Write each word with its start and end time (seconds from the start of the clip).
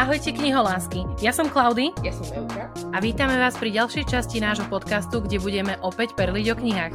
Ahojte 0.00 0.32
kniholásky, 0.32 1.04
ja 1.20 1.28
som 1.28 1.52
Klaudy 1.52 1.92
Ja 2.00 2.08
som 2.16 2.24
Euka. 2.32 2.72
a 2.72 2.96
vítame 3.04 3.36
vás 3.36 3.52
pri 3.60 3.68
ďalšej 3.68 4.08
časti 4.08 4.40
nášho 4.40 4.64
podcastu, 4.72 5.20
kde 5.20 5.36
budeme 5.36 5.76
opäť 5.84 6.16
perliť 6.16 6.46
o 6.48 6.54
knihách. 6.56 6.94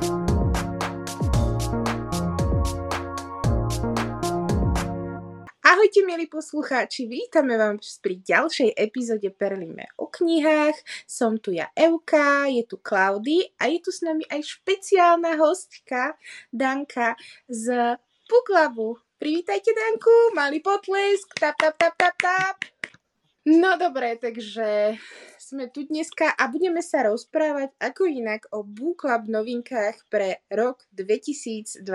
Ahojte, 5.62 6.02
milí 6.02 6.26
poslucháči, 6.26 7.06
vítame 7.06 7.62
vás 7.62 8.02
pri 8.02 8.26
ďalšej 8.26 8.74
epizóde 8.74 9.30
Perlíme 9.38 9.86
o 10.02 10.10
knihách. 10.10 11.06
Som 11.06 11.38
tu 11.38 11.54
ja 11.54 11.70
Euka, 11.78 12.50
je 12.50 12.66
tu 12.66 12.82
Klaudy 12.82 13.46
a 13.62 13.70
je 13.70 13.86
tu 13.86 13.94
s 13.94 14.02
nami 14.02 14.26
aj 14.34 14.42
špeciálna 14.42 15.38
hostka 15.38 16.18
Danka 16.50 17.14
z 17.46 18.02
Puklabu. 18.26 18.98
Privítajte 19.22 19.78
Danku, 19.78 20.34
malý 20.34 20.58
potlesk, 20.58 21.38
tap, 21.38 21.54
tap, 21.62 21.78
tap, 21.78 21.94
tap, 22.02 22.18
tap. 22.18 22.58
No 23.46 23.78
dobre, 23.78 24.18
takže 24.18 24.98
sme 25.38 25.70
tu 25.70 25.86
dneska 25.86 26.34
a 26.34 26.50
budeme 26.50 26.82
sa 26.82 27.06
rozprávať 27.06 27.78
ako 27.78 28.10
inak 28.10 28.50
o 28.50 28.66
Book 28.66 29.06
Club 29.06 29.30
novinkách 29.30 30.10
pre 30.10 30.42
rok 30.50 30.82
2024. 30.98 31.86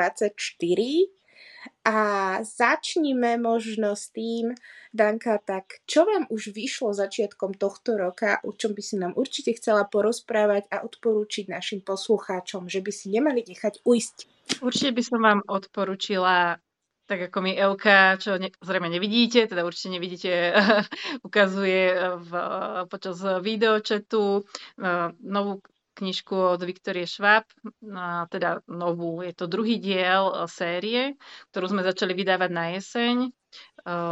A 1.82 1.98
začníme 2.46 3.34
možno 3.42 3.98
s 3.98 4.14
tým, 4.14 4.54
Danka, 4.94 5.42
tak 5.42 5.82
čo 5.90 6.06
vám 6.06 6.30
už 6.30 6.54
vyšlo 6.54 6.94
začiatkom 6.94 7.58
tohto 7.58 7.98
roka, 7.98 8.38
o 8.46 8.54
čom 8.54 8.70
by 8.70 8.82
si 8.86 8.94
nám 9.02 9.18
určite 9.18 9.50
chcela 9.58 9.82
porozprávať 9.90 10.70
a 10.70 10.86
odporúčiť 10.86 11.50
našim 11.50 11.82
poslucháčom, 11.82 12.70
že 12.70 12.78
by 12.78 12.92
si 12.94 13.10
nemali 13.10 13.42
nechať 13.42 13.82
ujsť? 13.82 14.16
Určite 14.62 14.94
by 14.94 15.02
som 15.02 15.18
vám 15.18 15.40
odporúčila, 15.50 16.62
tak 17.10 17.26
ako 17.26 17.42
mi 17.42 17.58
Elka, 17.58 18.14
čo 18.22 18.38
ne, 18.38 18.54
zrejme 18.62 18.86
nevidíte, 18.86 19.50
teda 19.50 19.66
určite 19.66 19.98
nevidíte, 19.98 20.30
ukazuje 21.26 21.98
v, 22.22 22.30
počas 22.86 23.18
videočetu 23.42 24.46
eh, 24.78 25.10
novú 25.18 25.58
knižku 26.00 26.56
od 26.56 26.60
Viktorie 26.64 27.04
Schwab, 27.04 27.44
a 27.92 28.24
teda 28.32 28.64
novú, 28.72 29.20
je 29.20 29.36
to 29.36 29.44
druhý 29.44 29.76
diel 29.76 30.32
eh, 30.32 30.48
série, 30.48 31.20
ktorú 31.52 31.76
sme 31.76 31.82
začali 31.84 32.16
vydávať 32.16 32.50
na 32.50 32.64
jeseň 32.72 33.16
eh, 33.28 33.30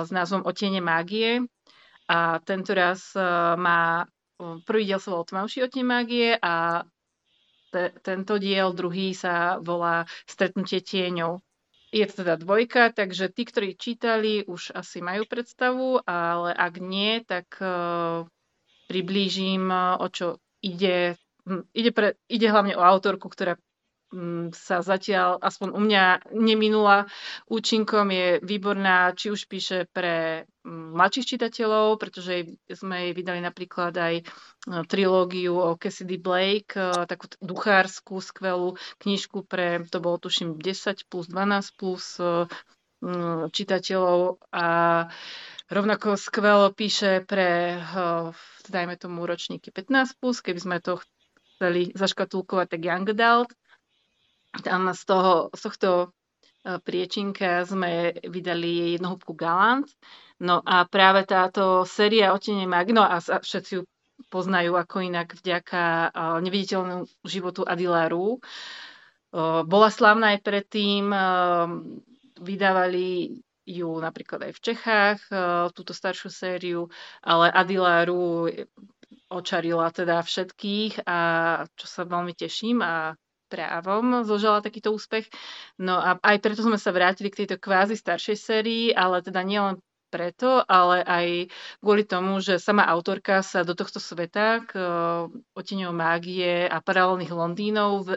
s 0.04 0.08
názvom 0.12 0.44
Otiene 0.44 0.84
mágie. 0.84 1.48
A 2.08 2.40
tento 2.44 2.76
raz 2.76 3.16
eh, 3.16 3.24
má, 3.56 4.04
prvý 4.68 4.84
diel 4.84 5.00
sa 5.00 5.16
volal 5.16 5.28
Tmavší 5.28 5.64
otiene 5.64 5.88
mágie 5.88 6.28
a 6.36 6.84
te, 7.68 7.92
tento 8.00 8.40
diel, 8.40 8.72
druhý 8.72 9.12
sa 9.12 9.60
volá 9.60 10.08
Stretnutie 10.24 10.80
tieňov. 10.80 11.47
Je 11.88 12.04
to 12.04 12.20
teda 12.20 12.36
dvojka, 12.36 12.92
takže 12.92 13.32
tí, 13.32 13.48
ktorí 13.48 13.72
čítali, 13.72 14.44
už 14.44 14.76
asi 14.76 15.00
majú 15.00 15.24
predstavu, 15.24 16.04
ale 16.04 16.52
ak 16.52 16.74
nie, 16.84 17.24
tak 17.24 17.48
uh, 17.64 18.28
priblížim, 18.92 19.72
o 19.96 20.06
čo 20.12 20.36
ide. 20.60 21.16
Hm, 21.48 21.64
ide, 21.72 21.90
pre, 21.96 22.20
ide 22.28 22.52
hlavne 22.52 22.76
o 22.76 22.84
autorku, 22.84 23.32
ktorá 23.32 23.56
sa 24.56 24.80
zatiaľ, 24.80 25.36
aspoň 25.36 25.68
u 25.76 25.80
mňa, 25.84 26.04
neminula 26.32 27.04
účinkom, 27.44 28.08
je 28.08 28.28
výborná, 28.40 29.12
či 29.12 29.28
už 29.28 29.44
píše 29.44 29.84
pre 29.84 30.48
hm, 30.64 30.96
mladších 30.96 31.36
čitateľov, 31.36 32.00
pretože 32.00 32.56
sme 32.72 33.08
jej 33.08 33.12
vydali 33.12 33.44
napríklad 33.44 33.92
aj 33.92 34.14
e, 34.16 34.24
trilógiu 34.88 35.60
o 35.60 35.76
Cassidy 35.76 36.16
Blake, 36.16 36.72
e, 36.72 37.04
takú 37.04 37.28
duchárskú, 37.44 38.24
skvelú 38.24 38.80
knižku 39.04 39.44
pre, 39.44 39.84
to 39.84 40.00
bolo 40.00 40.16
tuším 40.16 40.56
10 40.56 41.04
plus 41.04 41.28
12 41.28 41.76
plus 41.76 42.16
e, 42.16 42.48
čitateľov 43.52 44.42
a 44.50 44.66
rovnako 45.70 46.18
skvelo 46.18 46.74
píše 46.74 47.22
pre, 47.22 47.78
dajme 48.66 48.98
tomu, 48.98 49.22
ročníky 49.22 49.70
15 49.70 50.18
plus, 50.18 50.42
keby 50.42 50.58
sme 50.58 50.76
to 50.82 50.98
chceli 51.54 51.94
zaškatulkovať, 51.94 52.66
tak 52.74 52.80
Young 52.82 53.06
Adult. 53.06 53.54
Tam 54.48 54.88
z, 54.94 55.02
toho, 55.04 55.52
z 55.52 55.60
tohto 55.60 55.90
e, 56.00 56.06
priečinka 56.80 57.68
sme 57.68 58.16
vydali 58.24 58.96
jednohúbku 58.96 59.36
Galant. 59.36 59.86
No 60.40 60.64
a 60.64 60.86
práve 60.88 61.26
táto 61.28 61.84
séria 61.84 62.32
Otenie 62.32 62.64
Magno, 62.64 63.04
a 63.04 63.20
všetci 63.20 63.70
ju 63.76 63.82
poznajú 64.32 64.74
ako 64.74 64.96
inak 65.04 65.36
vďaka 65.36 65.82
e, 65.82 66.08
neviditeľnému 66.48 67.04
životu 67.28 67.62
Adilaru, 67.68 68.36
e, 68.36 68.40
bola 69.68 69.88
slavná 69.92 70.34
aj 70.34 70.40
predtým, 70.40 71.12
vydávali 72.38 73.36
ju 73.68 73.90
napríklad 74.00 74.48
aj 74.48 74.52
v 74.56 74.64
Čechách, 74.64 75.18
túto 75.76 75.92
staršiu 75.92 76.30
sériu, 76.32 76.80
ale 77.20 77.52
Adilaru 77.52 78.48
očarila 79.28 79.92
teda 79.92 80.24
všetkých 80.24 81.04
a 81.04 81.18
čo 81.76 81.86
sa 81.86 82.08
veľmi 82.08 82.32
teším 82.32 82.80
a 82.80 83.12
právom 83.48 84.22
zožala 84.28 84.60
takýto 84.60 84.92
úspech. 84.92 85.26
No 85.80 85.96
a 85.96 86.20
aj 86.20 86.36
preto 86.44 86.60
sme 86.60 86.76
sa 86.76 86.92
vrátili 86.92 87.32
k 87.32 87.44
tejto 87.44 87.56
kvázi 87.56 87.96
staršej 87.96 88.36
sérii, 88.36 88.84
ale 88.92 89.24
teda 89.24 89.40
nielen 89.42 89.80
preto, 90.08 90.64
ale 90.64 91.04
aj 91.04 91.26
kvôli 91.84 92.04
tomu, 92.08 92.40
že 92.40 92.56
sama 92.56 92.88
autorka 92.88 93.44
sa 93.44 93.60
do 93.60 93.76
tohto 93.76 94.00
sveta 94.00 94.64
k 94.64 94.72
oteňou 95.52 95.92
mágie 95.92 96.64
a 96.64 96.80
paralelných 96.80 97.32
Londýnov 97.32 98.08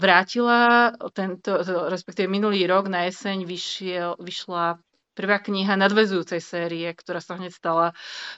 vrátila 0.00 0.92
tento, 1.12 1.60
respektíve 1.92 2.24
minulý 2.24 2.64
rok 2.64 2.88
na 2.88 3.04
jeseň 3.04 3.44
vyšiel, 3.44 4.16
vyšla 4.16 4.80
prvá 5.14 5.42
kniha 5.42 5.74
nadvezujúcej 5.76 6.40
série, 6.40 6.88
ktorá 6.94 7.20
sa 7.20 7.36
hneď 7.36 7.52
stala 7.52 7.86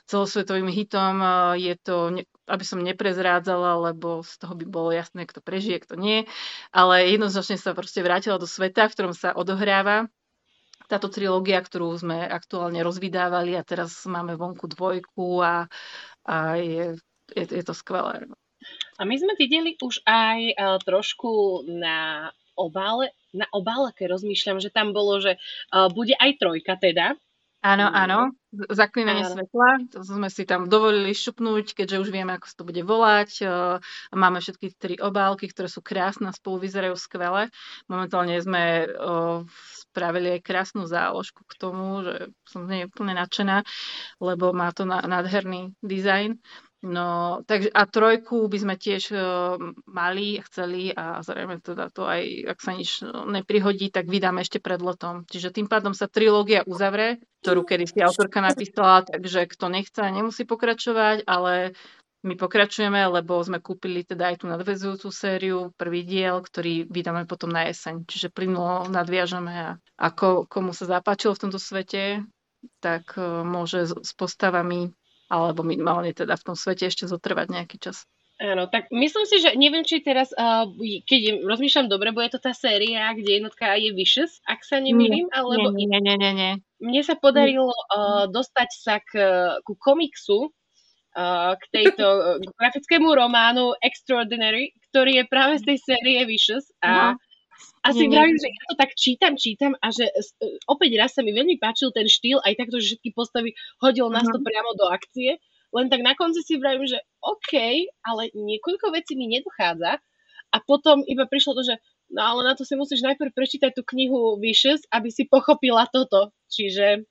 celosvetovým 0.09 0.69
hitom. 0.69 1.21
Je 1.57 1.75
to, 1.79 2.25
aby 2.49 2.65
som 2.65 2.81
neprezrádzala, 2.83 3.93
lebo 3.93 4.25
z 4.25 4.35
toho 4.41 4.55
by 4.57 4.65
bolo 4.67 4.91
jasné, 4.91 5.29
kto 5.29 5.45
prežije, 5.45 5.83
kto 5.85 5.95
nie, 5.97 6.25
ale 6.75 7.13
jednoznačne 7.13 7.61
sa 7.61 7.77
proste 7.77 8.03
vrátila 8.03 8.41
do 8.41 8.49
sveta, 8.49 8.89
v 8.89 8.95
ktorom 8.97 9.15
sa 9.15 9.37
odohráva 9.37 10.09
táto 10.91 11.09
trilógia, 11.09 11.57
ktorú 11.65 11.97
sme 11.97 12.21
aktuálne 12.29 12.85
rozvydávali 12.85 13.57
a 13.57 13.65
teraz 13.65 14.05
máme 14.05 14.37
vonku 14.37 14.69
dvojku 14.69 15.41
a, 15.41 15.65
a 16.29 16.37
je, 16.61 17.01
je, 17.33 17.45
je 17.49 17.65
to 17.65 17.73
skvelé. 17.73 18.29
A 19.01 19.03
my 19.09 19.17
sme 19.17 19.33
videli 19.41 19.75
už 19.81 20.05
aj 20.05 20.39
uh, 20.53 20.77
trošku 20.85 21.65
na 21.67 22.29
obále, 22.57 23.13
na 23.33 23.49
obálke 23.51 24.05
rozmýšľam, 24.05 24.61
že 24.61 24.69
tam 24.69 24.93
bolo, 24.93 25.19
že 25.21 25.41
uh, 25.73 25.89
bude 25.89 26.13
aj 26.17 26.37
trojka 26.37 26.77
teda. 26.77 27.17
Áno, 27.63 27.87
mm. 27.87 27.95
áno, 27.95 28.19
zaklínanie 28.75 29.23
áno. 29.23 29.39
svetla, 29.39 29.69
to 29.95 30.03
sme 30.03 30.27
si 30.27 30.43
tam 30.43 30.67
dovolili 30.67 31.15
šupnúť, 31.15 31.79
keďže 31.79 32.03
už 32.03 32.09
vieme, 32.11 32.35
ako 32.35 32.47
sa 32.51 32.57
to 32.59 32.67
bude 32.67 32.83
volať. 32.83 33.31
Uh, 33.47 33.79
máme 34.11 34.43
všetky 34.43 34.75
tri 34.75 34.95
obálky, 34.99 35.47
ktoré 35.47 35.71
sú 35.71 35.79
krásne, 35.79 36.35
spolu 36.35 36.67
vyzerajú 36.67 36.99
skvele. 36.99 37.55
Momentálne 37.87 38.35
sme 38.43 38.91
uh, 38.91 39.47
spravili 39.79 40.35
aj 40.35 40.41
krásnu 40.43 40.91
záložku 40.91 41.47
k 41.47 41.55
tomu, 41.55 42.03
že 42.03 42.35
som 42.51 42.67
z 42.67 42.69
nej 42.69 42.83
úplne 42.91 43.15
nadšená, 43.15 43.63
lebo 44.19 44.51
má 44.51 44.75
to 44.75 44.83
nádherný 44.83 45.71
dizajn. 45.87 46.43
No, 46.83 47.39
takže 47.47 47.71
a 47.71 47.87
trojku 47.87 48.51
by 48.51 48.59
sme 48.59 48.75
tiež 48.75 49.15
uh, 49.15 49.55
mali, 49.87 50.43
chceli 50.51 50.91
a 50.91 51.23
zrejme 51.23 51.63
teda 51.63 51.95
to 51.95 52.03
aj, 52.03 52.51
ak 52.51 52.59
sa 52.59 52.75
nič 52.75 53.07
neprihodí, 53.07 53.87
tak 53.95 54.11
vydáme 54.11 54.43
ešte 54.43 54.59
pred 54.59 54.83
letom. 54.83 55.23
Čiže 55.31 55.55
tým 55.55 55.71
pádom 55.71 55.95
sa 55.95 56.11
trilógia 56.11 56.67
uzavre, 56.67 57.23
ktorú 57.47 57.63
kedy 57.63 57.87
si 57.87 58.03
autorka 58.03 58.43
napísala, 58.43 59.07
takže 59.07 59.47
kto 59.47 59.71
nechce, 59.71 60.03
nemusí 60.11 60.43
pokračovať, 60.43 61.23
ale 61.23 61.79
my 62.27 62.35
pokračujeme, 62.35 62.99
lebo 63.15 63.39
sme 63.47 63.63
kúpili 63.63 64.03
teda 64.03 64.35
aj 64.35 64.43
tú 64.43 64.51
nadvezujúcu 64.51 65.07
sériu, 65.15 65.59
prvý 65.79 66.03
diel, 66.03 66.43
ktorý 66.43 66.91
vydáme 66.91 67.31
potom 67.31 67.55
na 67.55 67.71
jeseň. 67.71 68.11
Čiže 68.11 68.35
plynulo 68.35 68.91
nadviažeme 68.91 69.55
a 69.55 69.71
ako 70.03 70.51
komu 70.51 70.75
sa 70.75 70.91
zapáčilo 70.91 71.39
v 71.39 71.43
tomto 71.47 71.63
svete, 71.63 72.27
tak 72.83 73.15
uh, 73.15 73.47
môže 73.47 73.87
s, 73.87 73.95
s 73.95 74.11
postavami 74.19 74.91
alebo 75.33 75.65
minimálne 75.65 76.13
teda 76.13 76.37
v 76.37 76.53
tom 76.53 76.57
svete 76.57 76.93
ešte 76.93 77.09
zotrvať 77.09 77.49
nejaký 77.49 77.81
čas. 77.81 78.05
Áno, 78.43 78.67
tak 78.67 78.91
myslím 78.91 79.23
si, 79.23 79.39
že 79.39 79.55
neviem, 79.55 79.87
či 79.87 80.03
teraz, 80.03 80.35
uh, 80.35 80.67
keď 81.07 81.47
rozmýšľam 81.47 81.87
dobre, 81.87 82.11
bude 82.11 82.27
to 82.27 82.43
tá 82.43 82.51
séria, 82.51 83.15
kde 83.15 83.39
jednotka 83.39 83.71
je 83.79 83.95
Vicious, 83.95 84.43
ak 84.51 84.67
sa 84.67 84.83
nemýlim, 84.83 85.31
alebo... 85.31 85.71
Nie, 85.71 85.87
nie, 85.87 86.03
nie, 86.03 86.17
nie, 86.19 86.33
nie. 86.35 86.53
Mne 86.83 87.03
sa 87.07 87.15
podarilo 87.15 87.71
uh, 87.71 88.27
dostať 88.27 88.69
sa 88.75 88.99
k, 88.99 89.13
ku 89.63 89.79
komiksu, 89.79 90.51
uh, 90.51 91.55
k 91.55 91.65
tejto 91.71 92.43
k 92.43 92.51
grafickému 92.51 93.15
románu 93.15 93.79
Extraordinary, 93.79 94.75
ktorý 94.91 95.23
je 95.23 95.25
práve 95.31 95.63
z 95.63 95.65
tej 95.71 95.79
série 95.79 96.27
Vicious 96.27 96.67
a 96.83 97.15
no 97.15 97.23
a 97.83 97.91
si 97.91 98.07
vravím, 98.07 98.39
že 98.39 98.49
ja 98.49 98.63
to 98.71 98.75
tak 98.79 98.91
čítam, 98.95 99.35
čítam 99.35 99.73
a 99.83 99.91
že 99.91 100.07
e, 100.07 100.23
opäť 100.71 100.95
raz 100.99 101.11
sa 101.19 101.27
mi 101.27 101.35
veľmi 101.35 101.59
páčil 101.59 101.91
ten 101.91 102.07
štýl, 102.07 102.39
aj 102.43 102.55
takto, 102.55 102.79
že 102.79 102.95
všetky 102.95 103.11
postavy 103.11 103.59
hodil 103.83 104.07
nás 104.13 104.27
to 104.27 104.39
mhm. 104.39 104.47
priamo 104.47 104.71
do 104.79 104.87
akcie. 104.91 105.43
Len 105.73 105.89
tak 105.89 106.05
na 106.05 106.13
konci 106.13 106.45
si 106.45 106.61
vravím, 106.61 106.85
že 106.85 107.01
OK, 107.25 107.57
ale 108.05 108.29
niekoľko 108.37 108.93
vecí 108.93 109.17
mi 109.17 109.27
nedochádza. 109.33 109.99
A 110.53 110.57
potom 110.61 111.01
iba 111.09 111.25
prišlo 111.25 111.57
to, 111.57 111.65
že 111.65 111.81
no 112.13 112.21
ale 112.21 112.45
na 112.45 112.53
to 112.53 112.69
si 112.69 112.77
musíš 112.77 113.01
najprv 113.01 113.33
prečítať 113.33 113.73
tú 113.73 113.83
knihu 113.97 114.37
Vicious, 114.37 114.85
aby 114.93 115.09
si 115.09 115.25
pochopila 115.25 115.89
toto. 115.89 116.37
Čiže 116.53 117.09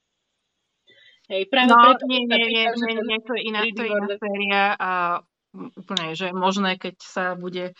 Hej, 1.31 1.47
práve 1.47 1.71
no, 1.71 1.79
preto 1.79 2.05
nie, 2.11 2.27
nie, 2.27 2.43
nie, 2.43 2.65
nie, 2.69 2.95
nie, 3.07 3.19
to 3.23 3.33
je 3.39 3.41
iná, 3.47 3.61
to 3.63 3.81
je 3.81 3.89
3D 3.89 3.97
iná 3.97 4.07
séria 4.19 4.63
a 4.75 4.91
úplne, 5.55 6.11
že 6.11 6.27
je 6.27 6.35
možné, 6.35 6.75
keď 6.75 6.95
sa 6.99 7.25
bude 7.39 7.71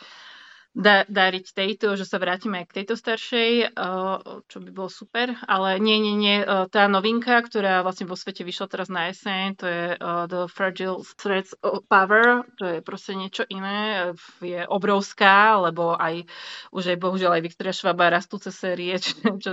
da, 0.72 1.04
dariť 1.04 1.52
tejto, 1.52 2.00
že 2.00 2.08
sa 2.08 2.16
vrátime 2.16 2.64
aj 2.64 2.66
k 2.72 2.76
tejto 2.82 2.96
staršej, 2.96 3.76
uh, 3.76 4.44
čo 4.48 4.58
by 4.64 4.70
bolo 4.72 4.88
super, 4.88 5.36
ale 5.44 5.84
nie, 5.84 6.00
nie, 6.00 6.16
nie, 6.16 6.38
uh, 6.48 6.64
tá 6.72 6.88
novinka, 6.88 7.44
ktorá 7.44 7.84
vlastne 7.84 8.08
vo 8.08 8.16
svete 8.16 8.48
vyšla 8.48 8.68
teraz 8.72 8.88
na 8.88 9.12
jeseň, 9.12 9.60
to 9.60 9.66
je 9.68 9.86
uh, 10.00 10.32
The 10.32 10.48
Fragile 10.48 11.04
Threads 11.20 11.60
of 11.60 11.84
Power, 11.92 12.48
to 12.56 12.64
je 12.64 12.80
proste 12.80 13.20
niečo 13.20 13.44
iné, 13.52 14.16
je 14.40 14.64
obrovská, 14.64 15.60
lebo 15.60 16.00
aj 16.00 16.24
už 16.72 16.96
aj 16.96 16.98
bohužiaľ 17.04 17.36
aj 17.36 17.44
Viktoria 17.52 17.76
Švaba 17.76 18.08
rastúce 18.08 18.48
série, 18.56 18.96
čo, 19.04 19.20
čo, 19.44 19.52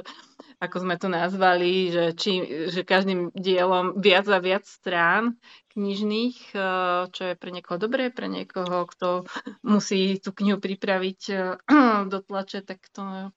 ako 0.58 0.76
sme 0.82 0.98
to 0.98 1.06
nazvali, 1.06 1.94
že, 1.94 2.04
či, 2.18 2.32
že 2.70 2.82
každým 2.82 3.30
dielom 3.30 3.94
viac 3.98 4.26
a 4.26 4.42
viac 4.42 4.66
strán 4.66 5.38
knižných, 5.70 6.50
čo 7.14 7.22
je 7.22 7.34
pre 7.38 7.50
niekoho 7.54 7.78
dobré, 7.78 8.10
pre 8.10 8.26
niekoho, 8.26 8.82
kto 8.90 9.22
musí 9.62 10.18
tú 10.18 10.34
knihu 10.34 10.58
pripraviť 10.58 11.20
do 12.12 12.18
tlače, 12.18 12.66
tak 12.66 12.82
to 12.90 13.30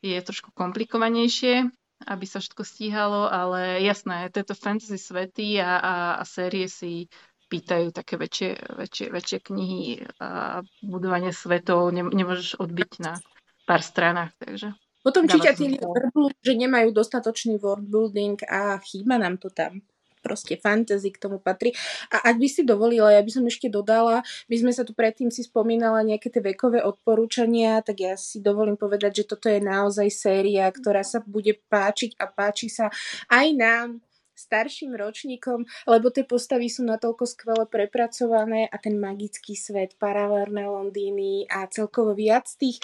je 0.00 0.16
trošku 0.16 0.50
komplikovanejšie, 0.56 1.68
aby 2.08 2.24
sa 2.26 2.42
všetko 2.42 2.64
stíhalo, 2.64 3.28
ale 3.28 3.84
jasné, 3.84 4.32
tieto 4.32 4.56
fantasy 4.56 4.98
svety 4.98 5.60
a, 5.62 5.78
a, 5.78 5.94
a 6.18 6.22
série 6.26 6.66
si 6.66 7.06
pýtajú 7.52 7.92
také 7.92 8.16
väčšie, 8.16 8.80
väčšie, 8.80 9.06
väčšie 9.12 9.38
knihy 9.44 10.08
a 10.18 10.64
budovanie 10.80 11.36
svetov 11.36 11.92
ne, 11.92 12.00
nemôžeš 12.00 12.56
odbiť 12.56 12.90
na 13.04 13.20
pár 13.68 13.84
stranách, 13.84 14.32
takže... 14.40 14.72
Potom 15.02 15.26
čítatelia 15.26 15.82
vrblú, 15.82 16.30
že 16.38 16.54
nemajú 16.54 16.94
dostatočný 16.94 17.58
worldbuilding 17.58 18.46
a 18.46 18.78
chýba 18.78 19.18
nám 19.18 19.36
to 19.42 19.50
tam 19.50 19.82
proste 20.22 20.54
fantasy 20.54 21.10
k 21.10 21.18
tomu 21.18 21.42
patrí. 21.42 21.74
A 22.14 22.30
ak 22.30 22.38
by 22.38 22.46
si 22.46 22.62
dovolila, 22.62 23.10
ja 23.10 23.20
by 23.20 23.30
som 23.34 23.42
ešte 23.42 23.66
dodala, 23.66 24.22
my 24.46 24.54
sme 24.54 24.70
sa 24.70 24.86
tu 24.86 24.94
predtým 24.94 25.34
si 25.34 25.42
spomínala 25.42 26.06
nejaké 26.06 26.30
tie 26.30 26.38
vekové 26.38 26.78
odporúčania, 26.78 27.82
tak 27.82 27.98
ja 27.98 28.14
si 28.14 28.38
dovolím 28.38 28.78
povedať, 28.78 29.26
že 29.26 29.28
toto 29.34 29.50
je 29.50 29.58
naozaj 29.58 30.06
séria, 30.14 30.70
ktorá 30.70 31.02
sa 31.02 31.18
bude 31.26 31.58
páčiť 31.66 32.14
a 32.22 32.30
páči 32.30 32.70
sa 32.70 32.86
aj 33.26 33.46
nám, 33.58 33.88
starším 34.32 34.96
ročníkom, 34.98 35.62
lebo 35.86 36.08
tie 36.10 36.26
postavy 36.26 36.66
sú 36.66 36.82
natoľko 36.82 37.24
skvele 37.28 37.64
prepracované 37.68 38.66
a 38.66 38.76
ten 38.80 38.98
magický 38.98 39.54
svet, 39.54 39.94
paralelné 40.00 40.66
Londýny 40.66 41.46
a 41.46 41.68
celkovo 41.70 42.16
viac 42.16 42.48
tých 42.58 42.82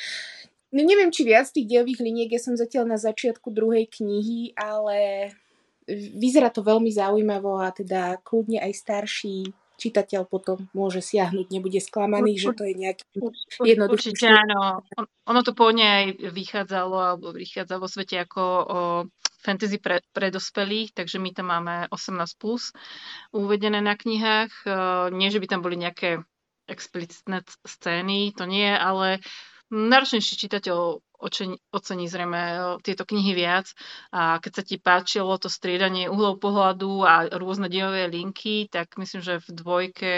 neviem, 0.72 1.12
či 1.12 1.24
viac 1.24 1.48
tých 1.48 1.68
dielových 1.68 2.02
liniek, 2.02 2.30
ja 2.32 2.40
som 2.40 2.56
zatiaľ 2.56 2.92
na 2.92 2.98
začiatku 3.00 3.52
druhej 3.52 3.88
knihy, 3.88 4.52
ale 4.58 5.30
vyzerá 6.18 6.52
to 6.52 6.60
veľmi 6.60 6.92
zaujímavo 6.92 7.64
a 7.64 7.72
teda 7.72 8.20
kľudne 8.20 8.60
aj 8.60 8.72
starší 8.76 9.48
čitateľ 9.78 10.26
potom 10.26 10.66
môže 10.74 10.98
siahnuť, 10.98 11.54
nebude 11.54 11.78
sklamaný, 11.78 12.34
že 12.34 12.50
to 12.50 12.66
je 12.66 12.74
nejaký 12.74 13.06
jednoduchý 13.62 14.10
Určite 14.10 14.26
áno. 14.26 14.82
Ono 15.30 15.40
to 15.46 15.54
pôvodne 15.54 15.86
aj 15.86 16.06
vychádzalo, 16.34 16.96
alebo 16.98 17.30
vychádza 17.30 17.78
vo 17.78 17.86
svete 17.86 18.18
ako 18.26 18.42
o 18.42 18.80
fantasy 19.38 19.78
pre, 19.78 20.02
pre 20.10 20.34
dospelých, 20.34 20.98
takže 20.98 21.22
my 21.22 21.30
tam 21.30 21.54
máme 21.54 21.86
18+, 21.94 22.26
plus 22.42 22.74
uvedené 23.30 23.78
na 23.78 23.94
knihách. 23.94 24.66
Nie, 25.14 25.30
že 25.30 25.38
by 25.38 25.46
tam 25.46 25.62
boli 25.62 25.78
nejaké 25.78 26.26
explicitné 26.66 27.46
scény, 27.62 28.34
to 28.34 28.50
nie, 28.50 28.66
ale 28.66 29.22
náročnejší 29.68 30.34
čitateľ 30.48 31.04
ocení 31.74 32.04
zrejme 32.06 32.42
tieto 32.86 33.02
knihy 33.02 33.34
viac. 33.34 33.74
A 34.14 34.38
keď 34.38 34.52
sa 34.54 34.62
ti 34.62 34.76
páčilo 34.78 35.34
to 35.36 35.50
striedanie 35.50 36.06
uhlov 36.06 36.38
pohľadu 36.38 37.02
a 37.02 37.26
rôzne 37.34 37.66
dielové 37.66 38.06
linky, 38.06 38.70
tak 38.70 38.94
myslím, 38.96 39.20
že 39.20 39.42
v 39.42 39.48
dvojke 39.50 40.12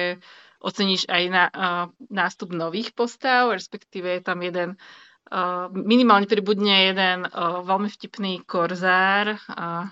oceníš 0.61 1.09
aj 1.09 1.23
na, 1.33 1.45
uh, 1.49 1.87
nástup 2.13 2.53
nových 2.53 2.93
postav, 2.93 3.49
respektíve 3.49 4.21
je 4.21 4.23
tam 4.23 4.45
jeden 4.45 4.77
uh, 4.77 5.73
minimálne 5.73 6.29
pribudne 6.29 6.93
jeden 6.93 7.25
uh, 7.25 7.65
veľmi 7.65 7.89
vtipný 7.89 8.45
korzár, 8.45 9.41
uh, 9.41 9.89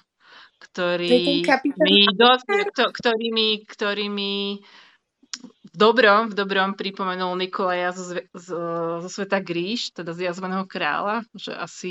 ktorý 0.60 1.40
mi, 1.80 2.04
dosť, 2.12 2.76
ktorý 2.92 3.26
mi, 3.32 3.48
ktorý 3.64 4.06
mi 4.12 4.60
v 5.42 5.74
dobrom, 5.76 6.30
v 6.30 6.34
dobrom 6.34 6.74
pripomenul 6.74 7.38
Nikolaja 7.38 7.94
zo, 7.94 8.18
zo, 8.34 8.60
zo 9.04 9.08
sveta 9.08 9.38
Gríš, 9.38 9.94
teda 9.94 10.14
z 10.14 10.28
jazveného 10.30 10.66
kráľa, 10.66 11.24
že 11.34 11.54
asi, 11.54 11.90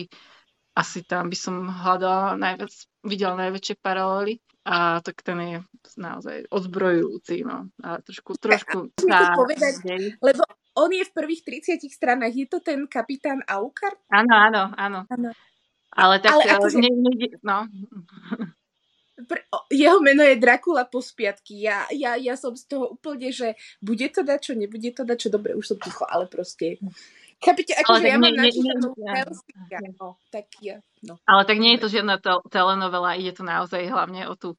asi 0.76 1.04
tam 1.04 1.32
by 1.32 1.38
som 1.38 1.68
hľadala 1.68 2.36
najviac, 2.38 2.74
videla 3.08 3.36
najväčšie 3.40 3.76
paralely 3.80 4.40
a 4.68 5.00
tak 5.00 5.24
ten 5.24 5.40
je 5.40 5.58
naozaj 5.96 6.52
odzbrojujúci, 6.52 7.48
no. 7.48 7.72
A 7.84 8.04
trošku, 8.04 8.36
trošku 8.36 8.92
sa... 9.00 9.32
povedať, 9.32 9.80
lebo 10.20 10.44
on 10.78 10.92
je 10.94 11.08
v 11.08 11.12
prvých 11.16 11.42
30 11.80 11.88
stranách, 11.90 12.36
je 12.36 12.48
to 12.52 12.60
ten 12.62 12.86
kapitán 12.86 13.42
Aukar? 13.48 13.96
Áno, 14.12 14.36
áno, 14.36 14.64
áno. 14.76 15.00
áno. 15.10 15.32
Ale 15.98 16.22
tak, 16.22 16.38
Ale 16.38 16.44
akože... 16.60 16.78
ne, 16.84 16.92
ne, 16.94 17.28
no. 17.42 17.66
Jeho 19.74 19.98
meno 20.00 20.22
je 20.22 20.38
Dracula 20.38 20.86
po 20.86 21.02
spiatky. 21.02 21.58
Ja, 21.66 21.90
ja, 21.90 22.14
ja 22.14 22.38
som 22.38 22.54
z 22.54 22.70
toho 22.70 22.94
úplne, 22.94 23.34
že 23.34 23.58
bude 23.82 24.06
to 24.14 24.22
dať 24.22 24.40
čo, 24.40 24.54
nebude 24.54 24.94
to 24.94 25.02
dať 25.02 25.18
čo, 25.18 25.30
dobre, 25.34 25.58
už 25.58 25.74
som 25.74 25.78
ticho, 25.82 26.06
ale 26.06 26.30
proste... 26.30 26.78
Chápete, 27.38 27.78
akože 27.78 28.10
ja 28.10 28.18
mám 28.18 28.34
načítanú 28.34 28.98
no, 30.02 30.18
tak 30.34 30.50
ja, 30.58 30.82
no. 31.06 31.22
Ale 31.30 31.46
tak 31.46 31.62
nie 31.62 31.78
je 31.78 31.86
to 31.86 31.94
žiadna 31.94 32.18
tel- 32.18 32.42
telenovela, 32.50 33.14
ide 33.14 33.30
to 33.30 33.46
naozaj 33.46 33.86
hlavne 33.86 34.26
o 34.26 34.34
tú 34.34 34.58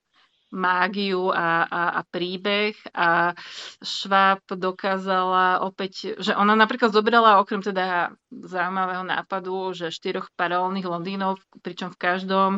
mágiu 0.48 1.28
a, 1.28 1.68
a, 1.68 1.82
a 1.98 2.00
príbeh 2.08 2.72
a 2.96 3.36
Schwab 3.84 4.40
dokázala 4.48 5.60
opäť, 5.60 6.16
že 6.22 6.32
ona 6.32 6.56
napríklad 6.56 6.88
zobrala 6.88 7.42
okrem 7.42 7.60
teda 7.60 8.16
zaujímavého 8.32 9.04
nápadu, 9.04 9.76
že 9.76 9.92
štyroch 9.92 10.32
paralelných 10.38 10.88
Londýnov, 10.88 11.42
pričom 11.60 11.92
v 11.92 12.00
každom 12.00 12.50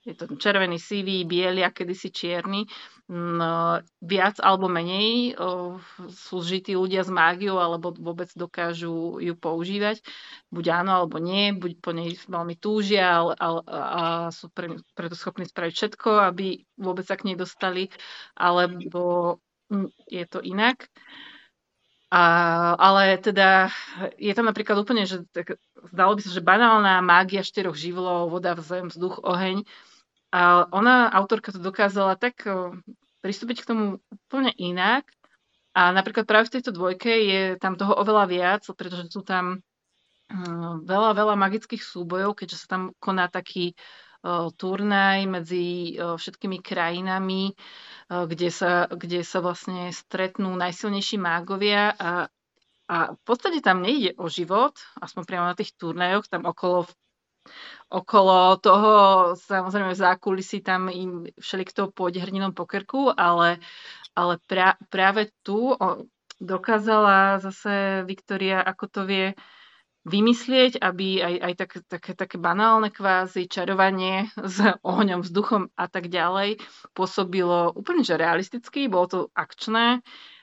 je 0.00 0.14
to 0.16 0.24
červený, 0.40 0.80
sivý, 0.80 1.28
biely 1.28 1.60
a 1.60 1.68
kedysi 1.68 2.08
čierny, 2.08 2.64
no, 3.12 3.84
viac 4.00 4.40
alebo 4.40 4.64
menej 4.64 5.36
o, 5.36 5.76
sú 6.08 6.40
žití 6.40 6.72
ľudia 6.72 7.04
s 7.04 7.12
mágiou 7.12 7.60
alebo 7.60 7.92
vôbec 7.92 8.32
dokážu 8.32 9.20
ju 9.20 9.34
používať. 9.36 10.00
Buď 10.48 10.80
áno 10.80 11.04
alebo 11.04 11.20
nie, 11.20 11.52
buď 11.52 11.72
po 11.84 11.92
nej 11.92 12.16
veľmi 12.16 12.56
túžia 12.56 13.20
ale, 13.36 13.60
a 13.68 14.32
sú 14.32 14.48
pre, 14.48 14.80
preto 14.96 15.12
schopní 15.12 15.44
spraviť 15.44 15.74
všetko, 15.76 16.32
aby 16.32 16.64
vôbec 16.80 17.04
sa 17.04 17.20
k 17.20 17.28
nej 17.28 17.36
dostali, 17.36 17.92
alebo 18.40 19.36
je 20.08 20.24
to 20.24 20.40
inak. 20.40 20.88
A, 22.10 22.24
ale 22.74 23.22
teda 23.22 23.70
je 24.18 24.34
tam 24.34 24.50
napríklad 24.50 24.74
úplne, 24.82 25.06
že 25.06 25.22
tak, 25.30 25.62
zdalo 25.94 26.18
by 26.18 26.20
sa, 26.26 26.30
že 26.34 26.42
banálna 26.42 26.98
mágia 27.06 27.46
štyroch 27.46 27.78
živlov, 27.78 28.34
voda, 28.34 28.58
zem, 28.58 28.90
vzduch, 28.90 29.22
oheň, 29.22 29.62
a 30.30 30.66
ona, 30.70 31.10
autorka, 31.10 31.50
to 31.50 31.58
dokázala 31.58 32.14
tak 32.14 32.46
pristúpiť 33.20 33.62
k 33.62 33.68
tomu 33.68 33.84
úplne 34.08 34.54
inak. 34.56 35.04
A 35.70 35.94
napríklad 35.94 36.26
práve 36.26 36.50
v 36.50 36.54
tejto 36.58 36.74
dvojke 36.74 37.10
je 37.10 37.42
tam 37.58 37.78
toho 37.78 37.94
oveľa 37.94 38.26
viac, 38.26 38.62
pretože 38.74 39.10
sú 39.10 39.22
tam 39.22 39.62
veľa, 40.86 41.10
veľa 41.14 41.34
magických 41.34 41.82
súbojov, 41.82 42.38
keďže 42.38 42.66
sa 42.66 42.66
tam 42.78 42.82
koná 43.02 43.26
taký 43.30 43.74
turnaj 44.60 45.24
medzi 45.26 45.96
všetkými 45.96 46.60
krajinami, 46.60 47.56
kde, 48.10 48.50
sa, 48.52 48.84
kde 48.86 49.24
sa 49.24 49.40
vlastne 49.40 49.90
stretnú 49.90 50.52
najsilnejší 50.54 51.16
mágovia 51.16 51.94
a, 51.96 52.28
a 52.90 52.96
v 53.16 53.20
podstate 53.24 53.64
tam 53.64 53.80
nejde 53.80 54.18
o 54.20 54.28
život, 54.28 54.76
aspoň 55.00 55.22
priamo 55.24 55.46
na 55.48 55.56
tých 55.56 55.72
turnajoch, 55.78 56.28
tam 56.28 56.44
okolo 56.44 56.84
okolo 57.90 58.56
toho, 58.62 58.92
samozrejme 59.34 59.92
v 59.92 60.02
zákulisí 60.02 60.62
tam 60.62 60.86
im 60.86 61.26
všelikto 61.34 61.90
pôjde 61.90 62.22
hrdinom 62.22 62.54
po 62.54 62.64
krku, 62.64 63.10
ale, 63.10 63.58
ale 64.14 64.38
pra, 64.46 64.78
práve 64.88 65.34
tu 65.42 65.74
dokázala 66.38 67.42
zase 67.42 68.06
Viktoria, 68.06 68.62
ako 68.62 68.84
to 68.86 69.00
vie 69.04 69.26
vymyslieť, 70.08 70.80
aby 70.80 71.20
aj, 71.20 71.34
aj 71.44 71.52
tak, 71.60 71.70
také, 71.84 72.10
také 72.16 72.36
banálne 72.40 72.88
kvázi 72.88 73.44
čarovanie 73.50 74.32
s 74.38 74.64
ohňom, 74.80 75.20
vzduchom 75.20 75.68
a 75.76 75.86
tak 75.92 76.08
ďalej 76.08 76.56
pôsobilo 76.96 77.76
úplne 77.76 78.00
že 78.00 78.16
realisticky, 78.16 78.88
bolo 78.88 79.06
to 79.10 79.18
akčné, 79.36 80.00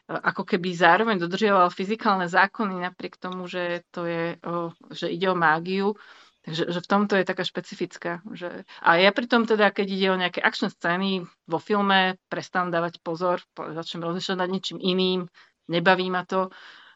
ako 0.08 0.48
keby 0.48 0.72
zároveň 0.72 1.20
dodržiaval 1.20 1.68
fyzikálne 1.74 2.32
zákony 2.32 2.80
napriek 2.80 3.20
tomu, 3.20 3.50
že 3.50 3.84
to 3.92 4.08
je, 4.08 4.40
že 4.94 5.12
ide 5.12 5.28
o 5.28 5.36
mágiu 5.36 6.00
Takže 6.48 6.72
že 6.72 6.80
v 6.80 6.88
tomto 6.88 7.20
je 7.20 7.28
taká 7.28 7.44
špecifická. 7.44 8.24
Že... 8.32 8.64
A 8.80 8.96
ja 8.96 9.12
pritom 9.12 9.44
teda, 9.44 9.68
keď 9.68 9.88
ide 9.92 10.08
o 10.16 10.16
nejaké 10.16 10.40
akčné 10.40 10.72
scény 10.72 11.28
vo 11.44 11.60
filme, 11.60 12.16
prestávam 12.32 12.72
dávať 12.72 13.04
pozor, 13.04 13.44
začnem 13.52 14.08
rozlišovať 14.08 14.40
nad 14.40 14.48
niečím 14.48 14.80
iným, 14.80 15.28
nebaví 15.68 16.08
ma 16.08 16.24
to. 16.24 16.48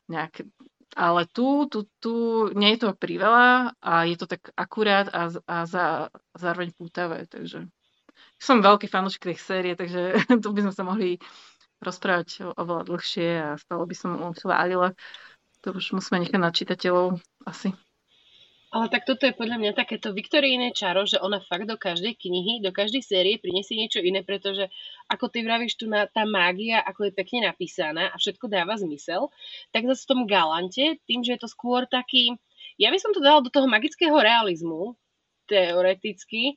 Nejaké... 0.08 0.48
Ale 0.96 1.28
tu, 1.28 1.68
tu, 1.68 1.84
tu 2.00 2.48
nie 2.56 2.76
je 2.76 2.88
toho 2.88 2.96
priveľa 2.96 3.76
a 3.84 4.08
je 4.08 4.16
to 4.16 4.24
tak 4.32 4.56
akurát 4.56 5.12
a, 5.12 5.28
a 5.44 5.68
za, 5.68 6.08
zároveň 6.32 6.72
pútavé. 6.72 7.28
Takže 7.28 7.68
som 8.40 8.64
veľký 8.64 8.88
fanúšik 8.88 9.36
tej 9.36 9.36
série, 9.36 9.76
takže 9.76 10.16
tu 10.44 10.48
by 10.56 10.64
sme 10.64 10.74
sa 10.76 10.84
mohli 10.88 11.20
rozprávať 11.84 12.56
oveľa 12.56 12.88
dlhšie 12.88 13.30
a 13.36 13.50
stalo 13.60 13.84
by 13.84 13.96
som 14.00 14.16
chválila. 14.32 14.96
To 15.68 15.76
už 15.76 15.92
musíme 15.92 16.24
nechať 16.24 16.40
na 16.40 16.56
čitateľov 16.56 17.20
asi. 17.44 17.76
Ale 18.72 18.88
tak 18.88 19.04
toto 19.04 19.28
je 19.28 19.36
podľa 19.36 19.60
mňa 19.60 19.72
takéto 19.76 20.16
Viktoríne 20.16 20.72
čaro, 20.72 21.04
že 21.04 21.20
ona 21.20 21.44
fakt 21.44 21.68
do 21.68 21.76
každej 21.76 22.16
knihy, 22.16 22.64
do 22.64 22.72
každej 22.72 23.04
série 23.04 23.36
prinesie 23.36 23.76
niečo 23.76 24.00
iné, 24.00 24.24
pretože 24.24 24.72
ako 25.12 25.28
ty 25.28 25.44
vravíš 25.44 25.76
tu 25.76 25.92
na, 25.92 26.08
tá 26.08 26.24
mágia, 26.24 26.80
ako 26.80 27.12
je 27.12 27.12
pekne 27.12 27.52
napísaná 27.52 28.08
a 28.08 28.16
všetko 28.16 28.48
dáva 28.48 28.80
zmysel, 28.80 29.28
tak 29.76 29.84
zase 29.92 30.08
v 30.08 30.10
tom 30.16 30.22
galante, 30.24 31.04
tým, 31.04 31.20
že 31.20 31.36
je 31.36 31.42
to 31.44 31.52
skôr 31.52 31.84
taký, 31.84 32.40
ja 32.80 32.88
by 32.88 32.96
som 32.96 33.12
to 33.12 33.20
dala 33.20 33.44
do 33.44 33.52
toho 33.52 33.68
magického 33.68 34.16
realizmu, 34.16 34.96
teoreticky, 35.52 36.56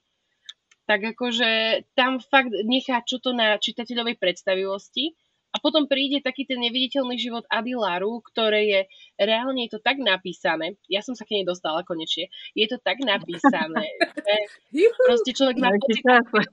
tak 0.87 1.03
akože 1.19 1.83
tam 1.99 2.23
fakt 2.23 2.55
nechá 2.63 3.03
čo 3.03 3.19
to 3.19 3.35
na 3.35 3.59
čitateľovej 3.59 4.23
predstavivosti 4.23 5.19
a 5.55 5.63
potom 5.63 5.87
príde 5.87 6.19
taký 6.19 6.43
ten 6.51 6.59
neviditeľný 6.59 7.15
život 7.15 7.47
Adilaru, 7.47 8.19
ktoré 8.27 8.61
je, 8.67 8.81
reálne 9.23 9.63
je 9.63 9.79
to 9.79 9.81
tak 9.81 10.03
napísané, 10.03 10.75
ja 10.91 10.99
som 10.99 11.15
sa 11.15 11.23
k 11.23 11.39
nej 11.39 11.45
dostala 11.47 11.87
konečne, 11.87 12.27
je 12.59 12.67
to 12.67 12.83
tak 12.83 12.99
napísané, 13.07 13.87
že 14.75 14.91
proste 15.07 15.31
človek 15.31 15.57
má 15.63 15.71
pocit, 15.79 16.03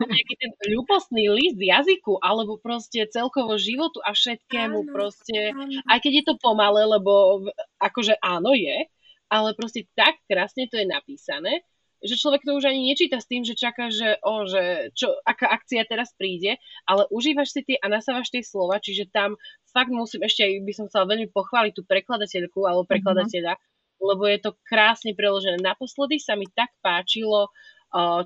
nejaký 0.06 0.36
ten 0.38 0.52
ľubostný 0.70 1.34
list 1.34 1.58
jazyku, 1.58 2.22
alebo 2.22 2.62
proste 2.62 3.10
celkovo 3.10 3.58
životu 3.58 3.98
a 4.06 4.14
všetkému 4.14 4.94
proste, 4.94 5.58
aj 5.90 5.98
keď 5.98 6.12
je 6.22 6.24
to 6.30 6.36
pomalé, 6.38 6.86
lebo 6.86 7.42
akože 7.82 8.22
áno 8.22 8.54
je, 8.54 8.86
ale 9.34 9.58
proste 9.58 9.90
tak 9.98 10.22
krásne 10.30 10.70
to 10.70 10.78
je 10.78 10.86
napísané, 10.86 11.66
že 12.02 12.18
človek 12.18 12.42
to 12.42 12.58
už 12.58 12.66
ani 12.66 12.90
nečíta 12.90 13.22
s 13.22 13.30
tým, 13.30 13.46
že 13.46 13.54
čaká, 13.54 13.94
že, 13.94 14.18
o, 14.26 14.50
že 14.50 14.90
čo, 14.98 15.14
aká 15.22 15.54
akcia 15.54 15.86
teraz 15.86 16.12
príde, 16.18 16.58
ale 16.90 17.06
užívaš 17.14 17.54
si 17.54 17.62
tie 17.62 17.78
a 17.78 17.88
nasávaš 17.88 18.34
tie 18.34 18.42
slova, 18.42 18.82
čiže 18.82 19.14
tam 19.14 19.38
fakt 19.70 19.94
musím 19.94 20.26
ešte 20.26 20.44
aj 20.44 20.54
by 20.66 20.74
som 20.74 20.86
chcela 20.90 21.06
veľmi 21.08 21.30
pochváliť 21.30 21.74
tú 21.78 21.86
prekladateľku 21.86 22.60
alebo 22.66 22.84
mhm. 22.84 22.92
prekladateľa, 22.92 23.54
mm-hmm. 23.56 24.02
lebo 24.02 24.24
je 24.26 24.38
to 24.42 24.52
krásne 24.66 25.14
preložené. 25.14 25.62
Naposledy 25.62 26.18
sa 26.18 26.34
mi 26.34 26.50
tak 26.50 26.74
páčilo, 26.82 27.54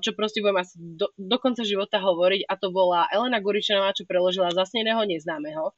čo 0.00 0.14
proste 0.14 0.38
budem 0.40 0.62
asi 0.62 0.78
do, 0.78 1.10
do 1.18 1.36
konca 1.42 1.66
života 1.66 1.98
hovoriť 1.98 2.46
a 2.46 2.54
to 2.54 2.70
bola 2.70 3.10
Elena 3.10 3.42
Guričanová, 3.42 3.90
čo 3.98 4.06
preložila 4.06 4.54
Zasneného 4.54 5.02
neznámeho. 5.02 5.74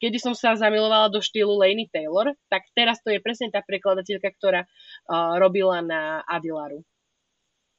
Kedy 0.00 0.16
som 0.16 0.32
sa 0.32 0.56
zamilovala 0.56 1.12
do 1.12 1.20
štýlu 1.20 1.60
Laney 1.60 1.86
Taylor, 1.92 2.32
tak 2.48 2.64
teraz 2.72 3.04
to 3.04 3.12
je 3.12 3.20
presne 3.20 3.52
tá 3.52 3.60
prekladateľka, 3.60 4.32
ktorá 4.32 4.64
uh, 4.64 5.36
robila 5.36 5.84
na 5.84 6.24
Adilaru. 6.24 6.80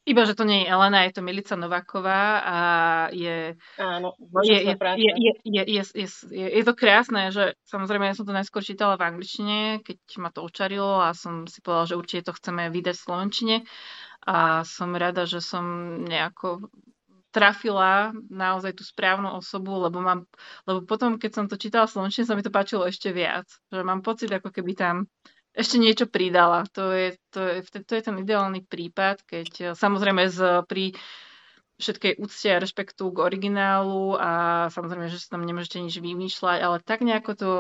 Iba, 0.01 0.25
že 0.25 0.33
to 0.33 0.49
nie 0.49 0.65
je 0.65 0.71
Elena, 0.73 1.05
je 1.05 1.13
to 1.13 1.21
Milica 1.21 1.53
Nováková 1.53 2.41
a 2.41 2.57
je... 3.13 3.53
Áno, 3.77 4.17
je, 4.41 4.57
je, 4.57 4.73
je, 4.73 5.11
je, 5.13 5.33
je, 5.45 5.83
je, 5.93 6.07
je, 6.09 6.47
je 6.57 6.63
to 6.65 6.73
krásne, 6.73 7.29
že 7.29 7.53
samozrejme 7.69 8.09
ja 8.09 8.17
som 8.17 8.25
to 8.25 8.33
najskôr 8.33 8.65
čítala 8.65 8.97
v 8.97 9.13
angličtine, 9.13 9.85
keď 9.85 9.99
ma 10.17 10.33
to 10.33 10.41
učarilo 10.41 11.05
a 11.05 11.13
som 11.13 11.45
si 11.45 11.61
povedala, 11.61 11.85
že 11.85 11.99
určite 12.01 12.33
to 12.33 12.33
chceme 12.33 12.73
vydať 12.73 12.95
v 12.97 13.05
slovenčine 13.05 13.55
a 14.25 14.65
som 14.65 14.89
rada, 14.97 15.29
že 15.29 15.37
som 15.37 15.65
nejako 16.01 16.65
trafila 17.31 18.11
naozaj 18.27 18.75
tú 18.75 18.83
správnu 18.83 19.37
osobu, 19.37 19.85
lebo, 19.85 20.03
mám, 20.03 20.27
lebo 20.67 20.83
potom, 20.83 21.15
keď 21.21 21.31
som 21.31 21.45
to 21.47 21.55
čítala 21.61 21.87
slovenčine, 21.87 22.27
sa 22.27 22.35
mi 22.35 22.43
to 22.43 22.51
páčilo 22.51 22.83
ešte 22.89 23.13
viac. 23.15 23.47
Že 23.71 23.87
mám 23.87 24.01
pocit, 24.03 24.33
ako 24.33 24.51
keby 24.51 24.75
tam 24.75 24.95
ešte 25.51 25.75
niečo 25.77 26.05
pridala. 26.07 26.63
To 26.75 26.91
je, 26.91 27.19
to 27.31 27.39
je, 27.43 27.59
to 27.83 27.93
je 27.95 28.01
ten 28.03 28.15
ideálny 28.19 28.63
prípad, 28.63 29.23
keď 29.27 29.49
eh, 29.59 29.67
samozrejme 29.75 30.27
z, 30.31 30.63
pri 30.67 30.95
všetkej 31.81 32.21
úcte 32.21 32.47
a 32.53 32.61
rešpektu 32.61 33.09
k 33.09 33.17
originálu 33.25 34.13
a 34.13 34.31
samozrejme, 34.69 35.09
že 35.09 35.17
sa 35.17 35.33
tam 35.35 35.49
nemôžete 35.49 35.81
nič 35.81 35.97
vymýšľať, 35.97 36.59
ale 36.61 36.77
tak 36.85 37.01
nejako 37.01 37.31
to 37.33 37.51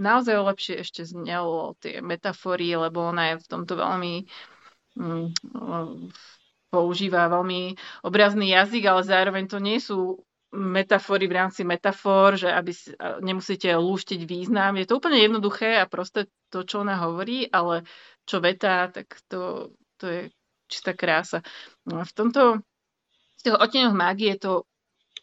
naozaj 0.00 0.40
lepšie 0.40 0.80
ešte 0.80 1.04
znelo 1.04 1.76
tie 1.84 2.00
metafory, 2.00 2.72
lebo 2.72 3.04
ona 3.04 3.36
je 3.36 3.44
v 3.44 3.50
tomto 3.52 3.76
veľmi 3.76 4.24
mm, 4.96 5.28
používa 6.72 7.28
veľmi 7.28 7.76
obrazný 8.08 8.56
jazyk, 8.56 8.88
ale 8.88 9.04
zároveň 9.04 9.44
to 9.52 9.60
nie 9.60 9.76
sú 9.76 10.24
metafory 10.54 11.26
v 11.26 11.36
rámci 11.36 11.66
metafor, 11.66 12.38
že 12.38 12.48
aby 12.48 12.70
si, 12.70 12.94
nemusíte 13.20 13.68
lúštiť 13.74 14.22
význam. 14.22 14.78
Je 14.78 14.86
to 14.86 15.02
úplne 15.02 15.18
jednoduché 15.18 15.82
a 15.82 15.90
proste 15.90 16.30
to, 16.48 16.62
čo 16.62 16.86
ona 16.86 16.94
hovorí, 17.02 17.50
ale 17.50 17.82
čo 18.24 18.38
veta, 18.38 18.88
tak 18.88 19.18
to, 19.26 19.74
to 19.98 20.04
je 20.06 20.20
čistá 20.70 20.94
krása. 20.94 21.42
No 21.84 22.06
v 22.06 22.12
tomto, 22.14 22.42
z 23.36 23.42
toho 23.50 23.58
odtieňoch 23.58 23.92
mágie 23.92 24.38
to 24.38 24.64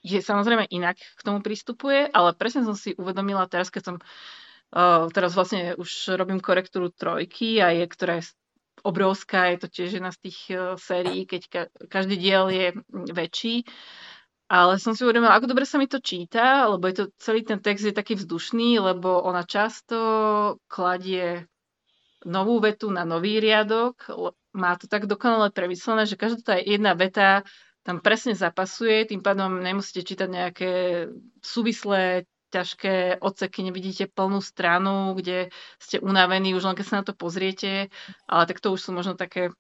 je 0.01 0.19
samozrejme 0.19 0.65
inak 0.73 0.97
k 0.97 1.21
tomu 1.21 1.45
pristupuje, 1.45 2.09
ale 2.09 2.33
presne 2.33 2.65
som 2.65 2.73
si 2.73 2.97
uvedomila 2.97 3.45
teraz, 3.45 3.69
keď 3.69 3.83
som 3.85 3.95
uh, 4.01 5.05
teraz 5.13 5.38
vlastne 5.38 5.77
už 5.77 6.17
robím 6.17 6.41
korektúru 6.41 6.89
trojky 6.89 7.61
a 7.61 7.69
je, 7.69 7.85
ktorá 7.85 8.19
je 8.19 8.33
obrovská, 8.81 9.53
je 9.53 9.57
to 9.61 9.67
tiež 9.69 10.01
jedna 10.01 10.09
z 10.09 10.19
tých 10.25 10.39
uh, 10.57 10.73
sérií, 10.73 11.29
keď 11.29 11.41
ka- 11.47 11.71
každý 11.85 12.17
diel 12.17 12.50
je 12.50 12.67
väčší. 13.13 13.61
Ale 14.51 14.75
som 14.84 14.91
si 14.91 15.08
uvedomila, 15.08 15.31
ako 15.39 15.48
dobre 15.48 15.63
sa 15.63 15.79
mi 15.79 15.88
to 15.88 16.03
číta, 16.03 16.67
lebo 16.67 16.84
je 16.91 16.96
to, 17.00 17.03
celý 17.24 17.48
ten 17.48 17.63
text 17.63 17.88
je 17.88 17.96
taký 17.96 18.20
vzdušný, 18.20 18.84
lebo 18.84 19.24
ona 19.24 19.48
často 19.48 19.96
kladie 20.67 21.48
novú 22.27 22.60
vetu 22.60 22.91
na 22.91 23.08
nový 23.08 23.39
riadok. 23.39 24.12
Má 24.51 24.75
to 24.75 24.91
tak 24.91 25.08
dokonale 25.08 25.55
premyslené, 25.55 26.03
že 26.03 26.20
každá 26.20 26.43
tá 26.43 26.55
jedna 26.60 26.91
veta 27.00 27.48
tam 27.88 28.03
presne 28.03 28.36
zapasuje, 28.36 29.08
tým 29.08 29.24
pádom 29.24 29.63
nemusíte 29.63 30.03
čítať 30.03 30.27
nejaké 30.27 30.72
súvislé 31.39 32.27
ťažké 32.51 33.24
odseky, 33.24 33.63
nevidíte 33.63 34.12
plnú 34.12 34.43
stranu, 34.43 35.15
kde 35.15 35.48
ste 35.79 36.03
unavení, 36.03 36.51
už 36.51 36.67
len 36.67 36.75
keď 36.75 36.86
sa 36.86 37.00
na 37.00 37.08
to 37.08 37.15
pozriete, 37.15 37.88
ale 38.27 38.43
tak 38.43 38.60
to 38.60 38.75
už 38.75 38.84
sú 38.84 38.91
možno 38.91 39.15
také 39.15 39.55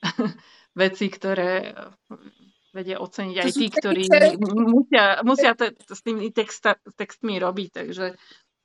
veci, 0.78 1.10
ktoré 1.10 1.74
vedia 2.76 3.00
oceniť 3.00 3.36
aj 3.40 3.50
tí, 3.56 3.66
ktorí 3.72 4.02
musia, 4.52 5.24
musia 5.24 5.56
te, 5.56 5.72
s 5.72 6.00
tými 6.04 6.28
texta, 6.36 6.76
textmi 7.00 7.40
robiť, 7.40 7.68
takže 7.72 8.12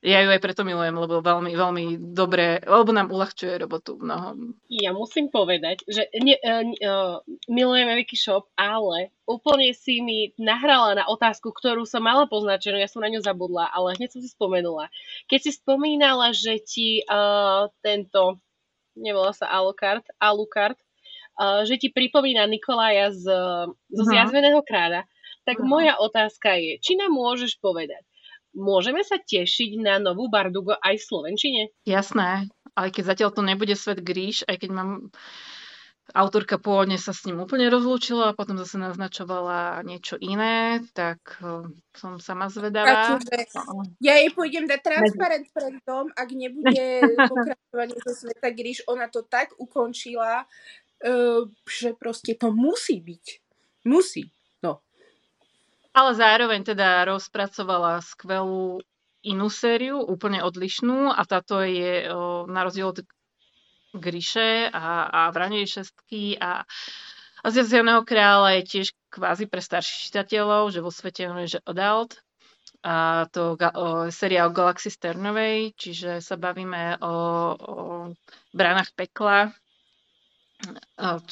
ja 0.01 0.25
ju 0.25 0.34
aj 0.34 0.41
preto 0.41 0.65
milujem, 0.65 0.98
lebo 0.98 1.22
veľmi, 1.22 1.53
veľmi 1.53 1.86
dobre, 2.18 2.58
lebo 2.65 2.89
nám 2.89 3.13
uľahčuje 3.13 3.62
robotu 3.62 4.01
mnohom. 4.01 4.58
Ja 4.65 4.98
musím 4.98 5.30
povedať, 5.30 5.86
že 5.86 6.10
ne, 6.18 6.41
uh, 6.41 6.65
uh, 6.65 7.15
milujem 7.46 7.86
Vicky 7.94 8.18
Shop, 8.18 8.50
ale 8.58 9.13
úplne 9.30 9.70
si 9.77 10.01
mi 10.01 10.34
nahrala 10.41 10.98
na 10.98 11.06
otázku, 11.06 11.53
ktorú 11.53 11.86
som 11.86 12.01
mala 12.01 12.25
poznačenú, 12.25 12.82
ja 12.82 12.89
som 12.89 13.06
na 13.06 13.13
ňu 13.13 13.22
zabudla, 13.22 13.70
ale 13.70 13.94
hneď 14.01 14.18
som 14.18 14.22
si 14.25 14.30
spomenula. 14.34 14.89
Keď 15.30 15.39
si 15.46 15.51
spomínala, 15.53 16.34
že 16.34 16.58
ti 16.65 17.06
uh, 17.06 17.70
tento, 17.86 18.41
nevolá 18.98 19.38
sa 19.38 19.53
Alucard, 19.53 20.01
Alucard, 20.18 20.82
že 21.65 21.75
ti 21.81 21.88
pripomína 21.89 22.45
Nikolaja 22.45 23.13
z, 23.13 23.25
zo 23.89 24.03
Zjazveného 24.05 24.62
kráľa, 24.62 25.07
tak 25.45 25.57
uh-huh. 25.57 25.69
moja 25.69 25.93
otázka 25.98 26.53
je, 26.57 26.77
či 26.77 26.98
nám 26.98 27.13
môžeš 27.13 27.57
povedať, 27.57 28.01
môžeme 28.53 29.01
sa 29.01 29.17
tešiť 29.17 29.79
na 29.81 29.98
novú 29.98 30.29
Bardugo 30.29 30.77
aj 30.77 31.01
v 31.01 31.07
Slovenčine? 31.07 31.62
Jasné, 31.88 32.51
ale 32.77 32.88
keď 32.93 33.15
zatiaľ 33.15 33.29
to 33.33 33.41
nebude 33.41 33.74
svet 33.74 34.03
Gríš, 34.03 34.45
aj 34.45 34.62
keď 34.62 34.69
mám 34.75 34.89
autorka 36.12 36.60
pôvodne 36.60 37.00
sa 37.00 37.15
s 37.15 37.24
ním 37.24 37.39
úplne 37.39 37.71
rozlúčila 37.71 38.31
a 38.31 38.38
potom 38.38 38.60
zase 38.60 38.75
naznačovala 38.75 39.79
niečo 39.88 40.19
iné, 40.19 40.83
tak 40.91 41.39
uh, 41.39 41.67
som 41.95 42.19
sama 42.19 42.51
zvedavá. 42.51 43.15
Ja 44.03 44.19
jej 44.19 44.31
pôjdem 44.36 44.67
dať 44.67 44.79
transparent 44.83 45.48
pred 45.55 45.75
tom, 45.88 46.12
ak 46.12 46.29
nebude 46.36 46.86
pokračovanie 47.31 47.95
zo 48.03 48.12
Sveta 48.12 48.50
Gríš, 48.51 48.83
ona 48.91 49.07
to 49.07 49.24
tak 49.24 49.55
ukončila, 49.55 50.43
že 51.65 51.98
proste 51.98 52.38
to 52.38 52.53
musí 52.53 53.01
byť. 53.01 53.25
Musí. 53.89 54.29
No. 54.62 54.86
Ale 55.91 56.13
zároveň 56.13 56.62
teda 56.62 57.10
rozpracovala 57.10 58.05
skvelú 58.05 58.79
inú 59.22 59.48
sériu, 59.50 60.01
úplne 60.01 60.41
odlišnú 60.41 61.13
a 61.13 61.22
táto 61.25 61.62
je 61.62 62.10
na 62.50 62.62
rozdiel 62.65 62.89
od 62.89 63.00
Gríše 63.91 64.72
a, 64.72 65.12
a 65.12 65.22
Vranej 65.36 65.67
šestky 65.67 66.39
a, 66.39 66.63
a 67.43 67.48
kráľa 68.08 68.62
je 68.62 68.63
tiež 68.63 68.88
kvázi 69.12 69.46
pre 69.51 69.60
starších 69.60 70.10
čitateľov, 70.10 70.72
že 70.72 70.79
vo 70.79 70.89
svete 70.93 71.27
je, 71.27 71.60
že 71.60 71.65
adult. 71.67 72.24
A 72.81 73.27
to 73.29 73.53
o, 73.53 74.10
séria 74.10 74.50
o 74.50 74.53
Galaxy 74.55 74.89
Sternovej, 74.89 75.77
čiže 75.77 76.17
sa 76.17 76.34
bavíme 76.34 76.98
o, 76.98 77.13
o 77.53 77.75
bránach 78.55 78.89
pekla, 78.98 79.53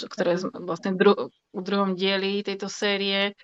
ktoré 0.09 0.37
sme 0.37 0.53
vlastne 0.65 0.97
dru- 0.97 1.29
v 1.53 1.61
druhom 1.61 1.93
dieli 1.93 2.41
tejto 2.41 2.69
série, 2.69 3.37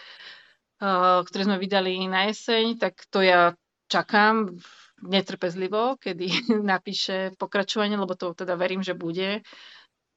ktoré 1.25 1.41
sme 1.45 1.61
vydali 1.61 2.05
na 2.09 2.27
jeseň, 2.29 2.77
tak 2.81 3.07
to 3.07 3.23
ja 3.23 3.55
čakám 3.87 4.57
netrpezlivo, 5.03 5.99
kedy 5.99 6.27
napíše 6.73 7.35
pokračovanie, 7.37 7.95
lebo 7.99 8.15
to 8.15 8.33
teda 8.33 8.55
verím, 8.55 8.83
že 8.83 8.97
bude. 8.97 9.43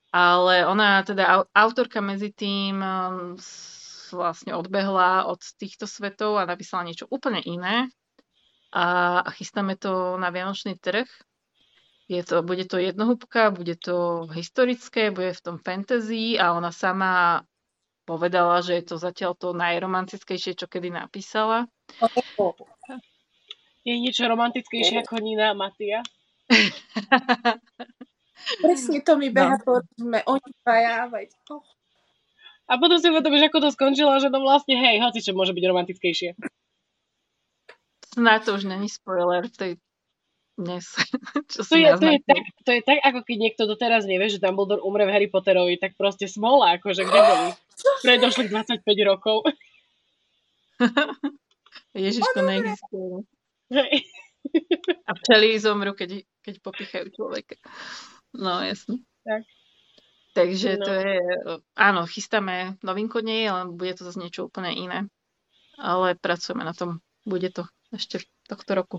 Ale 0.08 0.64
ona 0.64 1.04
teda 1.04 1.44
autorka 1.52 2.00
medzi 2.00 2.32
tým 2.32 2.80
um, 2.80 3.36
vlastne 4.08 4.56
odbehla 4.56 5.28
od 5.28 5.40
týchto 5.60 5.84
svetov 5.84 6.40
a 6.40 6.48
napísala 6.48 6.88
niečo 6.88 7.04
úplne 7.12 7.44
iné. 7.44 7.92
A, 8.72 9.24
chystáme 9.36 9.76
to 9.76 10.16
na 10.16 10.32
Vianočný 10.32 10.80
trh. 10.80 11.08
Je 12.08 12.24
to, 12.24 12.40
bude 12.40 12.64
to 12.64 12.80
jednohúbka, 12.80 13.52
bude 13.52 13.76
to 13.76 14.24
historické, 14.32 15.12
bude 15.12 15.36
v 15.36 15.44
tom 15.44 15.56
fantasy 15.60 16.40
a 16.40 16.56
ona 16.56 16.72
sama 16.72 17.44
povedala, 18.08 18.64
že 18.64 18.80
je 18.80 18.84
to 18.88 18.96
zatiaľ 18.96 19.36
to 19.36 19.52
najromantickejšie, 19.52 20.56
čo 20.56 20.64
kedy 20.64 20.88
napísala. 20.88 21.68
Je 23.86 23.94
niečo 23.96 24.28
romantickejšie 24.28 25.00
ako 25.00 25.16
Nina 25.20 25.52
a 25.52 25.54
Matia? 25.56 26.04
Presne 28.64 29.00
to 29.00 29.16
mi 29.16 29.32
beha 29.32 29.56
no. 29.56 29.64
po 29.64 29.80
sme 29.96 30.20
oni 30.28 30.48
dvaja, 30.60 31.08
veď. 31.08 31.28
Oh. 31.48 31.64
A 32.68 32.76
potom 32.76 33.00
si 33.00 33.08
uvedomíš, 33.08 33.48
ako 33.48 33.64
to 33.64 33.70
skončilo, 33.72 34.12
že 34.20 34.28
to 34.28 34.44
vlastne, 34.44 34.76
hej, 34.76 35.00
hoci 35.00 35.24
čo 35.24 35.32
môže 35.32 35.56
byť 35.56 35.64
romantickejšie. 35.64 36.36
Snáď 38.12 38.40
to 38.44 38.50
už 38.60 38.68
není 38.68 38.92
spoiler 38.92 39.48
v 39.48 39.56
tej 39.56 39.72
dnes. 40.58 40.84
Čo 41.54 41.62
to, 41.62 41.74
je, 41.78 41.88
to, 41.94 42.06
je 42.10 42.18
tak, 42.26 42.42
to 42.66 42.70
je 42.74 42.82
tak, 42.82 42.98
ako 43.06 43.22
keď 43.22 43.36
niekto 43.38 43.62
doteraz 43.70 44.04
nevie, 44.04 44.26
že 44.26 44.42
Dumbledore 44.42 44.82
umre 44.82 45.06
v 45.06 45.14
Harry 45.14 45.28
Potterovi, 45.30 45.78
tak 45.78 45.94
proste 45.94 46.26
smola, 46.26 46.76
akože 46.76 47.06
kde 47.06 47.20
boli? 47.22 47.48
Predošlých 48.06 48.50
25 48.82 48.82
rokov. 49.06 49.46
Ježiško, 51.94 52.38
neexistuje. 52.42 53.22
A 55.06 55.10
včely 55.22 55.58
zomru, 55.62 55.94
keď, 55.94 56.26
keď 56.42 56.54
popichajú 56.60 57.06
človeka. 57.14 57.54
No, 58.34 58.60
jasne. 58.66 59.06
Tak. 59.22 59.46
Takže 60.36 60.78
no. 60.78 60.84
to 60.86 60.92
je, 60.94 61.16
áno, 61.74 62.06
chystáme 62.06 62.78
novinku 62.86 63.18
nie, 63.18 63.48
ale 63.48 63.74
bude 63.74 63.98
to 63.98 64.06
zase 64.06 64.22
niečo 64.22 64.46
úplne 64.46 64.70
iné. 64.70 64.98
Ale 65.78 66.14
pracujeme 66.14 66.62
na 66.62 66.74
tom. 66.74 67.02
Bude 67.26 67.50
to 67.50 67.66
ešte 67.90 68.22
tohto 68.46 68.72
roku. 68.78 68.98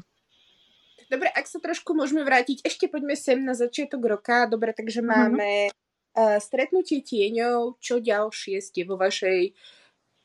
Dobre, 1.09 1.27
ak 1.33 1.49
sa 1.49 1.57
trošku 1.57 1.97
môžeme 1.97 2.21
vrátiť, 2.21 2.61
ešte 2.61 2.85
poďme 2.85 3.17
sem 3.17 3.41
na 3.41 3.57
začiatok 3.57 4.01
roka. 4.05 4.45
Dobre, 4.45 4.77
takže 4.77 5.01
mhm. 5.01 5.09
máme 5.09 5.51
uh, 5.73 6.37
stretnutie 6.37 7.01
tieňov. 7.01 7.81
Čo 7.81 7.97
ďalšie 7.97 8.61
ste 8.61 8.85
vo 8.85 8.95
vašej 8.95 9.57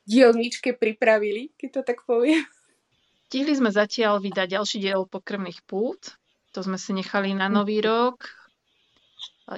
dielničke 0.04 0.76
pripravili, 0.76 1.56
keď 1.56 1.80
to 1.80 1.82
tak 1.82 2.04
poviem? 2.04 2.44
Stihli 3.34 3.56
sme 3.56 3.74
zatiaľ 3.74 4.22
vydať 4.22 4.46
ďalší 4.46 4.78
diel 4.78 5.10
Pokrvných 5.10 5.66
pút. 5.66 6.14
To 6.54 6.62
sme 6.62 6.78
si 6.78 6.94
nechali 6.94 7.34
na 7.34 7.50
nový 7.50 7.82
rok. 7.82 8.30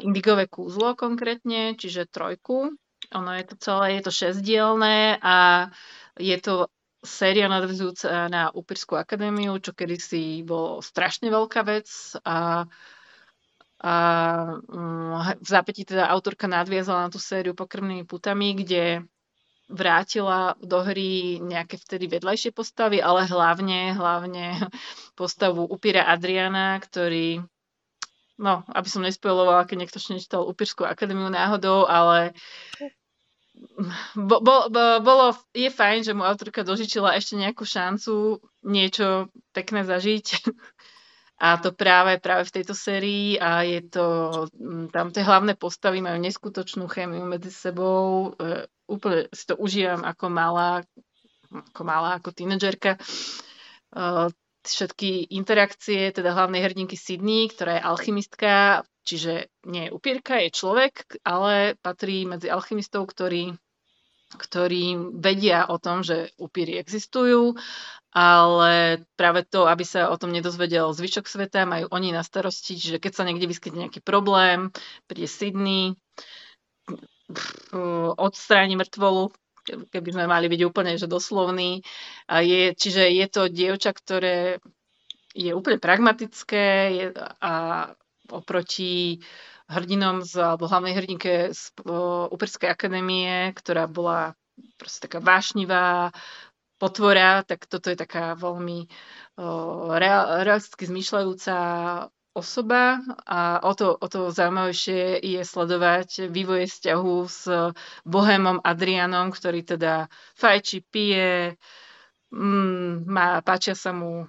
Indigové 0.00 0.49
kúzlo 0.49 0.97
konkrétne, 0.97 1.76
čiže 1.76 2.09
trojku. 2.09 2.73
Ono 3.12 3.30
je 3.37 3.45
to 3.45 3.54
celé, 3.61 4.00
je 4.00 4.02
to 4.09 4.12
šesťdielné 4.16 5.21
a 5.21 5.68
je 6.16 6.37
to 6.40 6.73
séria 7.07 7.47
nadvezujúca 7.47 8.27
na 8.29 8.51
Upirskú 8.51 8.99
akadémiu, 8.99 9.57
čo 9.63 9.73
kedysi 9.73 10.43
bolo 10.43 10.83
strašne 10.83 11.31
veľká 11.31 11.63
vec 11.63 11.89
a, 12.27 12.67
a 13.81 13.95
mm, 14.59 15.41
v 15.41 15.49
zápätí 15.49 15.87
teda 15.87 16.11
autorka 16.11 16.51
nadviazala 16.51 17.07
na 17.07 17.11
tú 17.15 17.23
sériu 17.23 17.55
Pokrvnými 17.55 18.05
putami, 18.05 18.59
kde 18.59 19.07
vrátila 19.67 20.55
do 20.63 20.79
hry 20.83 21.43
nejaké 21.43 21.79
vtedy 21.79 22.07
vedľajšie 22.07 22.55
postavy, 22.55 23.03
ale 23.03 23.27
hlavne, 23.27 23.95
hlavne 23.95 24.67
postavu 25.19 25.67
Upíra 25.67 26.07
Adriana, 26.07 26.79
ktorý 26.79 27.43
no, 28.39 28.63
aby 28.69 28.89
som 28.89 29.03
nespojlovala, 29.03 29.65
keď 29.65 29.77
niekto 29.81 29.99
nečítal 30.13 30.45
Upírskú 30.45 30.85
akadémiu 30.85 31.33
náhodou, 31.33 31.89
ale 31.89 32.37
bo, 34.14 34.37
bo, 34.40 34.68
bo, 34.70 34.85
bolo, 35.00 35.37
je 35.52 35.68
fajn, 35.68 36.06
že 36.06 36.12
mu 36.16 36.23
autorka 36.25 36.66
dožičila 36.66 37.16
ešte 37.18 37.37
nejakú 37.37 37.66
šancu 37.66 38.40
niečo 38.64 39.28
pekné 39.52 39.85
zažiť. 39.85 40.26
A 41.37 41.61
to 41.61 41.76
práve, 41.76 42.16
práve 42.16 42.49
v 42.49 42.54
tejto 42.56 42.73
sérii 42.73 43.37
a 43.37 43.61
je 43.61 43.85
to, 43.92 44.07
tam 44.88 45.12
tie 45.12 45.20
hlavné 45.20 45.52
postavy 45.52 46.00
majú 46.00 46.16
neskutočnú 46.16 46.88
chémiu 46.88 47.29
medzi 47.29 47.52
sebou, 47.52 48.33
e, 48.40 48.64
úplne 48.88 49.29
si 49.37 49.44
to 49.44 49.52
užívam 49.61 50.00
ako 50.00 50.33
malá, 50.33 50.81
ako 51.52 51.83
malá, 51.85 52.16
ako 52.16 52.33
tínedžerka. 52.33 52.96
Uh, 53.92 54.33
všetky 54.66 55.31
interakcie, 55.31 56.11
teda 56.11 56.35
hlavnej 56.35 56.61
hrdinky 56.66 56.98
Sydney, 56.98 57.46
ktorá 57.48 57.79
je 57.79 57.87
alchymistka, 57.87 58.83
čiže 59.07 59.49
nie 59.71 59.87
je 59.87 59.95
upírka, 59.95 60.42
je 60.42 60.51
človek, 60.51 61.23
ale 61.23 61.79
patrí 61.79 62.27
medzi 62.27 62.51
alchymistov, 62.51 63.07
ktorí, 63.07 63.55
ktorí 64.35 65.14
vedia 65.14 65.71
o 65.71 65.79
tom, 65.79 66.03
že 66.03 66.35
upíry 66.42 66.77
existujú, 66.83 67.55
ale 68.11 69.07
práve 69.14 69.47
to, 69.47 69.71
aby 69.71 69.87
sa 69.87 70.11
o 70.11 70.19
tom 70.19 70.35
nedozvedel 70.35 70.90
zvyšok 70.90 71.31
sveta, 71.31 71.62
majú 71.62 71.87
oni 71.95 72.11
na 72.11 72.27
starosti, 72.27 72.75
čiže 72.75 72.99
keď 72.99 73.12
sa 73.14 73.23
niekde 73.23 73.47
vyskytne 73.47 73.87
nejaký 73.87 74.03
problém, 74.03 74.75
príde 75.07 75.31
Sydney, 75.31 75.95
odstráni 78.16 78.79
mŕtvolu, 78.79 79.31
keby 79.90 80.09
sme 80.14 80.31
mali 80.31 80.47
byť 80.47 80.61
úplne 80.62 80.95
že 80.95 81.11
doslovní. 81.11 81.83
A 82.31 82.40
je, 82.40 82.71
čiže 82.73 83.11
je 83.11 83.27
to 83.27 83.51
dievča, 83.51 83.90
ktoré 83.90 84.62
je 85.37 85.53
úplne 85.53 85.77
pragmatické 85.77 86.64
je, 86.95 87.07
a 87.42 87.53
oproti 88.31 89.21
hrdinom 89.67 90.23
z, 90.23 90.39
alebo 90.39 90.71
hlavnej 90.71 90.95
hrdinke 90.95 91.51
z 91.51 91.75
uh, 91.85 92.31
akadémie, 92.71 93.51
ktorá 93.55 93.91
bola 93.91 94.39
proste 94.79 95.11
taká 95.11 95.19
vášnivá 95.19 96.15
potvora, 96.79 97.43
tak 97.43 97.67
toto 97.67 97.91
je 97.91 97.99
taká 97.99 98.37
veľmi 98.39 98.87
uh, 98.87 99.97
realisticky 99.99 100.87
zmyšľajúca 100.87 101.57
osoba. 102.37 103.01
A 103.25 103.65
o 103.65 103.73
to, 103.73 103.97
o 103.97 104.07
to 104.07 104.29
zaujímavejšie 104.29 105.25
je 105.25 105.41
sledovať 105.41 106.29
vývoje 106.29 106.69
vzťahu 106.69 107.17
s 107.25 107.49
Bohémom 108.05 108.61
Adrianom, 108.61 109.33
ktorý 109.33 109.65
teda 109.65 110.12
fajči, 110.37 110.85
pije, 110.85 111.57
mm, 112.31 113.09
má, 113.09 113.41
páčia 113.41 113.73
sa 113.73 113.97
mu 113.97 114.29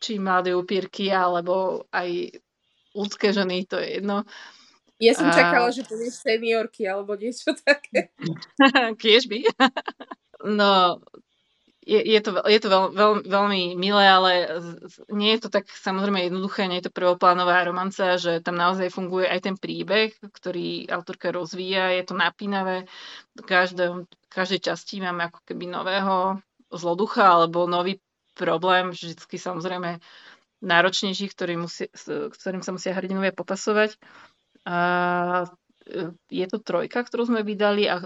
či 0.00 0.16
mladé 0.16 0.56
upírky, 0.56 1.12
alebo 1.12 1.84
aj 1.92 2.40
ľudské 2.96 3.36
ženy, 3.36 3.68
to 3.68 3.76
je 3.76 4.00
jedno. 4.00 4.24
Ja 4.96 5.12
som 5.12 5.28
a... 5.28 5.36
čakala, 5.36 5.68
že 5.68 5.84
to 5.84 5.92
je 6.00 6.08
seniorky 6.08 6.88
alebo 6.88 7.20
niečo 7.20 7.52
také. 7.52 8.16
Kiež 9.02 9.28
by. 9.28 9.44
no, 10.48 11.04
je, 11.86 12.00
je 12.02 12.20
to, 12.24 12.42
je 12.42 12.58
to 12.58 12.68
veľ, 12.68 12.84
veľ, 12.96 13.12
veľmi 13.28 13.78
milé, 13.78 14.04
ale 14.10 14.32
nie 15.14 15.36
je 15.38 15.46
to 15.46 15.48
tak 15.54 15.70
samozrejme 15.70 16.26
jednoduché, 16.26 16.66
nie 16.66 16.82
je 16.82 16.90
to 16.90 16.96
prvoplánová 16.96 17.62
romanca, 17.62 18.18
že 18.18 18.42
tam 18.42 18.58
naozaj 18.58 18.90
funguje 18.90 19.30
aj 19.30 19.40
ten 19.46 19.54
príbeh, 19.54 20.10
ktorý 20.18 20.90
autorka 20.90 21.30
rozvíja, 21.30 21.94
je 21.94 22.04
to 22.08 22.18
napínavé. 22.18 22.90
V 23.38 23.44
každej, 23.46 24.10
každej 24.26 24.60
časti 24.66 24.98
máme 24.98 25.30
ako 25.30 25.46
keby 25.46 25.70
nového 25.70 26.42
zloducha 26.74 27.38
alebo 27.38 27.70
nový 27.70 28.02
problém, 28.34 28.90
vždycky 28.90 29.38
samozrejme 29.38 30.02
náročnejší, 30.66 31.30
ktorý 31.30 31.54
musí, 31.62 31.86
s 31.94 32.10
ktorým 32.10 32.60
sa 32.60 32.74
musia 32.74 32.92
hrdinovia 32.92 33.30
popasovať. 33.30 33.94
A 34.66 34.78
e, 35.86 36.10
je 36.28 36.46
to 36.50 36.58
trojka, 36.58 37.06
ktorú 37.06 37.30
sme 37.30 37.46
vydali 37.46 37.86
a 37.86 38.02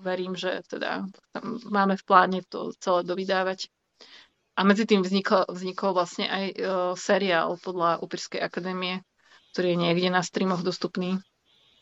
verím, 0.00 0.34
že 0.34 0.64
teda 0.66 1.04
tam 1.34 1.44
máme 1.68 1.94
v 2.00 2.06
pláne 2.06 2.38
to 2.48 2.72
celé 2.80 3.04
dovydávať. 3.04 3.68
A 4.58 4.66
medzi 4.66 4.84
tým 4.84 5.00
vznikol, 5.00 5.48
vznikol 5.48 5.96
vlastne 5.96 6.28
aj 6.28 6.44
uh, 6.52 6.92
seriál 6.92 7.56
podľa 7.62 8.02
Upirskej 8.04 8.44
akadémie, 8.44 9.00
ktorý 9.54 9.72
je 9.72 9.78
niekde 9.88 10.08
na 10.12 10.20
streamoch 10.20 10.60
dostupný. 10.60 11.16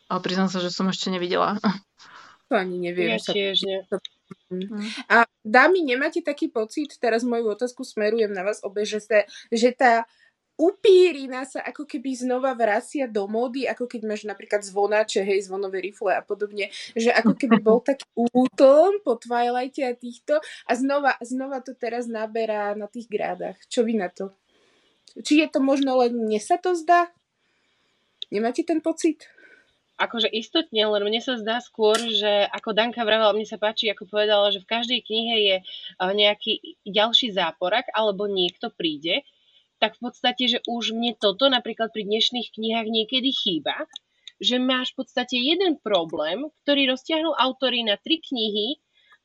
Ale 0.07 0.21
priznám 0.23 0.53
sa, 0.53 0.62
že 0.62 0.71
som 0.71 0.87
ešte 0.87 1.11
nevidela. 1.11 1.59
To 2.49 2.57
ani 2.57 2.81
neviem. 2.81 3.12
Ja 3.12 3.21
tiež 3.21 3.61
nie. 3.66 3.85
A 5.12 5.29
dámy, 5.45 5.85
nemáte 5.85 6.25
taký 6.25 6.49
pocit, 6.49 6.97
teraz 6.97 7.25
moju 7.25 7.53
otázku 7.53 7.85
smerujem 7.85 8.33
na 8.33 8.45
vás 8.45 8.64
obe, 8.64 8.85
že, 8.88 9.01
sa, 9.01 9.25
že 9.53 9.73
tá 9.77 10.09
upírina 10.59 11.47
sa 11.47 11.62
ako 11.62 11.87
keby 11.87 12.19
znova 12.19 12.51
vracia 12.59 13.07
do 13.07 13.31
módy, 13.31 13.71
ako 13.71 13.87
keď 13.87 14.01
máš 14.03 14.27
napríklad 14.27 14.67
zvonače, 14.67 15.23
hej, 15.23 15.47
zvonové 15.47 15.79
rifle 15.79 16.19
a 16.19 16.23
podobne, 16.27 16.75
že 16.99 17.14
ako 17.14 17.38
keby 17.38 17.62
bol 17.69 17.79
taký 17.79 18.05
útlm 18.19 18.99
po 19.07 19.14
Twilighte 19.14 19.87
a 19.87 19.95
týchto 19.95 20.43
a 20.67 20.73
znova, 20.75 21.14
znova 21.23 21.62
to 21.62 21.79
teraz 21.79 22.11
naberá 22.11 22.75
na 22.75 22.91
tých 22.91 23.07
grádach. 23.07 23.55
Čo 23.71 23.87
vy 23.87 24.03
na 24.03 24.11
to? 24.11 24.35
Či 25.23 25.47
je 25.47 25.49
to 25.49 25.62
možno 25.62 26.03
len 26.03 26.19
mne 26.19 26.43
sa 26.43 26.59
to 26.59 26.75
zdá? 26.75 27.07
Nemáte 28.29 28.67
ten 28.67 28.83
pocit? 28.83 29.31
Akože 29.99 30.31
istotne, 30.31 30.87
len 30.87 31.03
mne 31.03 31.19
sa 31.19 31.35
zdá 31.35 31.59
skôr, 31.59 31.99
že 31.99 32.47
ako 32.55 32.71
Danka 32.71 33.03
vravela, 33.03 33.35
mne 33.35 33.51
sa 33.51 33.59
páči, 33.59 33.91
ako 33.91 34.07
povedala, 34.07 34.55
že 34.55 34.63
v 34.63 34.71
každej 34.71 35.01
knihe 35.03 35.37
je 35.43 35.57
eh, 35.59 35.65
nejaký 35.99 36.79
ďalší 36.87 37.35
záporak, 37.35 37.91
alebo 37.91 38.31
niekto 38.31 38.71
príde, 38.71 39.27
tak 39.83 39.99
v 39.99 40.11
podstate, 40.11 40.47
že 40.47 40.59
už 40.67 40.95
mne 40.95 41.19
toto 41.19 41.51
napríklad 41.51 41.91
pri 41.91 42.07
dnešných 42.07 42.55
knihách 42.55 42.89
niekedy 42.91 43.31
chýba, 43.31 43.75
že 44.39 44.63
máš 44.63 44.95
v 44.95 45.03
podstate 45.03 45.35
jeden 45.35 45.83
problém, 45.83 46.47
ktorý 46.63 46.95
roztiahnu 46.95 47.35
autory 47.35 47.83
na 47.83 47.99
tri 47.99 48.23
knihy 48.23 48.79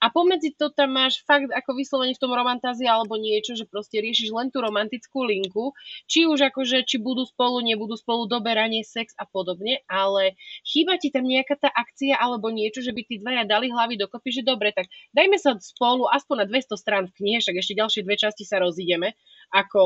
a 0.03 0.11
pomedzi 0.11 0.51
to 0.59 0.67
tam 0.67 0.99
máš 0.99 1.23
fakt 1.23 1.47
ako 1.47 1.79
vyslovene 1.79 2.11
v 2.11 2.19
tom 2.19 2.35
romantázii 2.35 2.83
alebo 2.83 3.15
niečo, 3.15 3.55
že 3.55 3.63
proste 3.63 4.03
riešiš 4.03 4.35
len 4.35 4.51
tú 4.51 4.59
romantickú 4.59 5.23
linku, 5.23 5.71
či 6.11 6.27
už 6.27 6.51
akože, 6.51 6.83
či 6.83 6.99
budú 6.99 7.23
spolu, 7.23 7.63
nebudú 7.63 7.95
spolu, 7.95 8.27
doberanie, 8.27 8.83
sex 8.83 9.15
a 9.15 9.23
podobne, 9.23 9.79
ale 9.87 10.35
chýba 10.67 10.99
ti 10.99 11.07
tam 11.07 11.23
nejaká 11.23 11.55
tá 11.55 11.71
akcia 11.71 12.19
alebo 12.19 12.51
niečo, 12.51 12.83
že 12.83 12.91
by 12.91 13.01
tí 13.07 13.23
dvaja 13.23 13.47
dali 13.47 13.71
hlavy 13.71 13.95
dokopy, 13.95 14.35
že 14.35 14.43
dobre, 14.43 14.75
tak 14.75 14.91
dajme 15.15 15.39
sa 15.39 15.55
spolu 15.55 16.11
aspoň 16.11 16.43
na 16.43 16.45
200 16.51 16.75
strán 16.75 17.03
v 17.07 17.15
knihe, 17.23 17.37
však 17.39 17.55
ešte 17.63 17.79
ďalšie 17.79 18.01
dve 18.03 18.19
časti 18.19 18.43
sa 18.43 18.59
rozídeme, 18.59 19.15
ako 19.55 19.81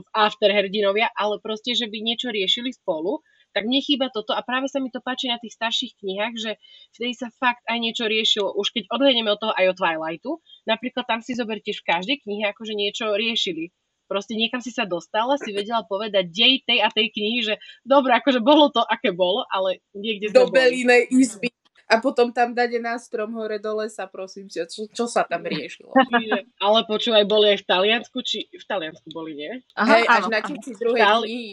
v 0.00 0.08
After 0.16 0.48
hrdinovia, 0.48 1.12
ale 1.12 1.36
proste, 1.44 1.76
že 1.76 1.92
by 1.92 2.00
niečo 2.00 2.32
riešili 2.32 2.72
spolu 2.72 3.20
tak 3.52 3.64
mne 3.64 3.80
chýba 3.80 4.12
toto 4.12 4.36
a 4.36 4.40
práve 4.44 4.68
sa 4.68 4.78
mi 4.78 4.92
to 4.92 5.00
páči 5.00 5.28
na 5.28 5.40
tých 5.40 5.56
starších 5.56 5.92
knihách, 6.00 6.34
že 6.36 6.50
vtedy 6.94 7.12
sa 7.16 7.28
fakt 7.36 7.64
aj 7.66 7.78
niečo 7.80 8.04
riešilo, 8.06 8.52
už 8.54 8.72
keď 8.74 8.84
odhľadneme 8.92 9.30
od 9.32 9.40
toho 9.40 9.54
aj 9.56 9.66
o 9.72 9.74
Twilightu, 9.76 10.30
napríklad 10.68 11.04
tam 11.08 11.20
si 11.24 11.32
zobertiež 11.34 11.80
v 11.82 11.88
každej 11.88 12.16
knihe 12.24 12.44
akože 12.52 12.74
niečo 12.76 13.12
riešili. 13.16 13.72
Proste 14.08 14.32
niekam 14.40 14.64
si 14.64 14.72
sa 14.72 14.88
dostala, 14.88 15.36
si 15.36 15.52
vedela 15.52 15.84
povedať 15.84 16.32
dej 16.32 16.64
tej 16.64 16.80
a 16.80 16.88
tej 16.88 17.12
knihy, 17.12 17.38
že 17.44 17.54
dobre, 17.84 18.16
akože 18.16 18.40
bolo 18.40 18.72
to, 18.72 18.80
aké 18.80 19.12
bolo, 19.12 19.44
ale 19.52 19.84
niekde 19.92 20.32
Do 20.32 20.48
belinej 20.48 21.12
izby 21.12 21.52
a 21.88 22.04
potom 22.04 22.28
tam 22.36 22.52
dať 22.52 22.84
na 22.84 23.00
strom 23.00 23.32
hore 23.32 23.56
do 23.56 23.80
lesa, 23.80 24.04
prosím 24.04 24.44
ťa, 24.52 24.68
čo, 24.68 24.84
čo 24.92 25.04
sa 25.08 25.24
tam 25.24 25.40
riešilo. 25.40 25.96
ale 26.64 26.78
počúvaj, 26.84 27.24
boli 27.24 27.56
aj 27.56 27.64
v 27.64 27.66
Taliansku, 27.66 28.18
či 28.20 28.44
v 28.52 28.64
Taliansku 28.68 29.08
boli, 29.08 29.32
nie? 29.32 29.52
Aha, 29.72 29.96
Hej, 29.96 30.04
až 30.04 30.24
áno, 30.28 30.32
na 30.36 30.40
konci 30.44 30.70
druhej 30.76 31.00
knihy. 31.00 31.52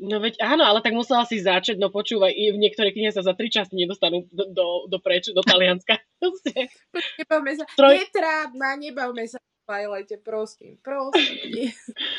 No 0.00 0.16
veď 0.16 0.40
áno, 0.40 0.64
ale 0.64 0.80
tak 0.80 0.96
musela 0.96 1.28
si 1.28 1.44
začať, 1.44 1.76
no 1.76 1.92
počúvaj, 1.92 2.32
v 2.32 2.56
niektorých 2.56 2.96
knihe 2.96 3.12
sa 3.12 3.20
za 3.20 3.36
tri 3.36 3.52
časti 3.52 3.76
nedostanú 3.76 4.24
do, 4.32 4.48
do, 4.48 4.66
do 4.88 4.98
preč, 4.98 5.28
do 5.28 5.44
Talianska. 5.44 6.00
nebavme 7.20 7.52
sa, 7.52 7.64
Troj... 7.76 8.00
netrábma, 8.00 8.80
nebavme 8.80 9.28
sa 9.28 9.36
Twilighte, 9.70 10.18
prosím, 10.18 10.82
prosím. 10.82 11.30
Nie, 11.46 11.70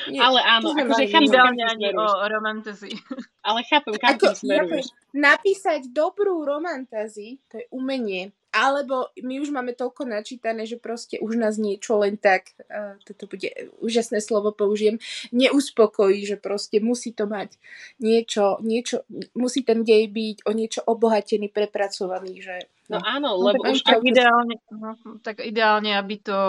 nie. 0.08 0.20
Ale 0.24 0.40
áno, 0.40 0.72
akože 0.72 1.04
chápem, 1.12 1.60
ani 1.60 1.92
o 1.92 2.08
romantázi. 2.32 2.96
Ale 3.48 3.60
chápem, 3.68 4.00
kam 4.00 4.16
Ako, 4.16 4.32
smeruješ. 4.40 4.88
Napísať 5.12 5.92
dobrú 5.92 6.48
romantázi, 6.48 7.44
to 7.52 7.60
je 7.60 7.66
umenie 7.76 8.32
alebo 8.52 9.10
my 9.24 9.40
už 9.40 9.50
máme 9.56 9.72
toľko 9.74 10.06
načítané, 10.06 10.68
že 10.68 10.76
proste 10.76 11.18
už 11.24 11.40
nás 11.40 11.56
niečo 11.56 11.98
len 12.04 12.20
tak, 12.20 12.52
uh, 12.68 13.00
toto 13.08 13.26
bude 13.32 13.48
úžasné 13.80 14.20
slovo 14.20 14.52
použijem, 14.52 15.00
neuspokojí, 15.32 16.28
že 16.28 16.38
proste 16.38 16.84
musí 16.84 17.16
to 17.16 17.26
mať 17.26 17.56
niečo, 18.04 18.60
niečo 18.60 19.08
musí 19.36 19.64
ten 19.64 19.88
dej 19.88 20.12
byť 20.12 20.38
o 20.46 20.52
niečo 20.52 20.82
obohatený, 20.84 21.48
prepracovaný, 21.50 22.44
že 22.44 22.56
No, 22.92 23.00
no. 23.00 23.08
áno, 23.08 23.30
no, 23.40 23.44
lebo 23.48 23.72
už 23.72 23.88
tak 23.88 24.04
ideálne, 24.04 24.60
no, 24.68 25.00
tak 25.24 25.40
ideálne, 25.40 25.96
aby 25.96 26.20
to 26.20 26.40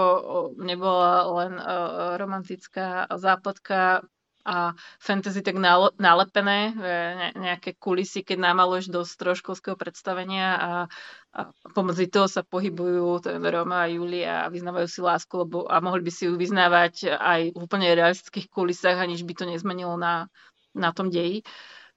nebola 0.59 1.31
len 1.38 1.55
uh, 1.55 2.19
romantická 2.19 3.07
zápletka 3.15 4.03
a 4.42 4.74
fantasy 4.98 5.42
tak 5.42 5.55
nalepené, 5.98 6.74
nejaké 7.38 7.78
kulisy, 7.78 8.26
keď 8.26 8.52
namaluješ 8.52 8.90
do 8.90 9.07
stroškolského 9.07 9.78
predstavenia 9.78 10.48
a, 10.59 10.70
a 11.31 11.40
pomedzi 11.72 12.11
toho 12.11 12.26
sa 12.26 12.42
pohybujú 12.42 13.22
ten 13.22 13.38
Roma 13.38 13.87
a 13.87 13.90
Julia 13.90 14.46
a 14.46 14.50
vyznávajú 14.50 14.88
si 14.90 15.00
lásku, 15.00 15.35
lebo, 15.38 15.70
a 15.70 15.78
mohli 15.78 16.02
by 16.02 16.12
si 16.12 16.26
ju 16.26 16.35
vyznávať 16.35 17.14
aj 17.14 17.40
v 17.55 17.59
úplne 17.59 17.94
realistických 17.94 18.50
kulisách, 18.50 18.98
aniž 18.98 19.22
by 19.22 19.35
to 19.38 19.44
nezmenilo 19.46 19.94
na, 19.94 20.26
na 20.74 20.90
tom 20.90 21.09
deji. 21.09 21.46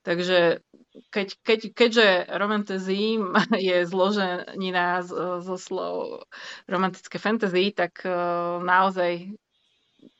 Takže 0.05 0.61
keď, 1.09 1.27
keď, 1.41 1.59
keďže 1.73 2.07
romantasy 2.37 3.17
je 3.67 3.77
zloženina 3.89 5.01
zo, 5.01 5.57
slov 5.57 6.29
romantické 6.69 7.17
fantasy, 7.17 7.73
tak 7.73 8.05
uh, 8.05 8.61
naozaj 8.61 9.33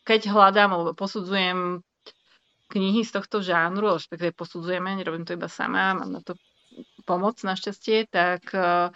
keď 0.06 0.30
hľadám 0.30 0.70
alebo 0.74 0.92
posudzujem 0.94 1.82
knihy 2.70 3.06
z 3.06 3.12
tohto 3.12 3.42
žánru, 3.42 3.94
respektíve 3.94 4.34
posudzujeme, 4.34 4.98
nerobím 4.98 5.26
to 5.26 5.38
iba 5.38 5.50
sama, 5.50 5.94
mám 5.94 6.12
na 6.12 6.22
to 6.22 6.34
pomoc 7.06 7.40
našťastie, 7.40 8.10
tak, 8.10 8.50
eh, 8.52 8.90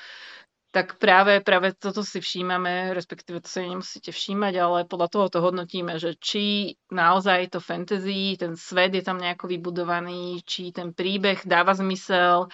tak 0.69 1.01
práve, 1.01 1.41
práve 1.41 1.73
toto 1.73 2.05
si 2.05 2.21
všímame, 2.21 2.93
respektíve 2.93 3.41
to 3.41 3.49
sa 3.49 3.65
nemusíte 3.65 4.13
všímať, 4.13 4.53
ale 4.61 4.77
podľa 4.85 5.09
toho 5.09 5.25
to 5.29 5.39
hodnotíme, 5.41 5.97
že 5.97 6.13
či 6.21 6.75
naozaj 6.93 7.57
to 7.57 7.59
fantasy, 7.61 8.37
ten 8.37 8.53
svet 8.53 8.93
je 8.93 9.01
tam 9.01 9.17
nejako 9.17 9.49
vybudovaný, 9.49 10.45
či 10.45 10.69
ten 10.69 10.93
príbeh 10.93 11.45
dáva 11.45 11.73
zmysel, 11.73 12.49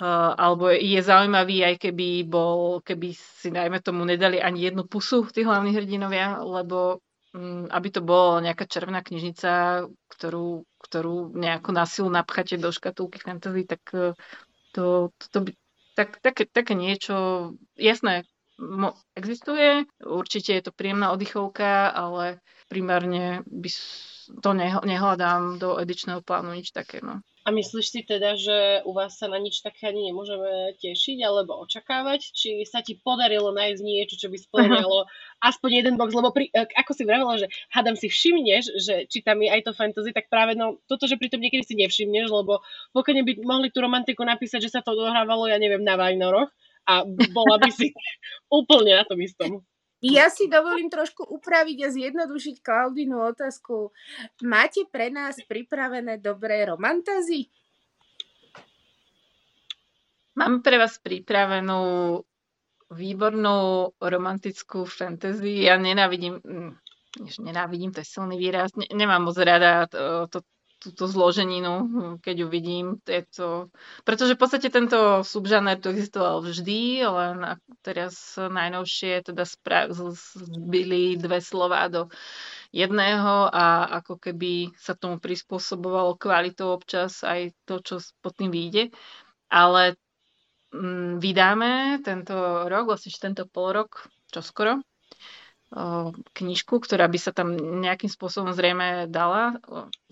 Uh, 0.00 0.34
alebo 0.34 0.72
je 0.72 0.98
zaujímavý, 0.98 1.62
aj 1.62 1.76
keby 1.78 2.24
bol, 2.24 2.80
keby 2.80 3.12
si 3.12 3.52
najmä 3.52 3.78
tomu 3.84 4.08
nedali 4.08 4.40
ani 4.40 4.64
jednu 4.66 4.88
pusu 4.88 5.22
tí 5.28 5.44
hlavní 5.44 5.76
hrdinovia, 5.76 6.42
lebo 6.42 6.98
Mm, 7.32 7.72
aby 7.72 7.88
to 7.88 8.04
bolo 8.04 8.44
nejaká 8.44 8.68
červená 8.68 9.00
knižnica, 9.00 9.48
ktorú, 10.12 10.68
ktorú 10.84 11.32
nejako 11.32 11.70
na 11.72 11.84
silu 11.88 12.12
napcháte 12.12 12.60
do 12.60 12.68
škatulky 12.68 13.16
fantasy, 13.18 13.64
tak 13.64 13.82
e, 13.96 14.12
to, 14.76 15.08
to, 15.16 15.24
to 15.32 15.38
by, 15.48 15.50
tak, 15.96 16.20
také, 16.20 16.44
také 16.44 16.76
niečo, 16.76 17.16
jasné, 17.80 18.28
mo, 18.60 18.92
existuje, 19.16 19.88
určite 20.04 20.52
je 20.52 20.62
to 20.68 20.72
príjemná 20.72 21.12
oddychovka, 21.12 21.88
ale 21.88 22.38
primárne 22.68 23.42
by 23.48 23.68
to 24.40 24.50
nehľadám 24.84 25.58
do 25.58 25.76
edičného 25.80 26.20
plánu 26.20 26.54
nič 26.56 26.70
také. 26.70 27.00
No. 27.00 27.24
A 27.42 27.50
myslíš 27.50 27.86
si 27.90 28.00
teda, 28.06 28.38
že 28.38 28.86
u 28.86 28.94
vás 28.94 29.18
sa 29.18 29.26
na 29.26 29.34
nič 29.42 29.66
také 29.66 29.90
ani 29.90 30.14
nemôžeme 30.14 30.78
tešiť 30.78 31.18
alebo 31.26 31.58
očakávať? 31.66 32.30
Či 32.30 32.62
sa 32.62 32.86
ti 32.86 32.94
podarilo 32.94 33.50
nájsť 33.50 33.82
niečo, 33.82 34.14
čo 34.14 34.30
by 34.30 34.38
splňalo 34.38 35.10
aspoň 35.50 35.70
jeden 35.82 35.94
box? 35.98 36.14
Lebo 36.14 36.30
pri, 36.30 36.54
e, 36.54 36.62
ako 36.70 36.94
si 36.94 37.02
vravela, 37.02 37.34
že 37.42 37.50
hádam 37.74 37.98
si 37.98 38.06
všimneš, 38.06 38.78
že 38.78 38.94
či 39.10 39.26
tam 39.26 39.42
je 39.42 39.50
aj 39.50 39.66
to 39.66 39.74
fantasy, 39.74 40.14
tak 40.14 40.30
práve 40.30 40.54
no, 40.54 40.78
toto, 40.86 41.10
že 41.10 41.18
pritom 41.18 41.42
niekedy 41.42 41.66
si 41.66 41.74
nevšimneš, 41.74 42.30
lebo 42.30 42.62
pokiaľ 42.94 43.26
by 43.26 43.32
mohli 43.42 43.68
tú 43.74 43.82
romantiku 43.82 44.22
napísať, 44.22 44.70
že 44.70 44.78
sa 44.78 44.80
to 44.86 44.94
dohrávalo, 44.94 45.50
ja 45.50 45.58
neviem, 45.58 45.82
na 45.82 45.98
Vajnoroch 45.98 46.54
a 46.86 47.02
bola 47.34 47.58
by 47.58 47.70
si 47.74 47.90
úplne 48.54 49.02
na 49.02 49.04
tom 49.06 49.18
istom. 49.18 49.66
Ja 50.02 50.26
si 50.34 50.50
dovolím 50.50 50.90
trošku 50.90 51.22
upraviť 51.22 51.78
a 51.86 51.88
zjednodušiť 51.94 52.56
Klaudinu 52.58 53.22
otázku. 53.22 53.94
Máte 54.42 54.82
pre 54.90 55.14
nás 55.14 55.38
pripravené 55.46 56.18
dobré 56.18 56.66
romantazy? 56.66 57.46
Mám 60.34 60.66
pre 60.66 60.82
vás 60.82 60.98
pripravenú 60.98 62.18
výbornú 62.90 63.88
romantickú 64.02 64.84
fantasy. 64.90 65.70
Ja 65.70 65.78
nenávidím, 65.78 66.42
mm, 66.42 66.72
nenávidím, 67.46 67.94
to 67.94 68.02
je 68.02 68.08
silný 68.08 68.36
výraz, 68.42 68.74
ne, 68.74 68.90
nemám 68.90 69.22
moc 69.30 69.36
rada 69.38 69.86
to, 69.86 70.26
to, 70.28 70.38
túto 70.82 71.06
zloženinu, 71.06 71.74
keď 72.18 72.34
ju 72.42 72.46
vidím. 72.50 72.86
Je 73.06 73.22
to... 73.30 73.70
Pretože 74.02 74.34
v 74.34 74.40
podstate 74.42 74.66
tento 74.66 75.22
subžaner 75.22 75.78
tu 75.78 75.94
existoval 75.94 76.42
vždy, 76.42 77.06
len 77.06 77.54
teraz 77.86 78.34
najnovšie 78.34 79.30
teda 79.30 79.46
spra- 79.46 79.94
zbili 79.94 81.14
dve 81.14 81.38
slova 81.38 81.86
do 81.86 82.10
jedného 82.74 83.46
a 83.46 83.96
ako 84.02 84.18
keby 84.18 84.74
sa 84.74 84.98
tomu 84.98 85.22
prispôsobovalo 85.22 86.18
kvalitou 86.18 86.74
občas 86.74 87.22
aj 87.22 87.54
to, 87.62 87.78
čo 87.78 88.02
pod 88.18 88.34
tým 88.34 88.50
vyjde. 88.50 88.90
Ale 89.46 89.94
mm, 90.74 91.22
vydáme 91.22 92.02
tento 92.02 92.34
rok, 92.66 92.90
vlastne 92.90 93.14
tento 93.14 93.46
pol 93.46 93.70
rok, 93.70 94.10
čoskoro, 94.34 94.82
knižku, 96.36 96.84
ktorá 96.84 97.08
by 97.08 97.18
sa 97.18 97.32
tam 97.32 97.56
nejakým 97.56 98.12
spôsobom 98.12 98.52
zrejme 98.52 99.08
dala 99.08 99.56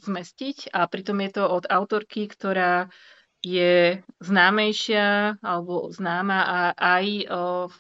zmestiť 0.01 0.73
a 0.73 0.89
pritom 0.89 1.21
je 1.21 1.31
to 1.37 1.45
od 1.45 1.69
autorky, 1.69 2.25
ktorá 2.27 2.89
je 3.41 4.05
známejšia 4.21 5.41
alebo 5.41 5.89
známa 5.89 6.39
a 6.45 6.59
aj 6.77 7.25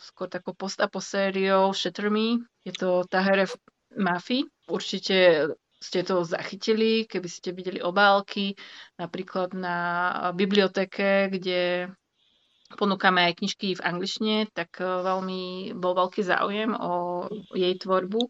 skôr 0.08 0.28
takou 0.32 0.56
post-apo 0.56 1.04
sériou 1.04 1.76
Shatter 1.76 2.08
Me. 2.08 2.40
Je 2.64 2.72
to 2.72 3.04
Tahere 3.08 3.44
Mafi. 3.96 4.44
Určite 4.68 5.48
ste 5.80 6.04
to 6.04 6.24
zachytili, 6.24 7.08
keby 7.08 7.28
ste 7.28 7.56
videli 7.56 7.80
obálky, 7.80 8.52
napríklad 9.00 9.56
na 9.56 9.76
biblioteke, 10.36 11.32
kde 11.32 11.88
ponúkame 12.78 13.26
aj 13.30 13.38
knižky 13.42 13.78
v 13.78 13.84
angličtine, 13.84 14.36
tak 14.50 14.78
e, 14.78 14.84
veľmi 14.84 15.74
bol 15.78 15.94
veľký 15.94 16.22
záujem 16.22 16.74
o 16.74 17.26
jej 17.54 17.74
tvorbu. 17.78 18.20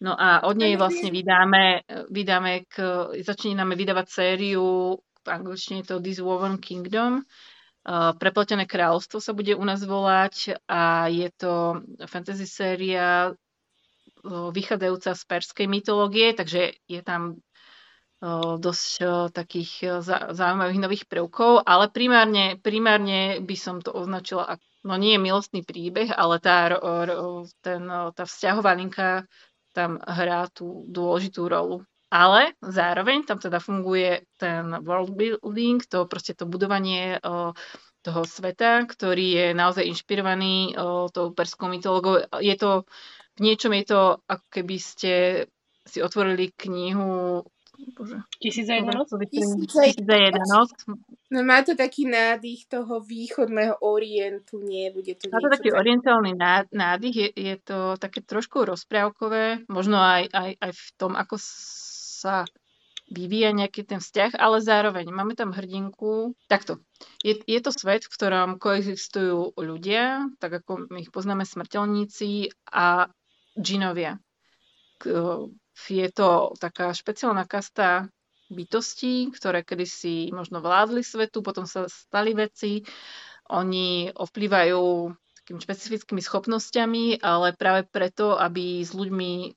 No 0.00 0.16
a 0.16 0.48
od 0.48 0.56
nej 0.56 0.76
vlastne 0.80 1.12
vydáme, 1.12 1.84
e, 1.84 2.08
vydáme 2.08 2.64
k, 2.68 2.76
začíname 3.20 3.76
vydávať 3.76 4.06
sériu, 4.08 4.96
v 5.20 5.28
angličtine 5.28 5.84
je 5.84 5.88
to 5.92 5.96
This 6.00 6.20
Woven 6.20 6.58
Kingdom, 6.58 7.24
Uh, 7.80 8.12
Prepletené 8.12 8.68
kráľovstvo 8.68 9.24
sa 9.24 9.32
bude 9.32 9.56
u 9.56 9.64
nás 9.64 9.80
volať 9.80 10.52
a 10.68 11.08
je 11.08 11.32
to 11.32 11.80
fantasy 12.12 12.44
séria 12.44 13.32
vychádzajúca 14.28 15.16
z 15.16 15.22
perskej 15.24 15.66
mytológie, 15.66 16.36
takže 16.36 16.76
je 16.84 17.00
tam 17.00 17.40
dosť 18.60 18.88
takých 19.32 20.04
zaujímavých 20.36 20.80
nových 20.80 21.04
prvkov, 21.08 21.64
ale 21.64 21.88
primárne, 21.88 22.60
primárne 22.60 23.40
by 23.40 23.56
som 23.56 23.80
to 23.80 23.96
označila 23.96 24.60
no 24.84 24.96
nie 24.96 25.16
je 25.16 25.24
milostný 25.24 25.60
príbeh, 25.60 26.12
ale 26.12 26.40
tá, 26.40 26.72
ten, 27.60 27.82
tá 27.88 28.24
vzťahová 28.24 28.72
linka 28.76 29.28
tam 29.76 30.00
hrá 30.02 30.48
tú 30.50 30.88
dôležitú 30.88 31.46
rolu. 31.46 31.84
Ale 32.10 32.58
zároveň 32.58 33.22
tam 33.22 33.38
teda 33.38 33.62
funguje 33.62 34.26
ten 34.34 34.66
world 34.82 35.14
building, 35.14 35.78
to 35.86 36.10
proste 36.10 36.34
to 36.34 36.42
budovanie 36.42 37.22
toho 38.00 38.22
sveta, 38.24 38.82
ktorý 38.88 39.26
je 39.30 39.46
naozaj 39.54 39.86
inšpirovaný 39.86 40.74
tou 41.14 41.30
perskou 41.30 41.70
mytológou. 41.70 42.26
Je 42.42 42.56
to, 42.58 42.82
v 43.38 43.40
niečom 43.46 43.70
je 43.78 43.84
to, 43.86 44.00
ako 44.26 44.46
keby 44.50 44.76
ste 44.82 45.12
si 45.86 46.02
otvorili 46.02 46.50
knihu 46.56 47.46
Bože. 47.96 48.20
Tisíc 48.40 48.66
za 48.66 48.74
jedna 48.74 48.92
noc? 48.92 49.08
Tisíc 49.30 50.04
za 50.04 50.16
jedna 50.16 50.44
noc. 50.48 50.70
No 51.30 51.44
má 51.44 51.62
to 51.62 51.76
taký 51.76 52.04
nádych 52.06 52.66
toho 52.66 53.00
východného 53.00 53.78
orientu, 53.80 54.60
nie? 54.60 54.90
Bude 54.90 55.14
to 55.14 55.30
má 55.30 55.40
to 55.40 55.50
taký 55.52 55.70
tak... 55.70 55.80
orientálny 55.80 56.32
nádych, 56.72 57.16
je, 57.16 57.28
je 57.36 57.56
to 57.62 57.94
také 57.96 58.20
trošku 58.20 58.66
rozprávkové, 58.66 59.68
možno 59.70 59.96
aj, 59.96 60.28
aj, 60.32 60.50
aj 60.58 60.72
v 60.74 60.86
tom, 60.98 61.12
ako 61.14 61.36
sa 61.38 62.44
vyvíja 63.10 63.50
nejaký 63.50 63.82
ten 63.82 63.98
vzťah, 63.98 64.38
ale 64.38 64.62
zároveň 64.62 65.10
máme 65.10 65.34
tam 65.34 65.50
hrdinku. 65.50 66.38
Takto. 66.46 66.78
Je, 67.26 67.42
je 67.42 67.60
to 67.60 67.74
svet, 67.74 68.06
v 68.06 68.14
ktorom 68.14 68.62
koexistujú 68.62 69.58
ľudia, 69.58 70.30
tak 70.38 70.62
ako 70.62 70.86
my 70.94 71.02
ich 71.02 71.10
poznáme 71.10 71.42
smrteľníci 71.42 72.54
a 72.70 73.10
džinovia. 73.58 74.22
Je 75.88 76.08
to 76.12 76.52
taká 76.60 76.92
špeciálna 76.92 77.48
kasta 77.48 78.10
bytostí, 78.50 79.30
ktoré 79.30 79.62
kedysi 79.62 80.34
možno 80.34 80.58
vládli 80.58 81.06
svetu, 81.06 81.40
potom 81.40 81.64
sa 81.64 81.86
stali 81.86 82.34
veci. 82.34 82.82
Oni 83.50 84.10
ovplyvajú 84.10 85.14
takými 85.42 85.60
špecifickými 85.62 86.22
schopnosťami, 86.22 87.22
ale 87.22 87.54
práve 87.54 87.86
preto, 87.86 88.34
aby 88.34 88.82
s 88.82 88.90
ľuďmi 88.90 89.54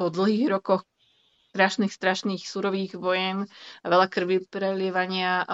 po 0.00 0.08
dlhých 0.08 0.48
rokoch 0.48 0.88
strašných, 1.52 1.92
strašných 1.92 2.42
surových 2.46 2.96
vojen 2.96 3.44
a 3.84 3.86
veľa 3.90 4.06
krvi 4.08 4.40
prelievania 4.48 5.44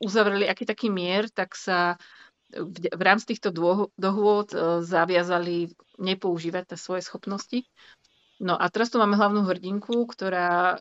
uzavreli 0.00 0.48
aký 0.48 0.64
taký 0.64 0.88
mier, 0.88 1.28
tak 1.28 1.52
sa 1.58 2.00
v, 2.48 3.02
rámci 3.04 3.36
týchto 3.36 3.52
dohôd 3.92 4.48
uh, 4.56 4.80
zaviazali 4.80 5.68
nepoužívať 6.00 6.80
svoje 6.80 7.04
schopnosti. 7.04 7.60
No 8.38 8.54
a 8.54 8.70
teraz 8.70 8.90
tu 8.94 9.02
máme 9.02 9.18
hlavnú 9.18 9.42
hrdinku, 9.46 10.06
ktorá 10.06 10.78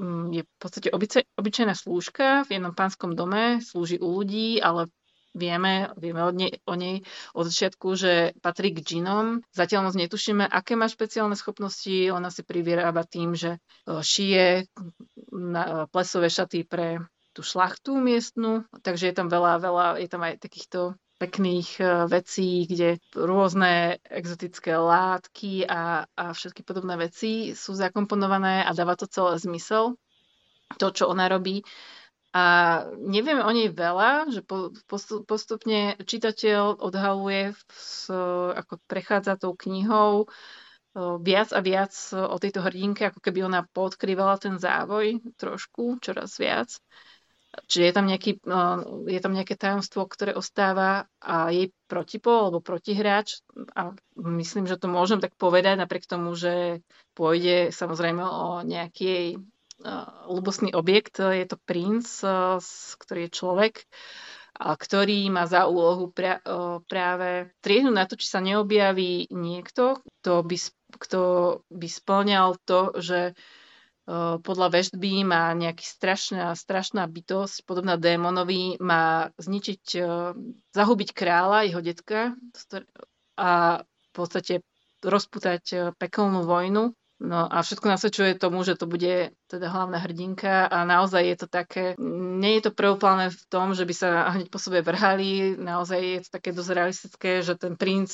um, 0.00 0.32
je 0.32 0.42
v 0.44 0.52
podstate 0.56 0.88
obyčajná 1.36 1.76
slúžka 1.76 2.48
v 2.48 2.60
jednom 2.60 2.72
pánskom 2.72 3.12
dome, 3.12 3.60
slúži 3.60 4.00
u 4.00 4.08
ľudí, 4.16 4.58
ale 4.64 4.88
vieme, 5.34 5.90
vieme 5.98 6.22
od 6.24 6.34
nej, 6.34 6.52
o 6.64 6.74
nej 6.78 7.02
od 7.34 7.44
začiatku, 7.50 7.88
že 7.98 8.12
patrí 8.40 8.70
k 8.72 8.80
džinom. 8.80 9.42
Zatiaľ 9.50 9.90
moc 9.90 9.94
netušíme, 9.98 10.46
aké 10.46 10.78
má 10.78 10.86
špeciálne 10.86 11.34
schopnosti. 11.34 12.08
Ona 12.14 12.30
si 12.30 12.46
privyrába 12.46 13.02
tým, 13.04 13.34
že 13.34 13.58
e, 13.58 14.00
šije 14.00 14.70
na 15.34 15.62
e, 15.62 15.70
plesové 15.90 16.30
šaty 16.30 16.64
pre 16.64 17.02
tú 17.34 17.42
šlachtu 17.42 17.98
miestnu, 17.98 18.62
takže 18.86 19.10
je 19.10 19.14
tam 19.18 19.26
veľa, 19.26 19.58
veľa, 19.58 19.86
je 19.98 20.08
tam 20.08 20.22
aj 20.22 20.38
takýchto 20.38 20.94
pekných 21.24 21.80
e, 21.80 21.84
vecí, 22.12 22.68
kde 22.68 23.00
rôzne 23.16 23.96
exotické 24.12 24.76
látky 24.76 25.64
a, 25.64 26.04
a 26.04 26.24
všetky 26.36 26.60
podobné 26.60 27.00
veci 27.00 27.56
sú 27.56 27.72
zakomponované 27.72 28.60
a 28.60 28.70
dáva 28.76 28.92
to 28.92 29.08
celé 29.08 29.40
zmysel, 29.40 29.96
to, 30.76 30.86
čo 30.92 31.08
ona 31.08 31.32
robí. 31.32 31.64
A 32.34 32.44
nevieme 32.98 33.46
o 33.46 33.52
nej 33.54 33.70
veľa, 33.70 34.26
že 34.26 34.42
postupne 35.24 35.94
čitateľ 36.02 36.82
odhaluje, 36.82 37.54
ako 38.58 38.74
prechádza 38.90 39.38
tou 39.38 39.54
knihou, 39.54 40.26
viac 41.22 41.50
a 41.54 41.62
viac 41.62 41.94
o 42.14 42.34
tejto 42.38 42.62
hrdinke, 42.62 43.06
ako 43.10 43.22
keby 43.22 43.46
ona 43.46 43.66
podkrývala 43.70 44.38
ten 44.38 44.58
závoj 44.58 45.22
trošku, 45.38 46.02
čoraz 46.02 46.38
viac. 46.38 46.74
Čiže 47.70 47.84
je 47.86 47.94
tam, 47.94 48.06
nejaký, 48.10 48.30
je 49.06 49.20
tam 49.22 49.32
nejaké 49.32 49.54
tajomstvo, 49.54 50.10
ktoré 50.10 50.34
ostáva 50.34 51.06
a 51.22 51.54
jej 51.54 51.70
protipol 51.86 52.50
alebo 52.50 52.64
protihráč. 52.64 53.40
A 53.78 53.94
myslím, 54.18 54.66
že 54.66 54.78
to 54.78 54.90
môžem 54.90 55.22
tak 55.22 55.38
povedať, 55.38 55.78
napriek 55.78 56.10
tomu, 56.10 56.34
že 56.34 56.82
pôjde 57.14 57.70
samozrejme 57.70 58.22
o 58.22 58.62
nejakej 58.66 59.38
ľubostný 60.30 60.70
objekt. 60.74 61.18
Je 61.18 61.46
to 61.46 61.58
princ, 61.62 62.06
ktorý 62.98 63.26
je 63.26 63.36
človek, 63.36 63.86
ktorý 64.54 65.26
má 65.34 65.50
za 65.50 65.66
úlohu 65.66 66.14
pra, 66.14 66.38
práve 66.86 67.50
triehnúť 67.58 67.94
na 67.94 68.06
to, 68.06 68.14
či 68.14 68.30
sa 68.30 68.38
neobjaví 68.38 69.34
niekto, 69.34 69.98
kto 70.22 70.46
by, 70.46 70.56
kto 71.02 71.20
by 71.74 71.88
splňal 71.90 72.54
to, 72.62 72.94
že 73.02 73.34
podľa 74.44 74.68
veštby 74.68 75.24
má 75.24 75.48
nejaký 75.56 75.80
strašná, 75.80 76.52
strašná 76.52 77.08
bytosť, 77.08 77.64
podobná 77.64 77.96
démonovi, 77.96 78.76
má 78.76 79.32
zničiť, 79.40 79.96
zahubiť 80.76 81.08
kráľa, 81.16 81.64
jeho 81.64 81.80
detka 81.80 82.36
a 83.40 83.80
v 83.80 84.10
podstate 84.12 84.60
rozputať 85.00 85.96
pekelnú 85.96 86.44
vojnu. 86.44 86.92
No 87.24 87.48
a 87.48 87.64
všetko 87.64 87.88
nasvedčuje 87.88 88.36
tomu, 88.36 88.60
že 88.66 88.76
to 88.76 88.84
bude 88.84 89.32
teda 89.48 89.66
hlavná 89.72 89.96
hrdinka 90.02 90.68
a 90.68 90.84
naozaj 90.84 91.22
je 91.24 91.36
to 91.40 91.48
také, 91.48 91.84
nie 91.96 92.60
je 92.60 92.68
to 92.68 92.76
prvopláne 92.76 93.32
v 93.32 93.42
tom, 93.48 93.72
že 93.72 93.88
by 93.88 93.94
sa 93.96 94.28
hneď 94.36 94.52
po 94.52 94.60
sebe 94.60 94.84
vrhali, 94.84 95.56
naozaj 95.56 96.00
je 96.02 96.20
to 96.26 96.30
také 96.36 96.52
dosť 96.52 96.70
realistické, 96.76 97.40
že 97.40 97.56
ten 97.56 97.80
princ 97.80 98.12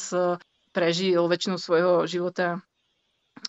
prežil 0.71 1.27
väčšinu 1.27 1.59
svojho 1.59 2.07
života 2.07 2.63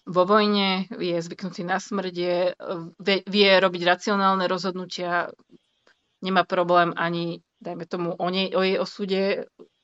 vo 0.06 0.24
vojne, 0.26 0.88
je 0.90 1.18
zvyknutý 1.22 1.62
na 1.64 1.78
smrť, 1.78 2.16
je, 2.16 2.38
vie, 3.00 3.18
vie 3.26 3.50
robiť 3.60 3.82
racionálne 3.86 4.46
rozhodnutia, 4.50 5.30
nemá 6.22 6.44
problém 6.46 6.94
ani, 6.98 7.42
dajme 7.62 7.86
tomu, 7.86 8.10
o, 8.18 8.28
nej, 8.30 8.54
o 8.54 8.62
jej 8.62 8.78
osude 8.82 9.22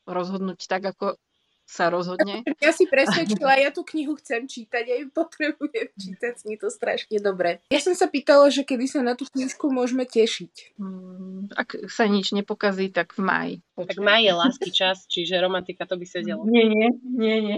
rozhodnúť 0.08 0.60
tak, 0.66 0.84
ako 0.96 1.20
sa 1.68 1.92
rozhodne. 1.92 2.42
Ja 2.64 2.72
si 2.72 2.88
presvedčila, 2.88 3.60
ja 3.60 3.76
tú 3.76 3.84
knihu 3.84 4.16
chcem 4.18 4.48
čítať, 4.48 4.84
ja 4.88 4.96
ju 5.04 5.12
potrebujem 5.12 5.92
čítať, 6.00 6.48
je 6.48 6.58
to 6.58 6.72
strašne 6.72 7.20
dobre. 7.20 7.60
Ja 7.68 7.84
som 7.84 7.92
sa 7.94 8.08
pýtala, 8.08 8.48
že 8.48 8.64
kedy 8.64 8.88
sa 8.88 9.04
na 9.04 9.20
tú 9.20 9.28
knižku 9.28 9.68
môžeme 9.68 10.08
tešiť. 10.08 10.80
Hmm, 10.80 11.52
ak 11.54 11.92
sa 11.92 12.08
nič 12.08 12.32
nepokazí, 12.32 12.90
tak 12.90 13.14
v 13.20 13.22
maji. 13.22 13.56
Tak 13.76 14.00
maj 14.00 14.24
je 14.24 14.34
lásky 14.34 14.70
čas, 14.72 15.04
čiže 15.12 15.38
romantika 15.44 15.84
to 15.84 16.00
by 16.00 16.08
sedelo. 16.08 16.48
Nie, 16.48 16.66
nie, 16.72 16.88
nie, 17.04 17.38
nie. 17.44 17.58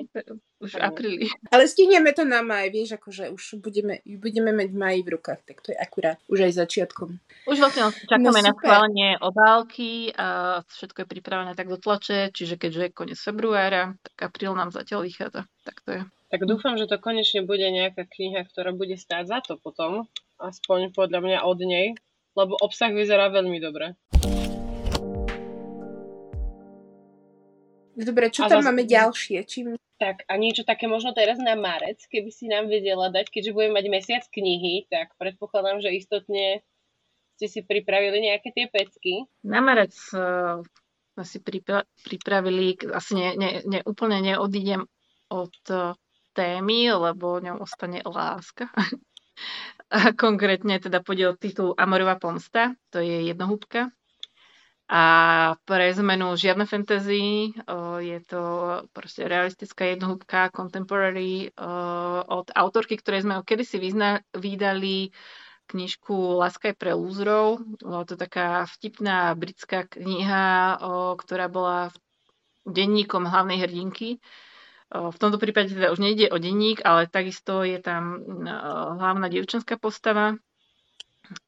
Už 0.59 0.75
v 0.75 0.83
apríli. 0.83 1.25
Ale 1.55 1.71
stihneme 1.71 2.11
to 2.11 2.27
na 2.27 2.43
maj, 2.43 2.67
vieš, 2.67 2.99
akože 2.99 3.31
už 3.31 3.63
budeme, 3.63 4.03
budeme 4.03 4.51
mať 4.51 4.69
maj 4.75 4.99
v 4.99 5.09
rukách, 5.15 5.41
tak 5.47 5.63
to 5.63 5.71
je 5.71 5.77
akurát 5.79 6.19
už 6.27 6.51
aj 6.51 6.59
začiatkom. 6.59 7.15
Už 7.47 7.63
vlastne 7.63 7.95
čakáme 8.11 8.43
no, 8.43 8.43
na 8.43 8.51
schválenie 8.51 9.15
obálky 9.23 10.11
a 10.19 10.59
všetko 10.67 11.07
je 11.07 11.11
pripravené 11.15 11.55
tak 11.55 11.71
do 11.71 11.79
tlače, 11.79 12.35
čiže 12.35 12.59
keďže 12.59 12.91
je 12.91 12.91
koniec 12.91 13.19
februára, 13.23 13.95
tak 14.03 14.35
apríl 14.35 14.51
nám 14.51 14.75
zatiaľ 14.75 15.07
vychádza. 15.07 15.47
Tak 15.63 15.75
to 15.87 15.89
je. 15.95 16.01
Tak 16.29 16.41
dúfam, 16.43 16.75
že 16.75 16.91
to 16.91 16.99
konečne 16.99 17.47
bude 17.47 17.63
nejaká 17.63 18.03
kniha, 18.05 18.43
ktorá 18.43 18.75
bude 18.75 18.99
stáť 18.99 19.23
za 19.31 19.39
to 19.39 19.57
potom, 19.57 20.11
aspoň 20.43 20.91
podľa 20.91 21.19
mňa 21.23 21.39
od 21.47 21.59
nej, 21.63 21.87
lebo 22.35 22.59
obsah 22.59 22.91
vyzerá 22.91 23.31
veľmi 23.31 23.57
dobre. 23.63 23.95
Dobre, 27.99 28.31
čo 28.31 28.47
a 28.47 28.51
tam 28.51 28.63
zase... 28.63 28.67
máme 28.71 28.83
ďalšie? 28.87 29.37
Čím... 29.43 29.75
Tak 29.99 30.23
a 30.31 30.39
niečo 30.39 30.63
také 30.63 30.87
možno 30.87 31.11
teraz 31.11 31.35
na 31.43 31.59
marec, 31.59 31.99
keby 32.07 32.31
si 32.31 32.47
nám 32.47 32.71
vedela 32.71 33.11
dať, 33.11 33.27
keďže 33.27 33.51
budeme 33.51 33.75
mať 33.75 33.85
mesiac 33.91 34.23
knihy, 34.31 34.87
tak 34.87 35.11
predpokladám, 35.19 35.83
že 35.83 35.91
istotne 35.91 36.63
ste 37.35 37.47
si 37.51 37.59
pripravili 37.59 38.23
nejaké 38.31 38.55
tie 38.55 38.71
pecky. 38.71 39.27
Na 39.43 39.59
marec 39.59 39.91
uh, 40.15 40.63
sme 41.19 41.25
si 41.27 41.43
pripra- 41.43 41.87
pripravili, 42.07 42.79
asi 42.95 43.19
ne, 43.19 43.35
ne, 43.35 43.49
ne, 43.67 43.79
úplne 43.83 44.23
neodídem 44.23 44.87
od 45.27 45.55
uh, 45.67 45.91
témy, 46.31 46.95
lebo 46.95 47.43
ňom 47.43 47.59
ostane 47.59 47.99
láska. 48.07 48.71
a 49.95 50.15
konkrétne 50.15 50.79
teda 50.79 51.03
o 51.03 51.35
titul 51.35 51.75
Amorová 51.75 52.15
pomsta, 52.15 52.79
to 52.95 53.03
je 53.03 53.27
jednohúbka 53.27 53.91
a 54.89 55.03
pre 55.69 55.93
zmenu 55.93 56.33
žiadne 56.33 56.65
fantasy, 56.65 57.53
je 58.01 58.17
to 58.25 58.41
proste 58.89 59.21
realistická 59.21 59.85
jednohúbka, 59.85 60.49
contemporary 60.49 61.53
od 62.25 62.49
autorky, 62.49 62.97
ktoré 62.97 63.21
sme 63.21 63.45
kedysi 63.45 63.77
vyzna- 63.77 64.25
vydali 64.33 65.13
knižku 65.69 66.41
Láska 66.41 66.73
je 66.73 66.75
pre 66.81 66.97
lúzrov. 66.97 67.61
Bola 67.77 68.01
to 68.01 68.17
taká 68.17 68.65
vtipná 68.65 69.37
britská 69.37 69.85
kniha, 69.85 70.81
ktorá 71.21 71.45
bola 71.45 71.93
denníkom 72.65 73.29
hlavnej 73.29 73.61
hrdinky. 73.61 74.17
V 74.89 75.17
tomto 75.21 75.37
prípade 75.37 75.69
teda 75.69 75.93
už 75.93 76.01
nejde 76.01 76.33
o 76.33 76.41
denník, 76.41 76.81
ale 76.81 77.05
takisto 77.05 77.61
je 77.61 77.77
tam 77.77 78.25
hlavná 78.97 79.29
dievčenská 79.29 79.77
postava 79.77 80.33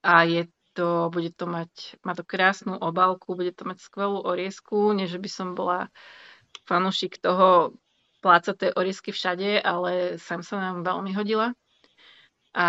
a 0.05 0.29
je 0.29 0.45
to, 0.73 1.11
bude 1.11 1.31
to 1.35 1.45
mať, 1.47 2.01
má 2.03 2.15
to 2.15 2.23
krásnu 2.23 2.77
obálku, 2.79 3.35
bude 3.35 3.51
to 3.51 3.67
mať 3.67 3.83
skvelú 3.83 4.23
oriesku, 4.23 4.95
nie 4.95 5.05
že 5.05 5.19
by 5.19 5.29
som 5.29 5.47
bola 5.53 5.91
fanúšik 6.67 7.19
toho 7.19 7.75
plácať 8.21 8.55
tie 8.55 8.69
oriesky 8.77 9.09
všade, 9.11 9.59
ale 9.59 10.21
sam 10.21 10.45
sa 10.45 10.61
nám 10.61 10.85
veľmi 10.85 11.11
hodila. 11.17 11.57
A 12.53 12.67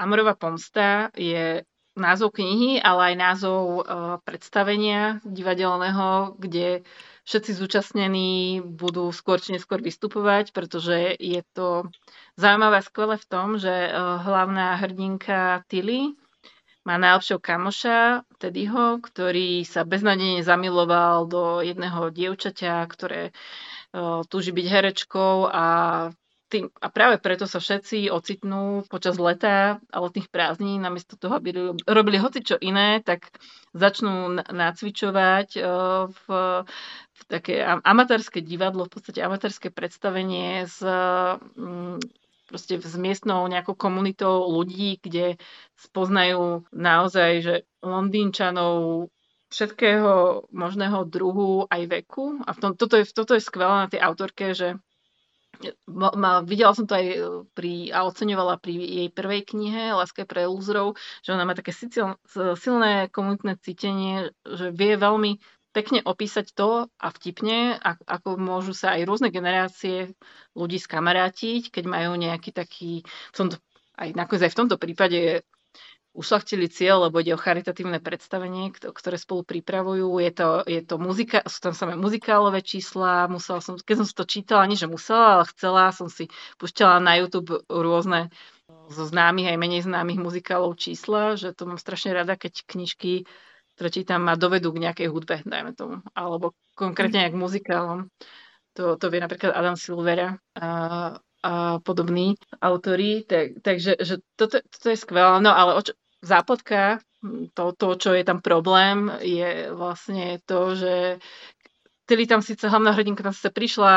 Amorová 0.00 0.32
pomsta 0.32 1.12
je 1.12 1.60
názov 1.98 2.32
knihy, 2.38 2.80
ale 2.80 3.12
aj 3.12 3.16
názov 3.18 3.62
uh, 3.64 3.82
predstavenia 4.24 5.20
divadelného, 5.26 6.38
kde 6.38 6.86
všetci 7.28 7.52
zúčastnení 7.52 8.64
budú 8.64 9.12
skôr 9.12 9.42
či 9.42 9.52
neskôr 9.52 9.82
vystupovať, 9.84 10.56
pretože 10.56 11.18
je 11.20 11.42
to 11.52 11.90
zaujímavé 12.40 12.80
skvelé 12.80 13.20
v 13.20 13.28
tom, 13.28 13.60
že 13.60 13.68
uh, 13.68 14.22
hlavná 14.24 14.80
hrdinka 14.80 15.66
Tilly 15.68 16.16
má 16.90 16.98
najlepšieho 16.98 17.38
kamoša 17.38 18.26
Teddyho, 18.42 18.98
ktorý 18.98 19.62
sa 19.62 19.86
beznadene 19.86 20.42
zamiloval 20.42 21.30
do 21.30 21.62
jedného 21.62 22.10
dievčaťa, 22.10 22.82
ktoré 22.90 23.30
uh, 23.30 24.26
túži 24.26 24.50
byť 24.50 24.66
herečkou 24.66 25.46
a 25.46 25.66
tým, 26.50 26.66
a 26.82 26.90
práve 26.90 27.22
preto 27.22 27.46
sa 27.46 27.62
všetci 27.62 28.10
ocitnú 28.10 28.82
počas 28.90 29.22
leta 29.22 29.78
a 29.78 29.96
letných 30.02 30.26
prázdnin, 30.34 30.82
namiesto 30.82 31.14
toho, 31.14 31.38
aby 31.38 31.54
robili 31.86 32.18
hoci 32.18 32.42
čo 32.42 32.58
iné, 32.58 32.98
tak 33.06 33.30
začnú 33.70 34.42
nacvičovať 34.50 35.48
uh, 35.62 36.10
v, 36.10 36.22
v 37.06 37.20
také 37.30 37.62
amatérske 37.62 38.42
divadlo, 38.42 38.90
v 38.90 38.98
podstate 38.98 39.22
amatérske 39.22 39.70
predstavenie 39.70 40.66
s, 40.66 40.82
um, 40.82 42.02
proste 42.50 42.82
s 42.82 42.98
miestnou 42.98 43.46
nejakou 43.46 43.78
komunitou 43.78 44.50
ľudí, 44.50 44.98
kde 44.98 45.38
spoznajú 45.78 46.66
naozaj, 46.74 47.30
že 47.46 47.54
Londýnčanov 47.78 49.06
všetkého 49.54 50.46
možného 50.50 51.06
druhu 51.06 51.70
aj 51.70 51.82
veku. 51.86 52.42
A 52.42 52.50
v 52.50 52.58
tom, 52.58 52.70
toto, 52.74 52.98
je, 52.98 53.06
toto 53.06 53.38
je 53.38 53.42
skvelé 53.42 53.86
na 53.86 53.88
tej 53.90 54.02
autorke, 54.02 54.50
že 54.54 54.78
ma, 55.86 56.40
videla 56.40 56.72
som 56.72 56.86
to 56.88 56.96
aj 56.96 57.06
e, 57.06 57.18
pri, 57.52 57.72
a 57.92 58.06
oceňovala 58.08 58.62
pri 58.62 58.74
jej 58.74 59.08
prvej 59.12 59.42
knihe 59.44 59.92
Láska 59.92 60.24
pre 60.24 60.48
lúzrov, 60.48 60.96
že 61.20 61.34
ona 61.34 61.44
má 61.44 61.52
také 61.52 61.74
silné 62.56 63.10
komunitné 63.12 63.60
cítenie, 63.60 64.32
že 64.46 64.72
vie 64.72 64.96
veľmi 64.96 65.38
pekne 65.70 66.02
opísať 66.02 66.52
to 66.54 66.90
a 66.98 67.08
vtipne, 67.14 67.78
ako 68.06 68.36
môžu 68.36 68.74
sa 68.74 68.98
aj 68.98 69.06
rôzne 69.06 69.30
generácie 69.30 70.14
ľudí 70.58 70.82
skamarátiť, 70.82 71.70
keď 71.70 71.84
majú 71.86 72.18
nejaký 72.18 72.50
taký, 72.50 73.06
v 73.06 73.36
tomto, 73.36 73.56
aj 73.94 74.08
nakoniec 74.18 74.50
aj 74.50 74.52
v 74.52 74.58
tomto 74.58 74.76
prípade 74.76 75.20
ušlachtili 76.10 76.66
cieľ, 76.66 77.06
lebo 77.06 77.22
ide 77.22 77.38
o 77.38 77.40
charitatívne 77.40 78.02
predstavenie, 78.02 78.74
ktoré 78.74 79.14
spolu 79.14 79.46
pripravujú. 79.46 80.18
Je 80.18 80.32
to, 80.34 80.48
je 80.66 80.82
to 80.82 80.98
muzika, 80.98 81.46
sú 81.46 81.70
tam 81.70 81.74
samé 81.74 81.94
muzikálové 81.94 82.66
čísla. 82.66 83.30
Musela 83.30 83.62
som, 83.62 83.78
keď 83.78 84.02
som 84.02 84.06
si 84.10 84.14
to 84.18 84.26
čítala, 84.26 84.66
nie 84.66 84.74
že 84.74 84.90
musela, 84.90 85.38
ale 85.38 85.44
chcela, 85.54 85.94
som 85.94 86.10
si 86.10 86.26
pušťala 86.58 86.98
na 86.98 87.22
YouTube 87.22 87.62
rôzne 87.70 88.34
zo 88.90 89.06
známych 89.06 89.54
aj 89.54 89.58
menej 89.58 89.86
známych 89.86 90.18
muzikálov 90.18 90.74
čísla, 90.74 91.38
že 91.38 91.54
to 91.54 91.70
mám 91.70 91.78
strašne 91.78 92.10
rada, 92.10 92.34
keď 92.34 92.66
knižky, 92.66 93.22
ktoré 93.80 93.88
čítam, 93.88 94.28
ma 94.28 94.36
dovedú 94.36 94.76
k 94.76 94.84
nejakej 94.84 95.08
hudbe, 95.08 95.40
dajme 95.40 95.72
tomu, 95.72 96.04
alebo 96.12 96.52
konkrétne 96.76 97.24
k 97.24 97.32
muzikálom. 97.32 98.12
To, 98.76 99.00
to 99.00 99.08
vie 99.08 99.24
napríklad 99.24 99.56
Adam 99.56 99.80
Silvera. 99.80 100.36
A 100.60 101.16
a 101.40 101.80
podobní 101.80 102.36
autori, 102.60 103.24
tak, 103.24 103.64
takže 103.64 103.96
že 103.96 104.20
toto, 104.36 104.60
toto 104.60 104.86
je 104.92 104.96
skvelé. 105.00 105.40
No 105.40 105.56
ale 105.56 105.72
oč, 105.80 105.96
zápletka, 106.20 107.00
to, 107.56 107.72
to, 107.72 107.96
čo 107.96 108.12
je 108.12 108.24
tam 108.28 108.44
problém, 108.44 109.08
je 109.24 109.72
vlastne 109.72 110.36
to, 110.44 110.76
že 110.76 110.94
Tedy 112.10 112.26
tam 112.26 112.42
síce 112.42 112.66
hlavná 112.66 112.90
hrdinka 112.90 113.22
tam 113.22 113.30
sa 113.30 113.54
prišla 113.54 113.94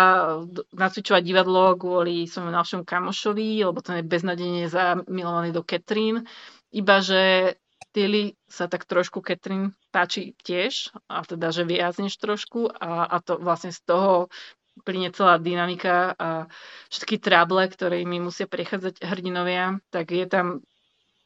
nacvičovať 0.69 1.25
divadlo 1.25 1.73
kvôli 1.73 2.29
svojmu 2.29 2.53
našom 2.53 2.85
kamošovi, 2.85 3.65
lebo 3.65 3.81
ten 3.81 3.97
je 3.97 4.05
beznadene 4.05 4.69
zamilovaný 4.69 5.49
do 5.49 5.65
Catherine. 5.65 6.21
Iba, 6.69 7.01
že 7.01 7.57
Tilly 7.93 8.33
sa 8.49 8.65
tak 8.65 8.89
trošku 8.89 9.21
Catherine 9.21 9.77
páči 9.93 10.33
tiež, 10.41 10.89
a 11.05 11.21
teda, 11.21 11.53
že 11.53 11.63
viac 11.63 11.93
trošku 11.95 12.73
a, 12.73 13.05
a 13.05 13.17
to 13.21 13.37
vlastne 13.37 13.69
z 13.69 13.81
toho 13.85 14.33
plyne 14.81 15.13
celá 15.13 15.37
dynamika 15.37 16.17
a 16.17 16.49
všetky 16.89 17.21
trable, 17.21 17.69
ktoré 17.69 18.01
mi 18.01 18.17
musia 18.17 18.49
prechádzať 18.49 19.05
hrdinovia, 19.05 19.77
tak 19.93 20.09
je 20.09 20.25
tam 20.25 20.65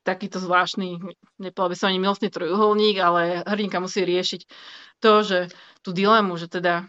takýto 0.03 0.39
zvláštny, 0.39 0.99
nepovedal 1.39 1.71
by 1.71 1.75
som 1.75 1.87
ani 1.91 1.99
milostný 1.99 2.27
trojuholník, 2.31 2.95
ale 2.99 3.43
hrdinka 3.43 3.79
musí 3.79 4.03
riešiť 4.07 4.41
to, 5.03 5.23
že 5.23 5.39
tú 5.83 5.91
dilemu, 5.91 6.35
že 6.39 6.47
teda 6.47 6.87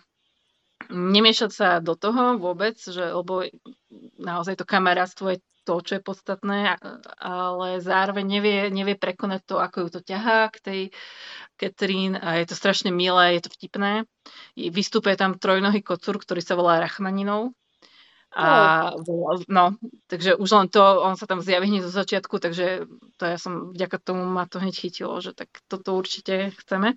nemiešať 0.91 1.51
sa 1.51 1.69
do 1.83 1.99
toho 1.99 2.39
vôbec, 2.39 2.79
že, 2.79 3.03
lebo 3.11 3.43
naozaj 4.23 4.63
to 4.63 4.65
kamarátstvo 4.67 5.35
je 5.35 5.39
to, 5.69 5.85
čo 5.85 6.01
je 6.01 6.03
podstatné, 6.03 6.81
ale 7.21 7.85
zároveň 7.85 8.25
nevie, 8.25 8.59
nevie 8.73 8.97
prekonať 8.97 9.45
to, 9.45 9.57
ako 9.61 9.85
ju 9.85 9.89
to 9.93 10.01
ťahá 10.01 10.49
k 10.49 10.57
tej 10.65 10.81
Catherine 11.61 12.17
a 12.17 12.41
je 12.41 12.49
to 12.49 12.57
strašne 12.57 12.89
milé, 12.89 13.37
je 13.37 13.45
to 13.45 13.53
vtipné. 13.53 14.09
Vystupuje 14.57 15.13
tam 15.21 15.37
trojnohý 15.37 15.85
kocúr, 15.85 16.17
ktorý 16.17 16.41
sa 16.41 16.57
volá 16.57 16.81
Rachmaninov. 16.81 17.53
A, 18.33 18.93
no, 19.49 19.77
takže 20.09 20.37
už 20.37 20.49
len 20.53 20.69
to, 20.69 20.81
on 20.81 21.17
sa 21.17 21.25
tam 21.25 21.41
zjaví 21.41 21.69
hneď 21.69 21.89
zo 21.89 21.93
začiatku, 21.93 22.41
takže 22.41 22.89
to 23.17 23.23
ja 23.25 23.41
som, 23.41 23.73
vďaka 23.73 23.97
tomu 24.01 24.25
ma 24.25 24.45
to 24.45 24.61
hneď 24.61 24.77
chytilo, 24.77 25.21
že 25.21 25.33
tak 25.37 25.49
toto 25.69 25.97
určite 25.97 26.53
chceme. 26.65 26.97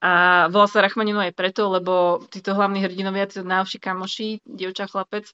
A 0.00 0.46
volá 0.48 0.64
sa 0.64 0.80
Rachmaninov 0.80 1.28
aj 1.28 1.36
preto, 1.36 1.68
lebo 1.68 2.24
títo 2.32 2.56
hlavní 2.56 2.80
hrdinovia, 2.80 3.28
títo 3.28 3.44
najlepší 3.44 3.78
kamoši, 3.84 4.28
dievča, 4.48 4.88
chlapec, 4.88 5.28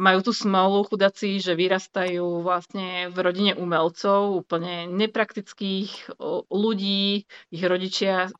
majú 0.00 0.24
tú 0.24 0.32
smolu 0.32 0.88
chudaci, 0.88 1.36
že 1.44 1.52
vyrastajú 1.52 2.40
vlastne 2.40 3.12
v 3.12 3.16
rodine 3.20 3.52
umelcov, 3.52 4.40
úplne 4.40 4.88
nepraktických 4.88 6.16
ľudí, 6.48 7.28
ich 7.52 7.62
rodičia 7.62 8.32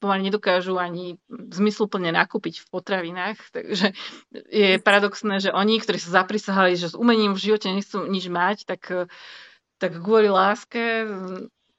pomaly 0.00 0.28
nedokážu 0.28 0.76
ani 0.76 1.16
zmysluplne 1.28 2.12
nakúpiť 2.12 2.60
v 2.60 2.66
potravinách. 2.68 3.38
Takže 3.56 3.96
je 4.52 4.76
paradoxné, 4.80 5.40
že 5.40 5.50
oni, 5.52 5.80
ktorí 5.80 5.96
sa 5.96 6.24
zaprisahali, 6.24 6.76
že 6.76 6.92
s 6.92 6.96
umením 6.96 7.32
v 7.32 7.40
živote 7.40 7.72
nechcú 7.72 8.04
nič 8.04 8.28
mať, 8.28 8.68
tak, 8.68 9.08
tak 9.80 9.92
kvôli 10.00 10.28
láske 10.28 11.08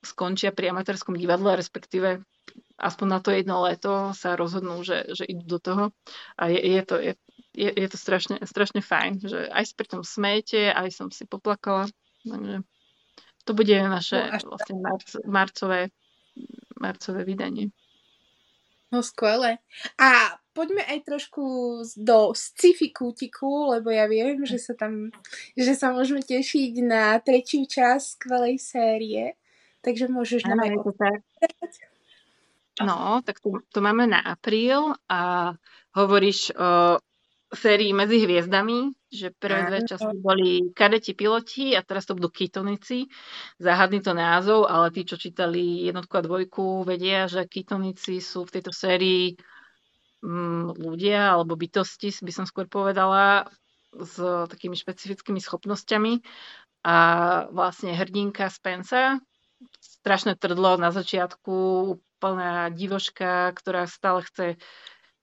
skončia 0.05 0.53
pri 0.53 0.73
amatérskom 0.73 1.17
divadle, 1.17 1.57
respektíve 1.57 2.21
aspoň 2.77 3.07
na 3.09 3.19
to 3.21 3.29
jedno 3.33 3.65
leto 3.65 4.13
sa 4.13 4.37
rozhodnú, 4.37 4.85
že, 4.85 5.09
že 5.13 5.25
idú 5.25 5.57
do 5.57 5.59
toho. 5.59 5.83
A 6.37 6.51
je, 6.51 6.59
je, 6.61 6.81
to, 6.85 6.95
je, 7.01 7.13
je, 7.55 7.71
je 7.71 7.87
to 7.87 7.97
strašne, 7.97 8.35
strašne 8.43 8.83
fajn, 8.83 9.23
že 9.23 9.39
aj 9.47 9.63
pri 9.79 9.87
tom 9.87 10.01
smejete, 10.03 10.75
aj 10.75 10.91
som 10.91 11.07
si 11.09 11.23
poplakala. 11.23 11.87
Takže 12.27 12.61
to 13.45 13.51
bude 13.53 13.71
naše 13.71 14.19
no, 14.43 14.57
vlastne 14.57 14.75
marc, 14.81 15.09
marcové, 15.23 15.81
marcové 16.75 17.21
vydanie. 17.23 17.71
No 18.91 19.01
skvelé. 19.01 19.63
A 19.97 20.37
poďme 20.53 20.83
aj 20.85 20.99
trošku 21.05 21.43
do 21.99 22.31
sci-fi 22.35 22.91
kútiku, 22.93 23.71
lebo 23.73 23.89
ja 23.89 24.05
viem, 24.05 24.43
že 24.45 24.59
sa 24.61 24.73
tam, 24.77 25.09
že 25.55 25.73
sa 25.73 25.95
môžeme 25.95 26.21
tešiť 26.21 26.73
na 26.85 27.17
tretiu 27.19 27.65
časť 27.65 28.19
skvelej 28.19 28.55
série. 28.61 29.35
Takže 29.85 30.09
môžeš 30.09 30.49
nám 30.49 30.65
aj 30.65 30.73
No, 32.75 33.23
tak 33.23 33.39
to, 33.39 33.63
to 33.71 33.79
máme 33.79 34.03
na 34.03 34.19
apríl 34.19 34.91
a 35.07 35.53
hovoríš 35.95 36.51
o 36.59 36.99
sérii 37.55 37.95
Medzi 37.95 38.21
hviezdami, 38.21 38.93
že 39.07 39.31
prvé 39.31 39.65
dve 39.67 39.79
časti 39.87 40.15
boli 40.19 40.69
kadeti 40.75 41.15
piloti 41.15 41.73
a 41.73 41.81
teraz 41.81 42.05
to 42.05 42.13
budú 42.13 42.29
kytonici. 42.29 43.07
Záhadný 43.57 44.03
to 44.03 44.11
názov, 44.11 44.67
ale 44.67 44.91
tí, 44.91 45.07
čo 45.07 45.15
čítali 45.15 45.87
jednotku 45.87 46.13
a 46.19 46.25
dvojku, 46.25 46.83
vedia, 46.83 47.25
že 47.31 47.47
kytonici 47.47 48.19
sú 48.19 48.45
v 48.45 48.53
tejto 48.59 48.75
sérii 48.75 49.39
mm, 50.21 50.77
ľudia 50.77 51.33
alebo 51.33 51.55
bytosti, 51.55 52.11
by 52.21 52.31
som 52.35 52.45
skôr 52.45 52.67
povedala, 52.67 53.47
s 53.95 54.19
takými 54.51 54.75
špecifickými 54.75 55.39
schopnosťami. 55.39 56.19
A 56.85 56.97
vlastne 57.49 57.97
hrdinka 57.97 58.45
Spensa, 58.53 59.17
strašné 59.81 60.37
trdlo 60.37 60.77
na 60.77 60.93
začiatku, 60.93 61.55
plná 62.21 62.69
divoška, 62.75 63.49
ktorá 63.57 63.89
stále 63.89 64.21
chce, 64.21 64.61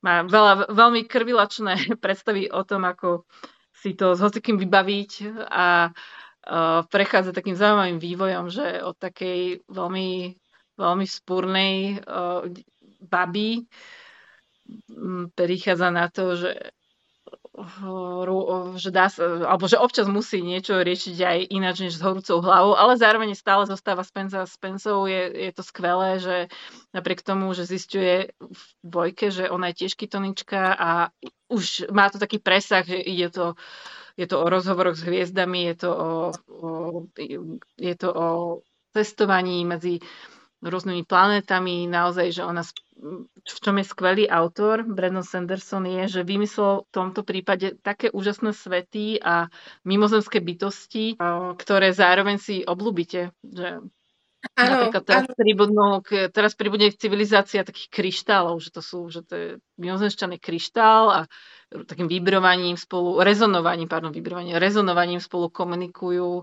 má 0.03 0.26
veľa, 0.26 0.74
veľmi 0.74 1.07
krvilačné 1.07 1.74
predstavy 2.05 2.50
o 2.50 2.62
tom, 2.66 2.84
ako 2.84 3.24
si 3.72 3.94
to 3.98 4.14
s 4.14 4.22
hocikým 4.22 4.59
vybaviť 4.62 5.11
a 5.50 5.90
uh, 5.90 6.80
prechádza 6.86 7.34
takým 7.34 7.59
zaujímavým 7.59 7.98
vývojom, 7.98 8.46
že 8.50 8.78
od 8.82 8.94
takej 8.94 9.66
veľmi, 9.66 10.38
veľmi 10.78 11.07
spúrnej 11.07 11.98
uh, 12.07 12.46
baby 13.03 13.66
prichádza 15.34 15.90
na 15.90 16.07
to, 16.09 16.38
že 16.38 16.72
že 18.80 18.88
dá 18.88 19.12
alebo 19.20 19.68
že 19.68 19.76
občas 19.76 20.09
musí 20.09 20.40
niečo 20.40 20.80
riešiť 20.80 21.16
aj 21.20 21.38
ináč 21.53 21.76
než 21.84 22.00
s 22.00 22.05
horúcou 22.05 22.40
hlavou, 22.40 22.72
ale 22.72 22.96
zároveň 22.96 23.36
stále 23.36 23.68
zostáva 23.68 24.00
Spencer 24.00 24.48
s 24.48 24.57
Spencou. 24.57 25.05
Je, 25.05 25.28
je 25.28 25.53
to 25.53 25.61
skvelé, 25.61 26.16
že 26.16 26.36
napriek 26.96 27.20
tomu, 27.20 27.53
že 27.53 27.68
zistuje 27.68 28.32
v 28.40 28.62
dvojke, 28.80 29.28
že 29.28 29.53
ona 29.53 29.68
je 29.68 29.84
tiež 29.84 30.00
kytonička 30.00 30.72
a 30.72 30.90
už 31.53 31.92
má 31.92 32.09
to 32.09 32.16
taký 32.16 32.40
presah, 32.40 32.88
že 32.88 32.96
ide 32.96 33.28
to 33.28 33.53
je 34.16 34.28
to 34.28 34.44
o 34.44 34.46
rozhovoroch 34.48 34.96
s 34.96 35.09
hviezdami, 35.09 35.72
je 35.72 35.76
to 35.88 35.90
o, 35.92 36.11
o, 36.53 36.70
je 37.80 37.94
to 37.96 38.09
o 38.12 38.28
cestovaní 38.92 39.64
medzi 39.64 40.05
rôznymi 40.63 41.03
planetami, 41.03 41.91
naozaj, 41.91 42.39
že 42.39 42.43
ona, 42.47 42.63
v 43.43 43.59
čom 43.59 43.77
je 43.83 43.87
skvelý 43.87 44.25
autor, 44.31 44.87
Brandon 44.87 45.27
Sanderson, 45.27 45.83
je, 45.87 46.21
že 46.21 46.21
vymyslel 46.23 46.87
v 46.87 46.91
tomto 46.95 47.27
prípade 47.27 47.75
také 47.83 48.15
úžasné 48.15 48.55
svety 48.55 49.19
a 49.19 49.51
mimozemské 49.83 50.39
bytosti, 50.39 51.19
ktoré 51.59 51.91
zároveň 51.91 52.39
si 52.39 52.63
oblúbite, 52.63 53.35
že 53.43 53.83
Áno, 54.59 54.91
Napríklad 54.91 55.05
teraz, 55.07 55.27
pribudnú, 55.39 56.03
teraz 56.35 56.53
pribudne 56.59 56.91
civilizácia 56.91 57.63
takých 57.63 57.95
kryštálov, 57.95 58.59
že 58.59 58.75
to 58.75 58.83
sú, 58.83 59.07
že 59.07 59.23
to 59.23 59.35
je 59.39 59.49
mimozemšťaný 59.79 60.43
kryštál 60.43 61.05
a 61.15 61.21
takým 61.87 62.11
vibrovaním 62.11 62.75
spolu, 62.75 63.23
rezonovaním, 63.23 63.87
pardon, 63.87 64.11
vibrovaním, 64.11 64.59
rezonovaním 64.59 65.23
spolu 65.23 65.47
komunikujú, 65.47 66.43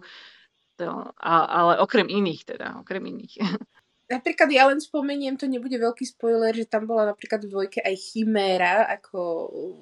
to, 0.80 0.88
a, 1.20 1.34
ale 1.44 1.74
okrem 1.84 2.08
iných 2.08 2.48
teda, 2.48 2.80
okrem 2.80 3.04
iných. 3.04 3.36
Napríklad 4.10 4.50
ja 4.50 4.66
len 4.66 4.82
spomeniem, 4.82 5.38
to 5.38 5.46
nebude 5.46 5.78
veľký 5.78 6.02
spoiler, 6.02 6.50
že 6.58 6.66
tam 6.66 6.90
bola 6.90 7.14
napríklad 7.14 7.46
v 7.46 7.52
dvojke 7.54 7.80
aj 7.86 7.96
chiméra 7.96 8.90
ako, 8.90 9.22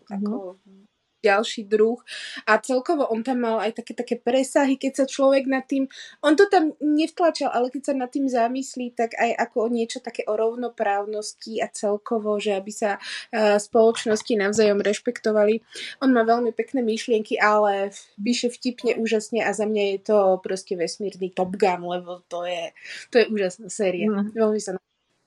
mm-hmm. 0.03 0.15
ako 0.19 0.35
ďalší 1.23 1.65
druh 1.65 1.97
a 2.45 2.61
celkovo 2.61 3.09
on 3.09 3.25
tam 3.25 3.41
mal 3.41 3.57
aj 3.59 3.81
také, 3.81 3.93
také 3.97 4.15
presahy, 4.21 4.77
keď 4.77 5.03
sa 5.03 5.05
človek 5.09 5.49
nad 5.49 5.65
tým, 5.65 5.89
on 6.21 6.37
to 6.37 6.45
tam 6.47 6.77
nevtlačal, 6.79 7.49
ale 7.49 7.73
keď 7.73 7.91
sa 7.91 7.93
nad 7.97 8.09
tým 8.13 8.29
zamyslí, 8.29 8.93
tak 8.93 9.17
aj 9.17 9.33
ako 9.49 9.55
o 9.65 9.69
niečo 9.73 9.99
také 9.99 10.23
o 10.29 10.33
rovnoprávnosti 10.37 11.59
a 11.61 11.67
celkovo, 11.73 12.37
že 12.37 12.53
aby 12.53 12.71
sa 12.71 13.01
uh, 13.01 13.57
spoločnosti 13.57 14.33
navzájom 14.37 14.79
rešpektovali. 14.79 15.61
On 16.05 16.09
má 16.13 16.21
veľmi 16.21 16.53
pekné 16.53 16.85
myšlienky, 16.85 17.41
ale 17.41 17.91
píše 18.21 18.53
vtipne 18.53 18.97
úžasne 19.01 19.41
a 19.41 19.51
za 19.51 19.65
mňa 19.65 19.83
je 19.97 19.99
to 20.05 20.17
proste 20.41 20.77
vesmírny 20.77 21.33
Top 21.33 21.57
Gun, 21.57 21.81
lebo 21.83 22.21
to 22.29 22.45
je, 22.45 22.71
to 23.09 23.21
je 23.21 23.25
úžasná 23.27 23.67
séria. 23.73 24.07
Mm. 24.07 24.33
Veľmi 24.37 24.61
sa 24.61 24.77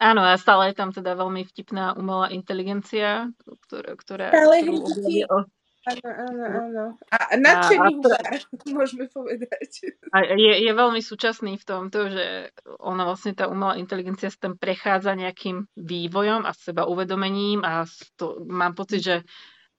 Áno, 0.01 0.24
a 0.24 0.32
stále 0.41 0.72
je 0.72 0.80
tam 0.80 0.97
teda 0.97 1.12
veľmi 1.12 1.45
vtipná 1.45 1.93
umelá 1.93 2.32
inteligencia, 2.32 3.28
ktorá, 3.68 3.93
ktorá 4.01 4.32
stále 4.32 4.64
ktorú 4.64 5.45
Áno, 5.81 6.09
áno, 6.12 6.45
áno. 6.45 6.85
A 7.09 7.41
nadšený 7.41 8.05
a, 8.05 8.20
a, 8.20 8.37
môžeme 8.76 9.09
povedať. 9.09 9.97
A 10.12 10.37
je, 10.37 10.53
je 10.61 10.72
veľmi 10.76 11.01
súčasný 11.01 11.57
v 11.57 11.64
tom, 11.64 11.89
to, 11.89 12.12
že 12.12 12.53
ona 12.85 13.09
vlastne 13.09 13.33
tá 13.33 13.49
umelá 13.49 13.81
inteligencia 13.81 14.28
sa 14.28 14.51
tam 14.51 14.61
prechádza 14.61 15.16
nejakým 15.16 15.64
vývojom 15.81 16.45
a 16.45 16.53
seba 16.53 16.85
uvedomením 16.85 17.64
a 17.64 17.89
to, 18.20 18.45
mám 18.45 18.76
pocit, 18.76 19.01
že 19.01 19.16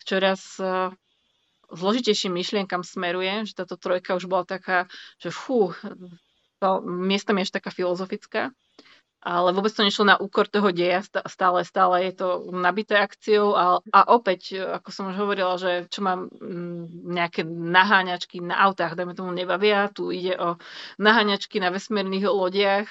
čoraz 0.02 0.58
uh, 0.58 0.89
zložitejším 1.70 2.34
myšlienkam 2.34 2.82
smeruje, 2.82 3.45
že 3.45 3.54
táto 3.62 3.78
trojka 3.78 4.18
už 4.18 4.26
bola 4.26 4.41
taká, 4.41 4.89
že 5.22 5.30
fú, 5.30 5.70
miestom 6.82 7.38
je 7.38 7.45
až 7.45 7.52
taká 7.62 7.70
filozofická 7.70 8.49
ale 9.22 9.53
vôbec 9.53 9.69
to 9.69 9.86
nešlo 9.86 10.09
na 10.09 10.17
úkor 10.17 10.49
toho 10.49 10.74
deja, 10.74 11.05
stále, 11.30 11.61
stále 11.61 12.09
je 12.09 12.13
to 12.17 12.28
nabité 12.49 12.97
akciou 12.97 13.53
a, 13.53 13.78
a 13.93 13.99
opäť, 14.09 14.57
ako 14.57 14.89
som 14.89 15.13
už 15.13 15.17
hovorila, 15.22 15.61
že 15.61 15.86
čo 15.93 16.01
mám 16.01 16.26
mm, 16.34 17.05
nejaké 17.05 17.45
naháňačky 17.45 18.41
na 18.41 18.57
autách, 18.65 18.97
dajme 18.97 19.13
tomu 19.13 19.30
nebavia, 19.30 19.93
tu 19.93 20.09
ide 20.09 20.34
o 20.41 20.57
naháňačky 20.97 21.61
na 21.61 21.69
vesmírnych 21.69 22.26
lodiach 22.26 22.89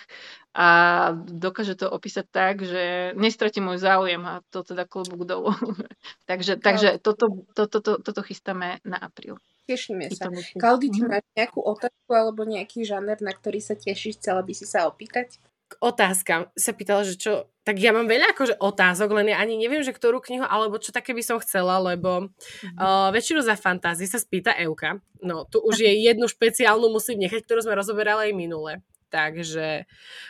a 0.54 0.68
dokáže 1.14 1.78
to 1.78 1.90
opísať 1.90 2.26
tak, 2.30 2.62
že 2.62 3.14
nestratí 3.18 3.58
môj 3.58 3.82
záujem 3.82 4.22
a 4.22 4.42
to 4.54 4.62
teda 4.62 4.86
klobúk 4.86 5.26
dolu. 5.26 5.50
takže 6.30 6.62
takže 6.62 7.02
toto, 7.02 7.42
toto, 7.58 7.82
toto, 7.82 7.98
toto 7.98 8.22
chystáme 8.22 8.78
na 8.86 9.02
apríl. 9.02 9.34
Tešíme 9.66 10.10
sa. 10.14 10.30
Kaldi, 10.58 10.90
ty 10.94 11.02
mhm. 11.02 11.10
máš 11.10 11.26
nejakú 11.34 11.58
otázku 11.62 12.10
alebo 12.10 12.42
nejaký 12.42 12.86
žáner, 12.86 13.18
na 13.18 13.34
ktorý 13.34 13.58
sa 13.62 13.74
tešíš, 13.74 14.18
chcela 14.22 14.42
by 14.42 14.54
si 14.54 14.66
sa 14.66 14.86
opýtať? 14.90 15.38
K 15.70 15.78
otázkam 15.78 16.50
sa 16.58 16.74
pýtala, 16.74 17.06
že 17.06 17.14
čo, 17.14 17.46
tak 17.62 17.78
ja 17.78 17.94
mám 17.94 18.10
veľa 18.10 18.34
akože 18.34 18.58
otázok, 18.58 19.14
len 19.14 19.30
ja 19.30 19.38
ani 19.38 19.54
neviem, 19.54 19.86
že 19.86 19.94
ktorú 19.94 20.18
knihu, 20.18 20.42
alebo 20.42 20.82
čo 20.82 20.90
také 20.90 21.14
by 21.14 21.22
som 21.22 21.38
chcela, 21.38 21.78
lebo 21.78 22.26
mm-hmm. 22.26 22.74
uh, 22.74 23.14
väčšinu 23.14 23.46
za 23.46 23.54
fantázie 23.54 24.10
sa 24.10 24.18
spýta 24.18 24.58
Euka. 24.58 24.98
No, 25.22 25.46
tu 25.46 25.62
už 25.62 25.86
je 25.86 25.92
jednu 25.94 26.26
špeciálnu 26.26 26.90
musím 26.90 27.22
nechať, 27.22 27.46
ktorú 27.46 27.62
sme 27.62 27.78
rozoberali 27.78 28.30
aj 28.30 28.34
minule. 28.34 28.72
Takže 29.14 29.86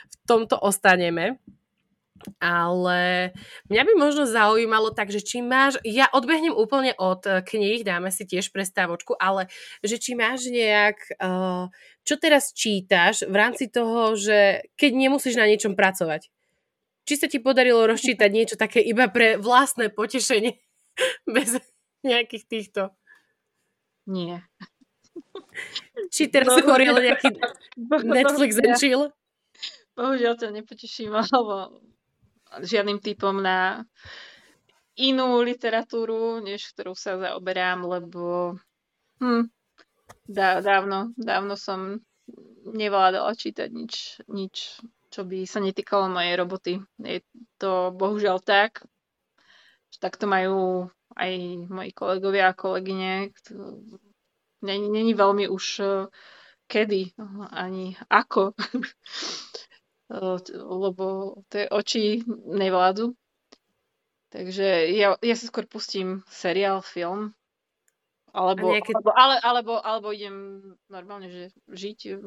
v 0.09 0.17
tomto 0.29 0.61
ostaneme 0.61 1.41
ale 2.41 3.33
mňa 3.73 3.83
by 3.85 3.93
možno 3.97 4.25
zaujímalo 4.29 4.93
tak, 4.93 5.09
že 5.09 5.25
či 5.25 5.41
máš, 5.41 5.81
ja 5.87 6.09
odbehnem 6.13 6.53
úplne 6.53 6.93
od 6.97 7.25
eh, 7.25 7.41
kníh, 7.41 7.85
dáme 7.85 8.13
si 8.13 8.29
tiež 8.29 8.53
prestávočku, 8.53 9.17
ale 9.17 9.49
že 9.81 9.97
či 9.97 10.13
máš 10.17 10.49
nejak, 10.51 11.21
uh, 11.21 11.73
čo 12.05 12.15
teraz 12.21 12.53
čítaš 12.53 13.25
v 13.25 13.35
rámci 13.37 13.69
toho, 13.69 14.17
že 14.17 14.67
keď 14.77 14.91
nemusíš 14.97 15.37
na 15.37 15.49
niečom 15.49 15.77
pracovať. 15.77 16.29
Či 17.09 17.15
sa 17.17 17.27
ti 17.27 17.41
podarilo 17.41 17.89
rozčítať 17.89 18.31
niečo 18.31 18.57
také 18.61 18.85
iba 18.85 19.09
pre 19.09 19.41
vlastné 19.41 19.91
potešenie, 19.91 20.61
bez 21.35 21.59
nejakých 22.05 22.45
týchto? 22.47 22.83
Nie. 24.09 24.47
Či 26.11 26.33
teraz 26.33 26.57
choril 26.63 26.97
nejaký 26.97 27.31
Netflix 28.17 28.59
and 28.59 28.77
chill? 28.81 29.13
Bohužiaľ 29.95 30.35
ťa 30.41 30.49
nepoteším, 30.55 31.13
alebo 31.21 31.83
žiadnym 32.59 32.99
typom 32.99 33.39
na 33.39 33.87
inú 34.99 35.41
literatúru, 35.41 36.43
než 36.43 36.75
ktorú 36.75 36.99
sa 36.99 37.17
zaoberám, 37.17 37.87
lebo 37.87 38.55
hm, 39.23 39.49
dá, 40.27 40.61
dávno, 40.61 41.15
dávno 41.15 41.55
som 41.55 42.03
nevládala 42.67 43.33
čítať 43.35 43.69
nič, 43.71 43.95
nič, 44.29 44.83
čo 45.11 45.25
by 45.25 45.47
sa 45.49 45.63
netýkalo 45.63 46.11
mojej 46.11 46.35
roboty. 46.37 46.73
Je 47.01 47.23
to 47.57 47.95
bohužiaľ 47.95 48.39
tak, 48.43 48.85
že 49.91 49.99
takto 49.99 50.31
majú 50.31 50.87
aj 51.19 51.33
moji 51.67 51.91
kolegovia 51.91 52.51
a 52.51 52.59
kolegyne. 52.59 53.35
Není, 54.63 54.89
není 54.93 55.13
veľmi 55.17 55.49
už 55.49 55.65
eh, 55.81 56.07
kedy 56.71 57.19
ani 57.51 57.99
ako 58.07 58.55
lebo 60.11 61.39
tie 61.47 61.71
oči 61.71 62.27
nevládzu. 62.29 63.15
Takže 64.31 64.91
ja, 64.95 65.19
ja 65.19 65.35
sa 65.35 65.45
skôr 65.47 65.67
pustím 65.67 66.23
seriál, 66.31 66.83
film, 66.87 67.35
alebo, 68.31 68.71
nejaké... 68.71 68.95
alebo, 68.95 69.11
ale, 69.11 69.37
alebo, 69.43 69.73
alebo 69.83 70.09
idem 70.15 70.63
normálne 70.87 71.27
že 71.27 71.45
žiť, 71.67 72.23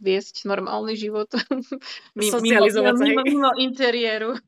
viesť 0.00 0.48
normálny 0.48 0.96
život. 0.96 1.28
Socializovať 2.16 2.92
mimo, 2.96 3.22
mimo, 3.22 3.22
mimo 3.24 3.50
interiéru. 3.60 4.36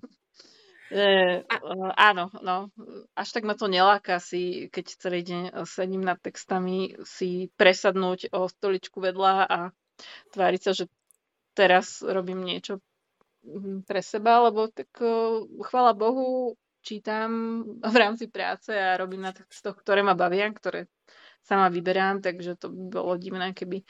E, 0.90 1.46
A... 1.46 2.10
áno, 2.10 2.34
no. 2.42 2.66
Až 3.14 3.30
tak 3.30 3.46
ma 3.46 3.54
to 3.54 3.70
neláka 3.70 4.18
si, 4.18 4.66
keď 4.74 4.86
celý 4.98 5.22
deň 5.22 5.62
sedím 5.62 6.02
nad 6.02 6.18
textami, 6.18 6.98
si 7.06 7.46
presadnúť 7.54 8.34
o 8.34 8.50
stoličku 8.50 8.98
vedľa 8.98 9.34
a 9.46 9.58
tváriť 10.34 10.60
sa, 10.66 10.74
že 10.74 10.90
teraz 11.60 12.00
robím 12.00 12.40
niečo 12.40 12.80
mm, 13.44 13.84
pre 13.84 14.00
seba, 14.00 14.48
lebo 14.48 14.72
tak 14.72 14.88
chvala 15.68 15.92
Bohu 15.92 16.56
čítam 16.80 17.60
v 17.94 17.96
rámci 17.96 18.32
práce 18.32 18.72
a 18.72 18.96
robím 18.96 19.20
na 19.28 19.36
textoch, 19.36 19.76
ktoré 19.76 20.00
ma 20.00 20.16
bavia, 20.16 20.48
ktoré 20.48 20.88
sama 21.44 21.72
vyberám, 21.72 22.20
takže 22.20 22.56
to 22.56 22.68
by 22.68 23.00
bolo 23.00 23.12
divné, 23.16 23.56
keby 23.56 23.84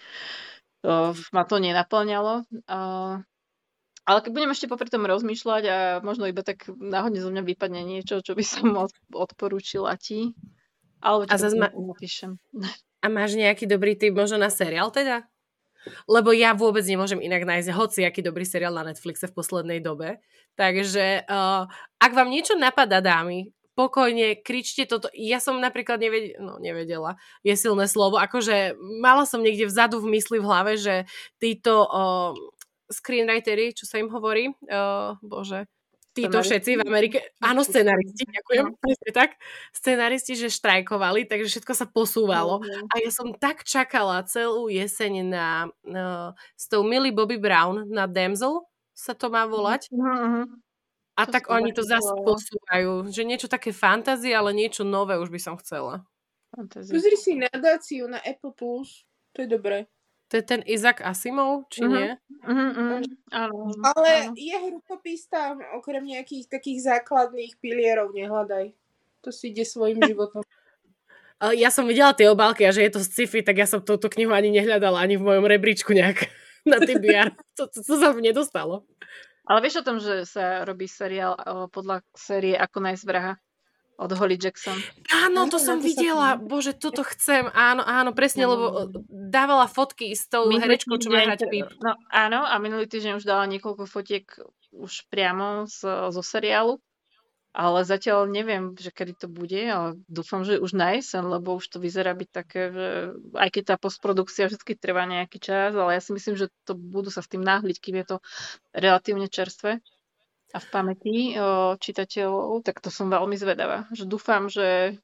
to, 0.86 1.12
ma 1.34 1.42
to 1.42 1.58
nenaplňalo. 1.58 2.46
Ale 4.06 4.18
keď 4.22 4.30
budem 4.32 4.54
ešte 4.54 4.70
popri 4.70 4.86
tom 4.86 5.04
rozmýšľať 5.04 5.62
a 5.66 5.78
možno 6.00 6.30
iba 6.30 6.46
tak 6.46 6.70
náhodne 6.70 7.20
zo 7.20 7.30
mňa 7.30 7.42
vypadne 7.42 7.82
niečo, 7.84 8.22
čo 8.22 8.38
by 8.38 8.44
som 8.46 8.74
odporúčila 9.10 9.98
ti, 9.98 10.34
alebo 11.02 11.26
a 11.26 11.36
zase 11.36 11.56
ma... 11.56 11.68
napíšem. 11.72 12.36
A 13.00 13.06
máš 13.08 13.32
nejaký 13.32 13.64
dobrý 13.64 13.96
typ 13.96 14.12
možno 14.12 14.36
na 14.36 14.52
seriál 14.52 14.92
teda? 14.92 15.24
Lebo 16.04 16.30
ja 16.34 16.52
vôbec 16.52 16.84
nemôžem 16.84 17.20
inak 17.20 17.48
nájsť 17.48 17.72
hoci 17.72 18.00
aký 18.04 18.20
dobrý 18.20 18.44
seriál 18.44 18.76
na 18.76 18.92
Netflixe 18.92 19.28
v 19.28 19.36
poslednej 19.36 19.80
dobe. 19.80 20.20
Takže 20.58 21.24
uh, 21.24 21.64
ak 21.96 22.12
vám 22.12 22.28
niečo 22.28 22.58
napadá, 22.58 23.00
dámy, 23.00 23.52
pokojne 23.78 24.36
kričte 24.44 24.84
toto. 24.84 25.08
Ja 25.16 25.40
som 25.40 25.56
napríklad 25.56 25.96
neved- 25.96 26.36
no, 26.36 26.60
nevedela, 26.60 27.16
je 27.40 27.56
silné 27.56 27.88
slovo, 27.88 28.20
akože 28.20 28.76
mala 29.00 29.24
som 29.24 29.40
niekde 29.40 29.64
vzadu 29.64 30.04
v 30.04 30.20
mysli 30.20 30.36
v 30.36 30.48
hlave, 30.48 30.72
že 30.76 31.08
títo 31.40 31.88
uh, 31.88 32.36
screenwritery, 32.92 33.72
čo 33.72 33.88
sa 33.88 33.96
im 33.96 34.12
hovorí, 34.12 34.52
uh, 34.68 35.16
bože, 35.24 35.64
títo 36.10 36.42
všetci 36.42 36.70
v 36.78 36.82
Amerike, 36.82 37.18
áno, 37.38 37.62
scenaristi, 37.62 38.26
ďakujem, 38.26 38.66
no. 38.66 38.76
presne 38.76 39.10
tak, 39.14 39.30
scenaristi, 39.70 40.32
že 40.34 40.48
štrajkovali, 40.50 41.26
takže 41.30 41.48
všetko 41.58 41.72
sa 41.74 41.86
posúvalo. 41.86 42.60
No, 42.60 42.86
A 42.90 42.94
ja 42.98 43.10
som 43.14 43.30
tak 43.34 43.62
čakala 43.62 44.22
celú 44.26 44.66
jeseň 44.66 45.12
na, 45.26 45.46
no, 45.86 46.34
s 46.58 46.64
tou 46.66 46.82
Millie 46.82 47.14
Bobby 47.14 47.38
Brown 47.38 47.86
na 47.86 48.10
Damsel, 48.10 48.66
sa 48.92 49.16
to 49.16 49.32
má 49.32 49.48
volať. 49.48 49.88
Uh-huh. 49.94 50.44
A 51.16 51.22
to 51.28 51.32
tak 51.36 51.52
oni 51.52 51.72
to 51.76 51.84
zase 51.84 52.10
posúvajú, 52.24 53.12
že 53.12 53.22
niečo 53.28 53.48
také 53.48 53.76
fantázie, 53.76 54.32
ale 54.32 54.56
niečo 54.56 54.88
nové 54.88 55.20
už 55.20 55.28
by 55.28 55.40
som 55.40 55.54
chcela. 55.60 56.04
Pozri 56.56 57.14
si 57.14 57.38
nadáciu 57.38 58.10
na 58.10 58.18
Apple 58.18 58.56
Plus, 58.56 59.06
to 59.36 59.44
je 59.44 59.48
dobré. 59.48 59.86
To 60.30 60.38
je 60.38 60.44
ten 60.46 60.62
Izak 60.62 61.02
Asimov, 61.02 61.66
či 61.74 61.82
uh-huh. 61.82 61.90
nie? 61.90 62.10
Uh-huh, 62.46 62.70
uh-huh. 62.70 63.00
Áno, 63.34 63.74
Ale 63.82 64.30
áno. 64.30 64.38
jeho 64.38 64.66
rukopis 64.78 65.26
tam 65.26 65.58
okrem 65.74 66.06
nejakých 66.06 66.46
takých 66.46 66.86
základných 66.86 67.58
pilierov 67.58 68.14
nehľadaj. 68.14 68.70
To 69.26 69.34
si 69.34 69.50
ide 69.50 69.66
svojim 69.66 69.98
životom. 70.10 70.46
Ja 71.40 71.72
som 71.72 71.88
videla 71.88 72.14
tie 72.14 72.30
obálky 72.30 72.68
a 72.68 72.70
že 72.70 72.84
je 72.86 72.92
to 72.94 73.00
sci-fi, 73.00 73.40
tak 73.42 73.58
ja 73.58 73.66
som 73.66 73.80
túto 73.82 74.12
knihu 74.12 74.30
ani 74.30 74.52
nehľadala, 74.54 75.00
ani 75.00 75.16
v 75.16 75.24
mojom 75.24 75.48
rebríčku 75.48 75.90
nejak 75.96 76.30
na 76.70 76.78
TBR. 76.78 77.34
To, 77.58 77.66
to, 77.66 77.82
to 77.82 77.94
sa 77.98 78.14
mi 78.14 78.22
nedostalo. 78.22 78.86
Ale 79.50 79.58
vieš 79.66 79.82
o 79.82 79.86
tom, 79.86 79.98
že 79.98 80.30
sa 80.30 80.62
robí 80.62 80.86
seriál 80.86 81.34
podľa 81.74 82.06
série 82.14 82.54
Ako 82.54 82.78
nájsť 82.78 83.02
vraha? 83.02 83.34
Od 84.00 84.10
Holly 84.16 84.40
Jackson. 84.40 84.80
Áno, 85.12 85.44
to 85.52 85.60
som 85.60 85.76
videla. 85.84 86.40
Bože, 86.40 86.72
toto 86.72 87.04
chcem. 87.04 87.52
Áno, 87.52 87.84
áno, 87.84 88.16
presne, 88.16 88.48
lebo 88.48 88.88
dávala 89.06 89.68
fotky 89.68 90.16
s 90.16 90.24
tou 90.24 90.48
minulý 90.48 90.72
herečkou, 90.72 90.96
čo 90.96 91.12
má 91.12 91.20
hrať 91.20 91.44
Pip. 91.52 91.68
No 91.84 92.00
áno, 92.08 92.40
a 92.48 92.56
minulý 92.56 92.88
týždeň 92.88 93.20
už 93.20 93.28
dala 93.28 93.44
niekoľko 93.44 93.84
fotiek 93.84 94.24
už 94.72 95.04
priamo 95.12 95.68
z, 95.68 95.84
zo 96.08 96.22
seriálu. 96.24 96.80
Ale 97.50 97.82
zatiaľ 97.82 98.30
neviem, 98.30 98.78
že 98.78 98.94
kedy 98.94 99.26
to 99.26 99.26
bude, 99.26 99.58
ale 99.58 99.98
dúfam, 100.06 100.46
že 100.46 100.62
už 100.62 100.70
na 100.70 100.94
jesen, 100.94 101.26
lebo 101.26 101.58
už 101.58 101.66
to 101.66 101.82
vyzerá 101.82 102.14
byť 102.14 102.28
také, 102.30 102.70
že 102.70 102.88
aj 103.34 103.48
keď 103.50 103.62
tá 103.66 103.74
postprodukcia 103.74 104.46
vždy 104.46 104.78
trvá 104.78 105.02
nejaký 105.02 105.42
čas, 105.42 105.74
ale 105.74 105.98
ja 105.98 106.00
si 106.00 106.14
myslím, 106.14 106.38
že 106.38 106.46
to 106.62 106.78
budú 106.78 107.10
sa 107.10 107.26
s 107.26 107.26
tým 107.26 107.42
náhliť, 107.42 107.76
kým 107.82 107.98
je 107.98 108.06
to 108.06 108.16
relatívne 108.70 109.26
čerstvé 109.26 109.82
a 110.50 110.58
v 110.58 110.66
pamäti 110.70 111.16
čitateľov, 111.78 112.66
tak 112.66 112.82
to 112.82 112.90
som 112.90 113.06
veľmi 113.10 113.38
zvedavá. 113.38 113.86
Že 113.94 114.04
dúfam, 114.10 114.50
že 114.50 114.98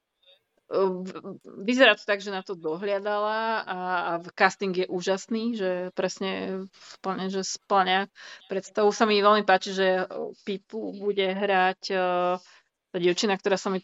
vyzerá 1.63 1.95
to 1.95 2.03
tak, 2.03 2.19
že 2.19 2.27
na 2.27 2.43
to 2.43 2.51
dohliadala 2.51 3.63
a, 3.63 3.77
a 3.79 4.11
casting 4.35 4.75
je 4.75 4.87
úžasný, 4.91 5.55
že 5.55 5.71
presne 5.95 6.63
splne, 6.75 7.31
že 7.31 7.47
splňa 7.47 8.11
predstavu. 8.51 8.91
Sa 8.91 9.07
mi 9.07 9.23
veľmi 9.23 9.47
páči, 9.47 9.71
že 9.71 10.03
Pipu 10.43 10.91
bude 10.99 11.23
hrať 11.23 11.81
tá 12.91 12.97
dievčina, 12.99 13.39
ktorá 13.39 13.55
sa 13.55 13.71
mi, 13.71 13.79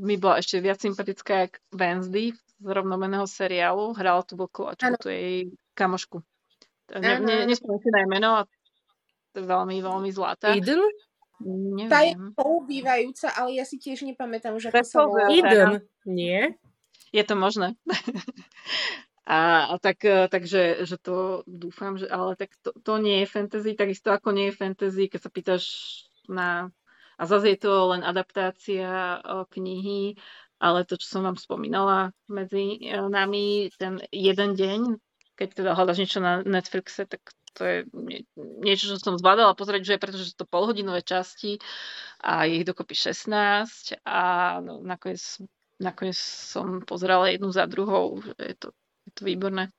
mi 0.00 0.16
bola 0.16 0.40
ešte 0.40 0.64
viac 0.64 0.80
sympatická 0.80 1.44
jak 1.44 1.60
Wednesday 1.76 2.32
z 2.56 2.66
rovnomeného 2.66 3.28
seriálu. 3.28 3.92
Hrala 3.92 4.24
tu 4.24 4.40
Vlkovačku, 4.40 4.96
tu 4.96 5.12
jej 5.12 5.52
kamošku. 5.76 6.24
Ne, 6.88 7.20
ne, 7.20 7.44
nespomínam 7.44 7.84
si 7.84 7.88
na 7.92 8.00
meno 8.08 8.30
a 8.32 8.42
veľmi, 9.42 9.78
veľmi 9.82 10.10
zlatá. 10.10 10.54
Eden? 10.54 10.82
Neviem. 11.38 11.90
Tá 11.90 12.02
je 12.02 12.18
poubývajúca, 12.34 13.30
ale 13.38 13.62
ja 13.62 13.64
si 13.64 13.78
tiež 13.78 14.02
nepamätám, 14.02 14.58
že 14.58 14.74
ako 14.74 14.82
sa 14.82 15.06
volá. 15.06 15.30
Eden, 15.30 15.86
nie? 16.02 16.58
Je 17.14 17.22
to 17.22 17.38
možné. 17.38 17.78
A, 19.28 19.68
a 19.68 19.76
tak, 19.76 20.08
e, 20.08 20.24
takže 20.32 20.88
že 20.88 20.96
to 20.96 21.44
dúfam, 21.44 22.00
že, 22.00 22.08
ale 22.08 22.32
tak 22.32 22.48
to, 22.64 22.72
to 22.80 22.96
nie 22.96 23.20
je 23.20 23.26
fantasy, 23.28 23.76
takisto 23.76 24.08
ako 24.08 24.32
nie 24.32 24.48
je 24.48 24.56
fantasy, 24.56 25.04
keď 25.12 25.20
sa 25.20 25.28
pýtaš 25.28 25.64
na... 26.32 26.72
A 27.20 27.28
zase 27.28 27.52
je 27.52 27.60
to 27.60 27.92
len 27.92 28.00
adaptácia 28.00 29.20
o, 29.20 29.44
knihy, 29.52 30.16
ale 30.56 30.88
to, 30.88 30.96
čo 30.96 31.12
som 31.12 31.28
vám 31.28 31.36
spomínala 31.36 32.16
medzi 32.24 32.80
e, 32.80 32.96
nami, 33.04 33.68
ten 33.76 34.00
jeden 34.08 34.56
deň, 34.56 34.96
keď 35.36 35.48
teda 35.60 35.70
hľadaš 35.76 35.98
niečo 36.00 36.24
na 36.24 36.40
Netflixe, 36.40 37.04
tak 37.04 37.20
to 37.58 37.62
je 37.66 37.76
niečo, 38.62 38.94
čo 38.94 38.96
som 39.02 39.18
zvládala 39.18 39.58
pozrieť, 39.58 39.82
že 39.82 39.94
pretože 39.98 40.30
sú 40.30 40.34
to 40.38 40.46
polhodinové 40.46 41.02
časti 41.02 41.58
a 42.22 42.46
je 42.46 42.62
ich 42.62 42.68
dokopy 42.68 42.94
16 42.94 43.98
a 44.06 44.22
no, 44.62 44.78
nakoniec, 44.78 45.42
nakoniec 45.82 46.14
som 46.22 46.86
pozerala 46.86 47.34
jednu 47.34 47.50
za 47.50 47.66
druhou, 47.66 48.22
je 48.38 48.54
to, 48.54 48.70
je 49.10 49.12
to 49.18 49.22
výborné. 49.26 49.74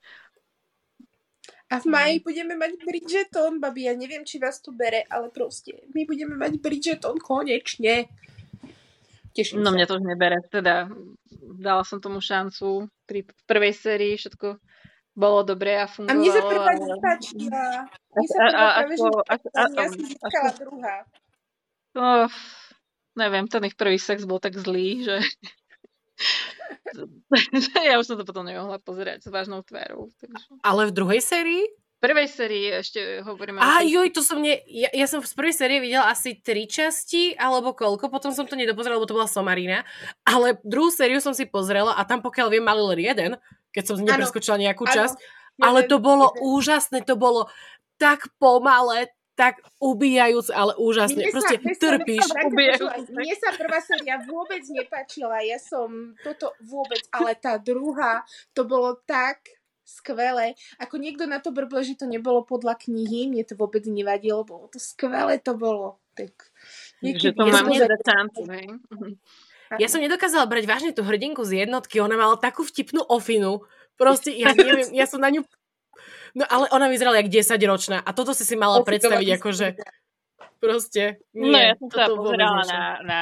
A 1.69 1.77
v 1.77 1.85
maji 1.85 2.15
budeme 2.25 2.57
mať 2.57 2.81
Bridgeton, 2.81 3.61
babi. 3.61 3.85
Ja 3.85 3.93
neviem, 3.93 4.25
či 4.25 4.41
vás 4.41 4.57
to 4.57 4.73
bere, 4.73 5.05
ale 5.05 5.29
proste 5.29 5.85
my 5.93 6.01
budeme 6.01 6.33
mať 6.33 6.57
Bridgeton 6.57 7.21
konečne. 7.21 8.09
Teším 9.37 9.61
no 9.61 9.69
sa. 9.69 9.77
mňa 9.77 9.85
to 9.85 10.01
už 10.01 10.03
nebere. 10.09 10.41
Teda 10.49 10.89
dala 11.61 11.85
som 11.85 12.01
tomu 12.01 12.25
šancu 12.25 12.89
pri 13.05 13.21
prvej 13.45 13.73
sérii, 13.77 14.17
všetko 14.17 14.57
bolo 15.19 15.43
dobré 15.43 15.83
a 15.83 15.85
fungovalo. 15.85 16.15
A 16.15 16.21
mne 16.23 16.31
sa 16.31 16.41
prvá 16.47 16.71
ale... 16.71 16.85
nepáčila. 16.87 17.63
Mne 18.15 18.25
sa 18.25 18.37
prvá 18.39 18.59
práve, 18.71 18.93
že 18.95 19.07
ja 19.75 19.87
si 19.91 19.99
získala 20.07 20.51
druhá. 20.55 20.95
No, 21.91 22.31
neviem, 23.19 23.45
ten 23.51 23.67
ich 23.67 23.75
prvý 23.75 23.99
sex 23.99 24.23
bol 24.23 24.39
tak 24.39 24.55
zlý, 24.55 25.03
že 25.03 25.19
ja 27.87 27.99
už 27.99 28.05
som 28.05 28.17
to 28.19 28.25
potom 28.27 28.45
nemohla 28.47 28.79
pozerať 28.81 29.23
s 29.23 29.29
vážnou 29.31 29.61
tvárou. 29.63 30.09
Takže... 30.19 30.59
Ale 30.63 30.89
v 30.89 30.95
druhej 30.95 31.21
sérii? 31.21 31.63
V 31.99 32.07
prvej 32.07 32.31
sérii 32.31 32.71
ešte 32.79 33.19
hovoríme... 33.27 33.59
Á, 33.59 33.83
joj, 33.83 34.07
to 34.15 34.23
som 34.23 34.39
ne... 34.39 34.63
Ja, 34.71 34.87
ja 34.95 35.03
som 35.03 35.19
v 35.19 35.27
prvej 35.27 35.51
sérii 35.51 35.83
videla 35.83 36.07
asi 36.07 36.39
tri 36.39 36.63
časti, 36.63 37.35
alebo 37.35 37.75
koľko, 37.75 38.07
potom 38.07 38.31
som 38.31 38.47
to 38.47 38.55
nedopozerala, 38.55 39.03
lebo 39.03 39.09
to 39.11 39.19
bola 39.19 39.27
Somarina, 39.27 39.83
ale 40.23 40.55
druhú 40.63 40.95
sériu 40.95 41.19
som 41.19 41.35
si 41.35 41.43
pozrela 41.43 41.99
a 41.99 42.07
tam 42.07 42.23
pokiaľ 42.23 42.47
viem, 42.55 42.63
mali 42.63 42.79
len 42.79 42.99
jeden 43.03 43.31
keď 43.73 43.83
som 43.85 44.01
nepreskočila 44.01 44.57
nejakú 44.57 44.85
časť. 44.85 45.15
Ano. 45.59 45.65
Ale 45.65 45.79
to 45.85 45.99
bolo 45.99 46.31
úžasné, 46.39 47.03
to 47.03 47.19
bolo 47.19 47.51
tak 47.99 48.31
pomalé, 48.39 49.11
tak 49.35 49.59
ubíjajúc, 49.79 50.51
ale 50.51 50.75
úžasne. 50.75 51.23
Mne 51.23 51.31
Proste 51.31 51.55
sa, 51.59 51.75
trpíš. 51.79 52.27
Mne 53.11 53.35
sa 53.39 53.49
prvá 53.55 53.79
séria 53.83 54.19
vôbec 54.23 54.63
nepáčila, 54.67 55.39
ja 55.43 55.59
som 55.59 56.15
toto 56.23 56.55
vôbec, 56.63 56.99
ale 57.11 57.35
tá 57.39 57.55
druhá, 57.59 58.23
to 58.51 58.67
bolo 58.67 58.99
tak 59.07 59.43
skvelé. 59.89 60.53
Ako 60.77 61.01
niekto 61.01 61.25
na 61.25 61.41
to 61.41 61.49
brble, 61.49 61.81
že 61.81 61.97
to 61.97 62.05
nebolo 62.05 62.45
podľa 62.45 62.77
knihy, 62.77 63.25
mne 63.25 63.41
to 63.41 63.57
vôbec 63.57 63.81
nevadilo, 63.89 64.45
bolo 64.45 64.69
to 64.69 64.77
skvelé 64.77 65.41
to 65.41 65.57
bolo. 65.57 65.97
Tak, 66.13 66.53
niekedy, 67.01 67.33
že 67.33 67.35
to 67.35 67.43
mám 67.49 67.65
ja 67.73 67.89
šancu, 67.89 68.41
hej? 68.53 68.67
Ja 69.77 69.85
som 69.85 70.01
nedokázala 70.01 70.49
brať 70.49 70.65
vážne 70.65 70.91
tú 70.93 71.05
hrdinku 71.05 71.45
z 71.45 71.65
jednotky, 71.65 72.01
ona 72.01 72.17
mala 72.17 72.37
takú 72.41 72.65
vtipnú 72.65 73.05
ofinu, 73.05 73.61
proste, 73.97 74.33
ja 74.33 74.53
neviem, 74.53 74.89
ja 74.93 75.05
som 75.05 75.21
na 75.21 75.29
ňu... 75.29 75.45
No 76.33 76.45
ale 76.45 76.69
ona 76.69 76.89
vyzerala 76.89 77.21
jak 77.21 77.29
10 77.29 77.57
ročná 77.65 77.97
a 78.05 78.09
toto 78.13 78.37
si 78.37 78.45
si 78.45 78.53
mala 78.53 78.81
predstaviť 78.85 79.41
akože 79.41 79.67
proste 80.59 81.23
nie. 81.33 81.49
No 81.49 81.57
ja 81.57 81.73
som 81.79 81.89
sa 81.89 82.05
pozerala 82.11 82.63
na, 82.67 82.81
na 83.01 83.21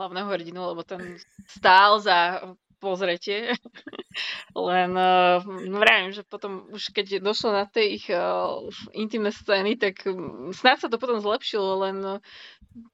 hlavného 0.00 0.28
hrdinu, 0.34 0.60
lebo 0.74 0.82
ten 0.82 1.20
stál 1.46 2.00
za 2.00 2.42
pozrete. 2.80 3.52
Len 4.56 4.90
uh, 4.96 5.44
vravím, 5.70 6.10
že 6.16 6.24
potom 6.24 6.66
už 6.72 6.90
keď 6.96 7.20
došlo 7.20 7.52
na 7.52 7.68
tie 7.68 7.94
ich 8.00 8.08
uh, 8.08 8.64
intimné 8.96 9.30
scény, 9.30 9.76
tak 9.76 10.08
snáď 10.50 10.76
sa 10.82 10.88
to 10.88 10.96
potom 10.96 11.20
zlepšilo, 11.20 11.84
len 11.84 11.96
uh, 12.02 12.18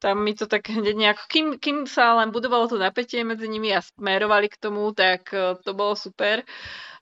tam 0.02 0.26
mi 0.26 0.34
to 0.34 0.50
tak 0.50 0.68
hneď 0.68 0.96
nejako, 0.98 1.22
kým, 1.30 1.46
kým 1.56 1.78
sa 1.86 2.18
len 2.18 2.34
budovalo 2.34 2.66
to 2.66 2.76
napätie 2.76 3.22
medzi 3.22 3.46
nimi 3.46 3.70
a 3.72 3.80
smerovali 3.80 4.50
k 4.50 4.60
tomu, 4.60 4.90
tak 4.90 5.30
uh, 5.32 5.54
to 5.62 5.72
bolo 5.72 5.94
super. 5.94 6.42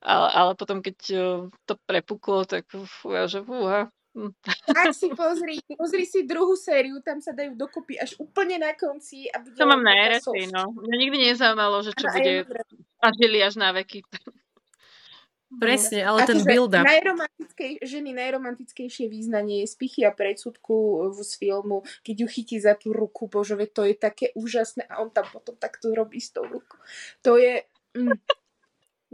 Ale, 0.04 0.28
ale 0.30 0.52
potom, 0.52 0.84
keď 0.84 0.98
uh, 1.16 1.48
to 1.64 1.80
prepuklo, 1.88 2.44
tak 2.44 2.68
fúja, 2.68 3.24
že 3.24 3.40
fúha, 3.40 3.88
tak 4.46 4.94
si 4.94 5.10
pozri, 5.18 5.58
pozri 5.74 6.06
si 6.06 6.22
druhú 6.22 6.54
sériu, 6.54 7.02
tam 7.02 7.18
sa 7.18 7.34
dajú 7.34 7.58
dokopy 7.58 7.98
až 7.98 8.14
úplne 8.22 8.62
na 8.62 8.72
konci. 8.78 9.26
A 9.34 9.42
to 9.42 9.66
mám 9.66 9.82
najradšej, 9.82 10.54
no. 10.54 10.70
Mňa 10.70 10.96
nikdy 10.96 11.16
nezaujímalo, 11.34 11.82
že 11.82 11.90
čo 11.98 12.06
ano, 12.06 12.14
bude 12.14 12.32
a 13.02 13.06
žili 13.12 13.38
až 13.42 13.58
na 13.58 13.74
veky. 13.74 14.06
Presne, 15.54 16.02
ale 16.02 16.24
a 16.24 16.26
ten 16.26 16.42
build-up. 16.42 16.82
Najromantickej, 16.82 17.86
ženy 17.86 18.10
najromantickejšie 18.16 19.06
význanie 19.06 19.62
je 19.62 19.70
spichy 19.70 20.02
a 20.02 20.10
predsudku 20.10 21.06
z 21.14 21.30
filmu, 21.38 21.86
keď 22.02 22.26
ju 22.26 22.26
chytí 22.26 22.56
za 22.58 22.74
tú 22.74 22.90
ruku, 22.90 23.30
bože, 23.30 23.54
to 23.70 23.86
je 23.86 23.94
také 23.94 24.34
úžasné 24.34 24.82
a 24.90 24.98
on 24.98 25.14
tam 25.14 25.26
potom 25.30 25.54
takto 25.54 25.94
robí 25.94 26.18
s 26.18 26.34
tou 26.34 26.46
rukou. 26.46 26.78
To 27.22 27.38
je... 27.38 27.62
Mm, 27.94 28.18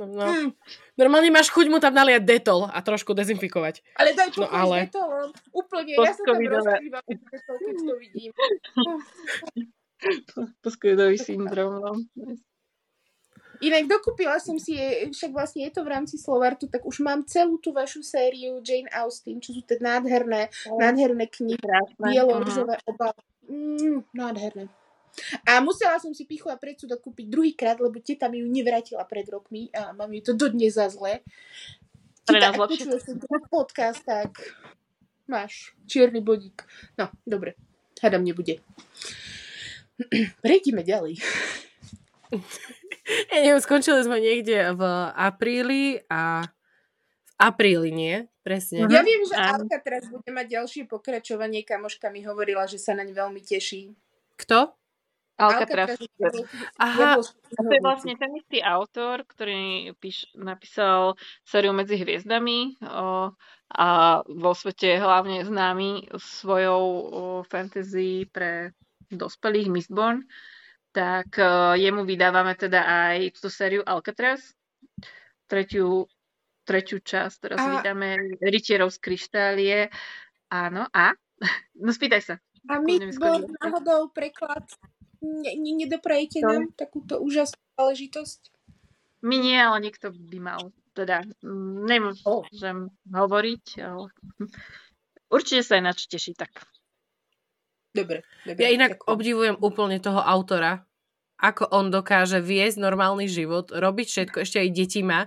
No, 0.01 0.09
no. 0.09 0.25
Mm. 0.25 0.57
Normálne 0.97 1.29
máš 1.29 1.53
chuť 1.53 1.69
mu 1.69 1.77
tam 1.77 1.93
naliať 1.93 2.25
detol 2.25 2.65
a 2.65 2.81
trošku 2.81 3.13
dezinfikovať. 3.13 3.85
Ale 4.01 4.17
daj 4.17 4.33
no, 4.41 4.49
ale... 4.49 4.89
detol, 4.89 5.29
úplne, 5.53 5.93
ja 5.93 6.17
sa 6.17 6.25
tam 6.25 6.41
rozkrývam, 6.41 7.05
keď 7.05 7.41
to 7.85 7.95
vidím. 8.01 8.33
Poskovidový 10.65 11.21
syndrom, 11.21 11.85
no. 11.85 11.93
Inak 13.61 13.93
dokúpila 13.93 14.41
som 14.41 14.57
si, 14.57 14.73
však 15.13 15.37
vlastne 15.37 15.69
je 15.69 15.73
to 15.77 15.85
v 15.85 15.93
rámci 15.93 16.17
Slovartu, 16.17 16.65
tak 16.73 16.81
už 16.81 17.05
mám 17.05 17.29
celú 17.29 17.61
tú 17.61 17.77
vašu 17.77 18.01
sériu 18.01 18.65
Jane 18.65 18.89
Austen, 18.89 19.37
čo 19.37 19.53
sú 19.53 19.61
tie 19.69 19.77
nádherné, 19.77 20.49
oh, 20.73 20.81
nádherné 20.81 21.29
knihy, 21.29 21.61
bielo-rúžové 22.01 22.81
obálky. 22.89 23.21
Mm, 23.53 24.09
nádherné. 24.17 24.73
A 25.47 25.61
musela 25.61 25.99
som 25.99 26.15
si 26.15 26.25
pichu 26.25 26.49
a 26.49 26.57
predsudok 26.57 27.03
kúpiť 27.03 27.27
druhýkrát, 27.29 27.77
lebo 27.79 27.99
teta 28.01 28.31
mi 28.31 28.43
ju 28.43 28.47
nevrátila 28.49 29.05
pred 29.05 29.27
rokmi 29.29 29.69
a 29.75 29.93
mám 29.95 30.11
ju 30.15 30.21
to 30.31 30.33
dodnes 30.35 30.75
za 30.75 30.91
zle. 30.91 31.23
Teta, 32.25 32.53
ak 32.53 32.59
počuješ 32.59 33.19
podcast, 33.51 34.03
tak 34.07 34.39
máš 35.31 35.75
čierny 35.87 36.23
bodík. 36.23 36.63
No, 36.99 37.11
dobre. 37.23 37.55
Hádam 38.01 38.25
nebude. 38.25 38.63
Prejdime 40.45 40.83
ďalej. 40.83 41.21
Ja 43.11 43.43
neviem, 43.43 43.59
skončili 43.59 44.07
sme 44.07 44.23
niekde 44.23 44.71
v 44.79 44.83
apríli 45.19 45.99
a 46.07 46.47
v 47.27 47.31
apríli, 47.43 47.91
nie? 47.91 48.31
Presne. 48.47 48.87
Ja 48.87 49.03
viem, 49.03 49.27
že. 49.27 49.35
Alka 49.35 49.83
teraz 49.83 50.07
bude 50.07 50.31
mať 50.31 50.47
ďalšie 50.47 50.83
pokračovanie. 50.87 51.67
Kamoška 51.67 52.07
mi 52.15 52.23
hovorila, 52.23 52.71
že 52.71 52.79
sa 52.79 52.95
naň 52.95 53.11
veľmi 53.11 53.43
teší. 53.43 53.93
Kto? 54.39 54.73
Alcatraz. 55.41 55.97
Aha, 56.77 57.17
A 57.17 57.61
to 57.65 57.73
je 57.73 57.81
vlastne 57.81 58.15
ten 58.15 58.29
istý 58.37 58.61
autor, 58.61 59.25
ktorý 59.25 59.91
píš, 59.97 60.29
napísal 60.37 61.17
sériu 61.43 61.73
Medzi 61.73 61.97
hviezdami 61.97 62.77
o, 62.85 63.33
a 63.71 63.89
vo 64.29 64.53
svete 64.53 65.01
hlavne 65.01 65.41
známy 65.43 66.13
svojou 66.13 66.81
o, 66.85 67.03
fantasy 67.49 68.29
pre 68.29 68.77
dospelých 69.09 69.73
Mistborn. 69.73 70.29
Tak 70.93 71.29
o, 71.41 71.49
jemu 71.75 72.05
vydávame 72.05 72.53
teda 72.55 72.85
aj 72.85 73.33
túto 73.41 73.49
sériu 73.49 73.81
Alcatraz. 73.83 74.53
Tretiu, 75.49 76.07
tretiu 76.63 77.01
časť 77.01 77.37
teraz 77.41 77.59
A- 77.59 77.81
vydáme 77.81 78.39
Rytierov 78.39 78.93
z 78.93 78.99
kryštálie. 79.01 79.79
Áno, 80.53 80.85
a? 80.91 81.17
No 81.81 81.89
spýtaj 81.97 82.21
sa. 82.21 82.35
A 82.69 82.77
Midborn 82.77 83.49
skočí. 83.49 83.57
náhodou 83.65 84.13
preklad. 84.13 84.69
Ne, 85.21 85.53
ne, 85.53 85.73
nedoprajete 85.77 86.41
nám 86.41 86.73
takúto 86.73 87.21
úžasnú 87.21 87.61
záležitosť? 87.77 88.41
My 89.21 89.37
nie, 89.37 89.57
ale 89.57 89.85
niekto 89.85 90.13
by 90.13 90.39
mal. 90.41 90.73
Teda 90.97 91.23
mm, 91.45 91.87
nemôžem 91.87 92.89
hovoriť, 93.13 93.65
ale 93.85 94.09
určite 95.29 95.63
sa 95.63 95.77
aj 95.77 95.83
na 95.85 95.93
čo 95.93 96.09
teší 96.09 96.33
tak. 96.35 96.51
Dobre, 97.91 98.23
dobre. 98.47 98.61
ja 98.63 98.71
inak 98.71 98.97
ďakujem. 98.97 99.13
obdivujem 99.13 99.57
úplne 99.59 99.99
toho 99.99 100.23
autora, 100.23 100.87
ako 101.41 101.69
on 101.75 101.91
dokáže 101.91 102.39
viesť 102.39 102.79
normálny 102.79 103.27
život, 103.27 103.73
robiť 103.75 104.07
všetko, 104.07 104.37
ešte 104.45 104.63
aj 104.63 104.69
deti 104.71 105.01
má 105.03 105.27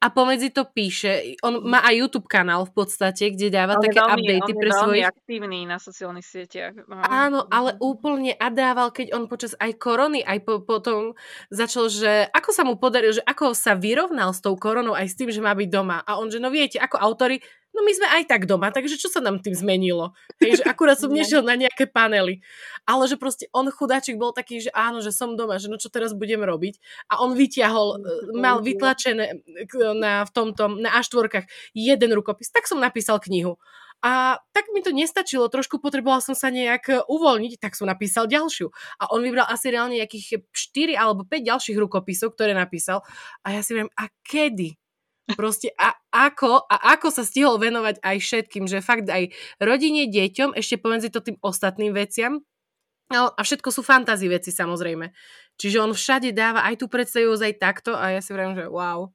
a 0.00 0.06
pomedzi 0.08 0.48
to 0.48 0.64
píše. 0.64 1.36
On 1.44 1.60
má 1.60 1.84
aj 1.84 1.94
YouTube 2.00 2.24
kanál 2.24 2.64
v 2.64 2.72
podstate, 2.72 3.36
kde 3.36 3.52
dáva 3.52 3.76
On 3.76 3.84
je 3.84 3.92
také 3.92 4.00
veľmi, 4.00 4.16
updaty 4.16 4.40
on 4.40 4.48
je 4.48 4.56
pre 4.56 4.70
veľmi 4.72 4.80
svojich 4.80 5.06
aktívny 5.12 5.58
na 5.68 5.76
sociálnych 5.76 6.24
sieťach. 6.24 6.72
No. 6.88 7.04
Áno, 7.04 7.44
ale 7.52 7.76
úplne 7.84 8.32
a 8.32 8.48
dával, 8.48 8.96
keď 8.96 9.12
on 9.12 9.28
počas 9.28 9.52
aj 9.60 9.76
korony, 9.76 10.24
aj 10.24 10.40
po, 10.40 10.64
potom 10.64 11.12
začal, 11.52 11.92
že 11.92 12.32
ako 12.32 12.50
sa 12.50 12.64
mu 12.64 12.80
podarilo, 12.80 13.12
že 13.12 13.24
ako 13.28 13.52
sa 13.52 13.76
vyrovnal 13.76 14.32
s 14.32 14.40
tou 14.40 14.56
koronou 14.56 14.96
aj 14.96 15.12
s 15.12 15.14
tým, 15.20 15.28
že 15.28 15.44
má 15.44 15.52
byť 15.52 15.68
doma. 15.68 16.00
A 16.00 16.16
on, 16.16 16.32
že 16.32 16.40
no 16.40 16.48
viete, 16.48 16.80
ako 16.80 16.96
autory, 16.96 17.44
no 17.74 17.80
my 17.86 17.92
sme 17.94 18.08
aj 18.20 18.22
tak 18.28 18.42
doma, 18.44 18.74
takže 18.74 18.98
čo 18.98 19.08
sa 19.08 19.22
nám 19.22 19.40
tým 19.40 19.54
zmenilo? 19.54 20.12
Hej, 20.42 20.62
že 20.62 20.64
akurát 20.66 20.98
som 20.98 21.08
nešiel 21.16 21.42
na 21.42 21.54
nejaké 21.56 21.86
panely. 21.88 22.42
Ale 22.84 23.06
že 23.06 23.16
proste 23.16 23.46
on 23.54 23.70
chudáčik 23.70 24.18
bol 24.18 24.34
taký, 24.34 24.60
že 24.62 24.70
áno, 24.74 25.00
že 25.00 25.14
som 25.14 25.38
doma, 25.38 25.56
že 25.62 25.70
no 25.70 25.78
čo 25.78 25.88
teraz 25.88 26.12
budem 26.12 26.42
robiť? 26.42 26.78
A 27.12 27.22
on 27.22 27.38
vyťahol, 27.38 27.88
e, 27.96 28.38
mal 28.38 28.60
vytlačené 28.60 29.44
k- 29.68 29.94
na, 29.94 30.26
v 30.26 30.30
tomto, 30.34 30.80
na 30.80 30.98
A4 30.98 31.46
jeden 31.76 32.10
rukopis. 32.16 32.50
Tak 32.50 32.66
som 32.66 32.82
napísal 32.82 33.22
knihu. 33.22 33.60
A 34.00 34.40
tak 34.56 34.72
mi 34.72 34.80
to 34.80 34.96
nestačilo, 34.96 35.52
trošku 35.52 35.76
potreboval 35.76 36.24
som 36.24 36.32
sa 36.32 36.48
nejak 36.48 36.84
e, 36.88 36.94
uvoľniť, 37.04 37.60
tak 37.60 37.76
som 37.76 37.84
napísal 37.84 38.24
ďalšiu. 38.24 38.72
A 38.96 39.12
on 39.12 39.20
vybral 39.20 39.44
asi 39.44 39.68
reálne 39.68 40.00
nejakých 40.00 40.40
4 40.48 40.96
alebo 40.96 41.28
5 41.28 41.44
ďalších 41.44 41.76
rukopisov, 41.76 42.32
ktoré 42.32 42.56
napísal. 42.56 43.04
A 43.44 43.52
ja 43.52 43.60
si 43.60 43.76
viem, 43.76 43.92
a 44.00 44.08
kedy? 44.24 44.79
Proste 45.38 45.70
a 45.78 45.94
ako, 46.10 46.66
a 46.66 46.98
ako 46.98 47.08
sa 47.14 47.22
stihol 47.22 47.60
venovať 47.62 48.02
aj 48.02 48.16
všetkým, 48.18 48.64
že 48.66 48.82
fakt 48.82 49.06
aj 49.06 49.30
rodine, 49.62 50.10
deťom, 50.10 50.58
ešte 50.58 50.80
pomedzi 50.80 51.08
to 51.10 51.22
tým 51.22 51.38
ostatným 51.40 51.94
veciam. 51.94 52.42
No, 53.10 53.34
a 53.34 53.40
všetko 53.42 53.74
sú 53.74 53.82
fantasy 53.82 54.30
veci 54.30 54.54
samozrejme. 54.54 55.10
Čiže 55.58 55.82
on 55.82 55.90
všade 55.90 56.30
dáva 56.30 56.62
aj 56.70 56.78
tú 56.78 56.86
predstavivosť 56.86 57.42
aj 57.42 57.54
takto 57.58 57.90
a 57.98 58.14
ja 58.14 58.20
si 58.22 58.30
viem, 58.30 58.54
že 58.54 58.70
wow. 58.70 59.10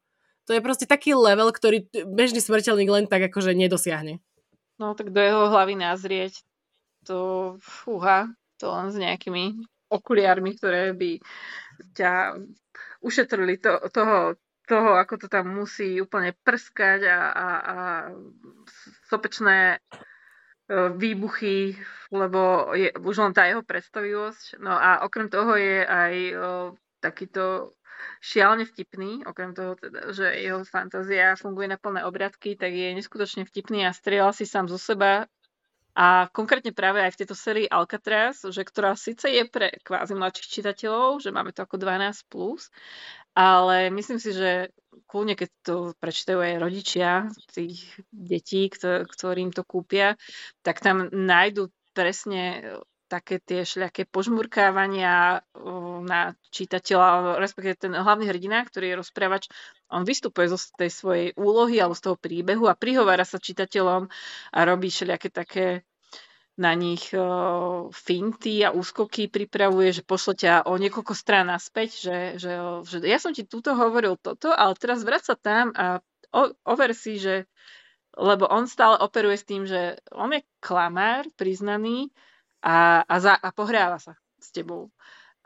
To 0.46 0.52
je 0.54 0.62
proste 0.62 0.86
taký 0.86 1.16
level, 1.16 1.50
ktorý 1.50 1.90
bežný 2.06 2.44
smrteľník 2.44 2.92
len 2.92 3.06
tak 3.08 3.32
akože 3.32 3.56
nedosiahne. 3.56 4.22
no 4.78 4.94
tak 4.94 5.16
do 5.16 5.24
jeho 5.24 5.48
hlavy 5.50 5.80
nazrieť, 5.80 6.44
to 7.08 7.56
fúha, 7.64 8.30
to 8.60 8.68
len 8.68 8.92
s 8.92 8.98
nejakými 9.00 9.64
okuliármi, 9.90 10.58
ktoré 10.60 10.92
by 10.92 11.24
ťa 11.96 12.36
ušetrili 13.00 13.62
to, 13.62 13.80
toho, 13.94 14.36
toho, 14.66 14.98
ako 14.98 15.26
to 15.26 15.28
tam 15.30 15.54
musí 15.54 16.02
úplne 16.02 16.34
prskať 16.44 17.08
a, 17.08 17.20
a, 17.32 17.48
a 17.48 17.78
sopečné 19.08 19.78
e, 19.78 19.80
výbuchy, 20.94 21.78
lebo 22.12 22.74
je 22.74 22.90
už 22.98 23.16
len 23.22 23.34
tá 23.34 23.46
jeho 23.46 23.62
predstavivosť. 23.62 24.62
No 24.62 24.74
a 24.74 25.06
okrem 25.06 25.30
toho 25.30 25.56
je 25.58 25.86
aj 25.86 26.14
o, 26.34 26.40
takýto 27.00 27.74
šialene 28.20 28.66
vtipný, 28.66 29.24
okrem 29.26 29.54
toho 29.54 29.78
teda, 29.78 30.12
že 30.12 30.28
jeho 30.36 30.66
fantázia 30.68 31.38
funguje 31.38 31.70
na 31.70 31.78
plné 31.78 32.04
obradky, 32.06 32.58
tak 32.58 32.74
je 32.74 32.98
neskutočne 32.98 33.46
vtipný 33.46 33.86
a 33.86 33.96
strieľal 33.96 34.34
si 34.34 34.46
sám 34.46 34.68
zo 34.68 34.82
seba 34.82 35.30
a 35.96 36.28
konkrétne 36.36 36.76
práve 36.76 37.00
aj 37.00 37.16
v 37.16 37.20
tejto 37.24 37.36
sérii 37.40 37.72
Alcatraz, 37.72 38.44
že 38.44 38.68
ktorá 38.68 39.00
síce 39.00 39.32
je 39.32 39.48
pre 39.48 39.80
kvázi 39.80 40.12
mladších 40.12 40.60
čitateľov, 40.60 41.24
že 41.24 41.32
máme 41.32 41.56
to 41.56 41.64
ako 41.64 41.80
12+, 41.80 42.28
plus, 42.28 42.68
ale 43.32 43.88
myslím 43.96 44.20
si, 44.20 44.36
že 44.36 44.76
kľudne, 45.08 45.40
keď 45.40 45.50
to 45.64 45.76
prečítajú 45.96 46.40
aj 46.44 46.54
rodičia 46.60 47.10
tých 47.56 47.88
detí, 48.12 48.68
kto- 48.68 49.08
ktorým 49.08 49.56
to 49.56 49.64
kúpia, 49.64 50.20
tak 50.68 50.84
tam 50.84 51.08
nájdu 51.12 51.72
presne 51.96 52.76
také 53.06 53.38
tie 53.38 53.62
šľaké 53.62 54.10
požmurkávania 54.10 55.46
na 56.02 56.22
čitateľa, 56.50 57.38
respektíve 57.38 57.76
ten 57.78 57.94
hlavný 57.94 58.26
hrdina, 58.30 58.66
ktorý 58.66 58.94
je 58.94 59.00
rozprávač, 59.00 59.44
on 59.94 60.04
vystupuje 60.04 60.50
zo 60.50 60.58
tej 60.76 60.90
svojej 60.90 61.28
úlohy 61.38 61.78
alebo 61.78 61.94
z 61.94 62.04
toho 62.10 62.18
príbehu 62.18 62.66
a 62.66 62.78
prihovára 62.78 63.24
sa 63.24 63.38
čitateľom 63.38 64.10
a 64.52 64.60
robí 64.66 64.90
všelijaké 64.90 65.30
také 65.30 65.86
na 66.56 66.72
nich 66.72 67.12
finty 67.92 68.64
a 68.64 68.72
úskoky 68.72 69.28
pripravuje, 69.28 69.92
že 69.92 70.08
pošle 70.08 70.34
ťa 70.40 70.54
o 70.72 70.80
niekoľko 70.80 71.12
strán 71.12 71.52
naspäť, 71.52 71.90
že, 72.00 72.18
že, 72.40 72.52
že 72.88 72.98
ja 73.04 73.20
som 73.20 73.36
ti 73.36 73.44
túto 73.44 73.76
hovoril 73.76 74.16
toto, 74.16 74.56
ale 74.56 74.72
teraz 74.80 75.04
vráť 75.04 75.24
sa 75.32 75.36
tam 75.36 75.76
a 75.76 76.00
o, 76.32 76.56
over 76.64 76.96
si, 76.96 77.20
že 77.20 77.44
lebo 78.16 78.48
on 78.48 78.64
stále 78.64 78.96
operuje 79.04 79.36
s 79.36 79.44
tým, 79.44 79.68
že 79.68 80.00
on 80.16 80.32
je 80.32 80.48
klamár 80.64 81.28
priznaný 81.36 82.16
a, 82.66 83.06
a, 83.06 83.16
za, 83.22 83.38
a 83.38 83.54
pohráva 83.54 84.02
sa 84.02 84.18
s 84.42 84.50
tebou. 84.50 84.90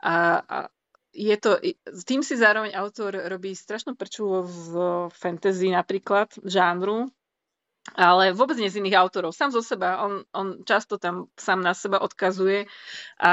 A, 0.00 0.40
a 0.40 0.56
je 1.12 1.36
to, 1.36 1.60
tým 2.08 2.24
si 2.24 2.40
zároveň 2.40 2.72
autor 2.72 3.12
robí 3.28 3.52
strašnú 3.52 3.98
prču 3.98 4.24
v 4.46 4.72
fantasy 5.12 5.68
napríklad, 5.68 6.32
žánru, 6.40 7.12
ale 7.98 8.32
vôbec 8.32 8.56
nie 8.56 8.70
z 8.70 8.80
iných 8.80 8.96
autorov. 8.96 9.34
Sám 9.34 9.50
zo 9.50 9.60
seba. 9.64 10.00
On, 10.06 10.22
on 10.30 10.62
často 10.62 10.96
tam 10.96 11.28
sám 11.34 11.60
na 11.60 11.74
seba 11.74 11.98
odkazuje 11.98 12.70
a 13.18 13.32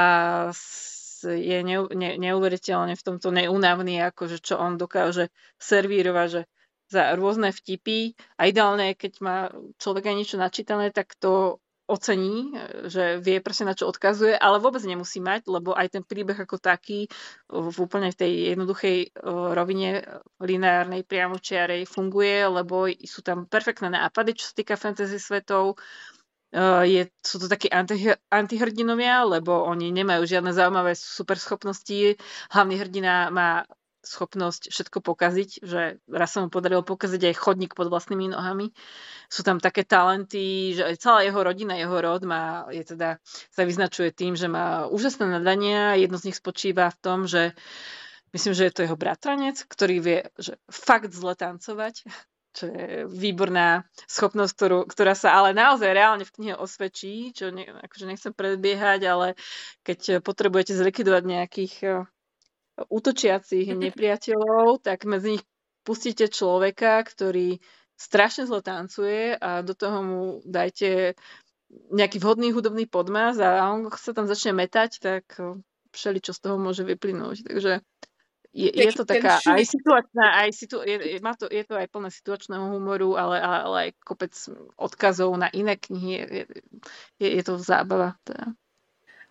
je 1.22 1.58
neu, 1.66 1.90
ne, 1.94 2.14
neuveriteľne 2.18 2.94
v 2.94 3.06
tomto 3.06 3.34
neúnavný, 3.34 3.98
akože 4.10 4.38
čo 4.38 4.54
on 4.58 4.78
dokáže 4.78 5.34
servírovať, 5.58 6.28
že 6.30 6.42
za 6.88 7.12
rôzne 7.18 7.52
vtipy 7.52 8.16
a 8.40 8.48
ideálne, 8.48 8.96
keď 8.96 9.12
má 9.20 9.38
človek 9.76 10.08
aj 10.08 10.16
niečo 10.16 10.36
načítané, 10.40 10.88
tak 10.94 11.12
to 11.20 11.60
ocení, 11.88 12.52
že 12.86 13.16
vie 13.18 13.40
presne 13.40 13.72
na 13.72 13.74
čo 13.74 13.88
odkazuje, 13.88 14.36
ale 14.36 14.60
vôbec 14.60 14.84
nemusí 14.84 15.24
mať, 15.24 15.48
lebo 15.48 15.72
aj 15.72 15.96
ten 15.96 16.04
príbeh 16.04 16.36
ako 16.36 16.60
taký 16.60 17.08
v 17.48 17.76
úplne 17.80 18.12
tej 18.12 18.52
jednoduchej 18.54 18.96
eh, 19.08 19.10
rovine 19.56 20.04
lineárnej 20.38 21.02
priamočiarej 21.08 21.88
funguje, 21.88 22.44
lebo 22.44 22.92
sú 23.08 23.24
tam 23.24 23.48
perfektné 23.48 23.88
nápady, 23.88 24.36
čo 24.36 24.52
sa 24.52 24.54
týka 24.54 24.76
fantasy 24.76 25.16
svetov. 25.16 25.80
Je, 26.88 27.04
sú 27.20 27.36
to 27.36 27.44
takí 27.44 27.68
anti, 27.68 28.08
antihrdinovia, 28.32 29.20
lebo 29.28 29.68
oni 29.68 29.92
nemajú 29.92 30.24
žiadne 30.24 30.56
zaujímavé 30.56 30.96
superschopnosti. 30.96 32.16
Hlavný 32.48 32.74
hrdina 32.80 33.28
má 33.28 33.68
schopnosť 34.08 34.72
všetko 34.72 35.04
pokaziť, 35.04 35.50
že 35.60 36.00
raz 36.08 36.32
sa 36.32 36.40
mu 36.40 36.48
podarilo 36.48 36.80
pokaziť 36.80 37.28
aj 37.28 37.34
chodník 37.36 37.72
pod 37.76 37.92
vlastnými 37.92 38.32
nohami. 38.32 38.72
Sú 39.28 39.44
tam 39.44 39.60
také 39.60 39.84
talenty, 39.84 40.72
že 40.72 40.96
celá 40.96 41.20
jeho 41.20 41.36
rodina, 41.36 41.76
jeho 41.76 41.92
rod 42.00 42.24
má, 42.24 42.64
je 42.72 42.82
teda, 42.96 43.20
sa 43.52 43.62
vyznačuje 43.68 44.16
tým, 44.16 44.32
že 44.32 44.48
má 44.48 44.88
úžasné 44.88 45.28
nadania. 45.28 46.00
Jedno 46.00 46.16
z 46.16 46.32
nich 46.32 46.40
spočíva 46.40 46.88
v 46.88 47.00
tom, 47.04 47.18
že 47.28 47.52
myslím, 48.32 48.56
že 48.56 48.66
je 48.68 48.74
to 48.74 48.84
jeho 48.88 48.96
bratranec, 48.96 49.60
ktorý 49.68 49.96
vie 50.00 50.20
že 50.40 50.56
fakt 50.72 51.12
zle 51.12 51.36
tancovať, 51.36 52.08
čo 52.58 52.64
je 52.66 53.06
výborná 53.06 53.86
schopnosť, 54.08 54.52
ktorú, 54.56 54.78
ktorá 54.90 55.14
sa 55.14 55.36
ale 55.38 55.54
naozaj 55.54 55.94
reálne 55.94 56.24
v 56.26 56.34
knihe 56.34 56.54
osvedčí, 56.58 57.30
čo 57.36 57.54
ne, 57.54 57.68
akože 57.68 58.04
nechcem 58.08 58.32
predbiehať, 58.34 59.00
ale 59.06 59.26
keď 59.86 60.24
potrebujete 60.24 60.74
zlikvidovať 60.74 61.22
nejakých 61.22 61.74
e, 61.84 61.88
útočiacich 62.86 63.74
nepriateľov, 63.74 64.78
tak 64.86 65.02
medzi 65.10 65.38
nich 65.38 65.44
pustíte 65.82 66.30
človeka, 66.30 67.02
ktorý 67.02 67.58
strašne 67.98 68.46
zlo 68.46 68.62
tancuje 68.62 69.34
a 69.34 69.66
do 69.66 69.74
toho 69.74 69.98
mu 70.06 70.22
dajte 70.46 71.18
nejaký 71.90 72.22
vhodný 72.22 72.54
hudobný 72.54 72.86
podmaz 72.86 73.42
a 73.42 73.66
on 73.68 73.90
sa 73.92 74.14
tam 74.14 74.30
začne 74.30 74.54
metať, 74.54 75.02
tak 75.02 75.24
všeli, 75.92 76.22
čo 76.22 76.32
z 76.32 76.40
toho 76.40 76.56
môže 76.56 76.86
vyplynúť. 76.86 77.44
Takže 77.44 77.82
je, 78.48 78.68
je 78.72 78.92
to 78.96 79.04
taká 79.04 79.36
aj 79.44 79.64
situačná, 79.68 80.40
aj 80.40 80.50
situ, 80.56 80.80
je, 80.80 81.20
má 81.20 81.36
to, 81.36 81.46
je 81.52 81.62
to 81.68 81.76
aj 81.76 81.86
plné 81.92 82.08
situačného 82.08 82.72
humoru, 82.72 83.14
ale, 83.20 83.36
ale, 83.44 83.58
ale 83.60 83.76
aj 83.88 83.90
kopec 84.00 84.32
odkazov 84.80 85.36
na 85.36 85.52
iné 85.52 85.76
knihy. 85.76 86.12
Je, 86.16 86.44
je, 87.20 87.28
je 87.28 87.42
to 87.44 87.60
zábava. 87.60 88.16
Teda. 88.24 88.56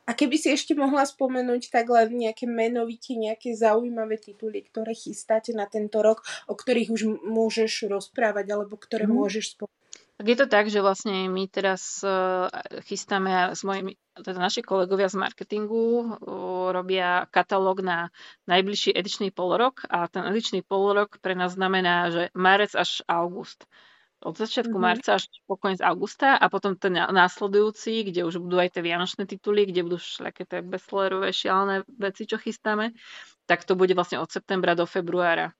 A 0.08 0.16
keby 0.16 0.40
si 0.40 0.56
ešte 0.56 0.72
mohla 0.72 1.04
spomenúť 1.04 1.68
tak 1.68 1.92
len 1.92 2.16
nejaké 2.16 2.48
menovite, 2.48 3.12
nejaké 3.12 3.52
zaujímavé 3.52 4.16
tituly, 4.16 4.64
ktoré 4.64 4.96
chystáte 4.96 5.52
na 5.52 5.68
tento 5.68 6.00
rok, 6.00 6.24
o 6.48 6.56
ktorých 6.56 6.96
už 6.96 7.28
môžeš 7.28 7.92
rozprávať, 7.92 8.56
alebo 8.56 8.80
ktoré 8.80 9.04
mm. 9.04 9.12
môžeš 9.12 9.46
spomenúť. 9.60 9.76
Tak 10.18 10.26
je 10.26 10.38
to 10.40 10.48
tak, 10.50 10.66
že 10.66 10.82
vlastne 10.82 11.30
my 11.30 11.46
teraz 11.46 12.02
uh, 12.02 12.50
chystáme 12.90 13.54
s 13.54 13.62
mojimi, 13.62 14.02
teda 14.18 14.42
naši 14.42 14.66
kolegovia 14.66 15.14
z 15.14 15.22
marketingu 15.22 15.78
uh, 15.78 16.74
robia 16.74 17.30
katalóg 17.30 17.86
na 17.86 18.10
najbližší 18.50 18.98
edičný 18.98 19.30
polorok 19.30 19.86
a 19.86 20.10
ten 20.10 20.26
edičný 20.26 20.66
polorok 20.66 21.22
pre 21.22 21.38
nás 21.38 21.54
znamená, 21.54 22.10
že 22.10 22.24
marec 22.34 22.74
až 22.74 23.06
august. 23.06 23.70
Od 24.18 24.34
začiatku 24.34 24.74
mm-hmm. 24.74 24.90
marca 24.98 25.22
až 25.22 25.30
po 25.46 25.62
koniec 25.62 25.78
augusta 25.78 26.42
a 26.42 26.50
potom 26.50 26.74
ten 26.74 26.98
následujúci, 26.98 28.02
kde 28.02 28.26
už 28.26 28.42
budú 28.42 28.58
aj 28.58 28.74
tie 28.74 28.82
vianočné 28.82 29.30
tituly, 29.30 29.70
kde 29.70 29.86
budú 29.86 29.98
všelijaké 30.02 30.44
tie 30.50 30.60
bestsellerové 30.66 31.30
šialené 31.30 31.86
veci, 32.02 32.26
čo 32.26 32.42
chystáme, 32.42 32.98
tak 33.46 33.62
to 33.62 33.78
bude 33.78 33.94
vlastne 33.94 34.18
od 34.18 34.34
septembra 34.34 34.74
do 34.74 34.90
februára 34.90 35.54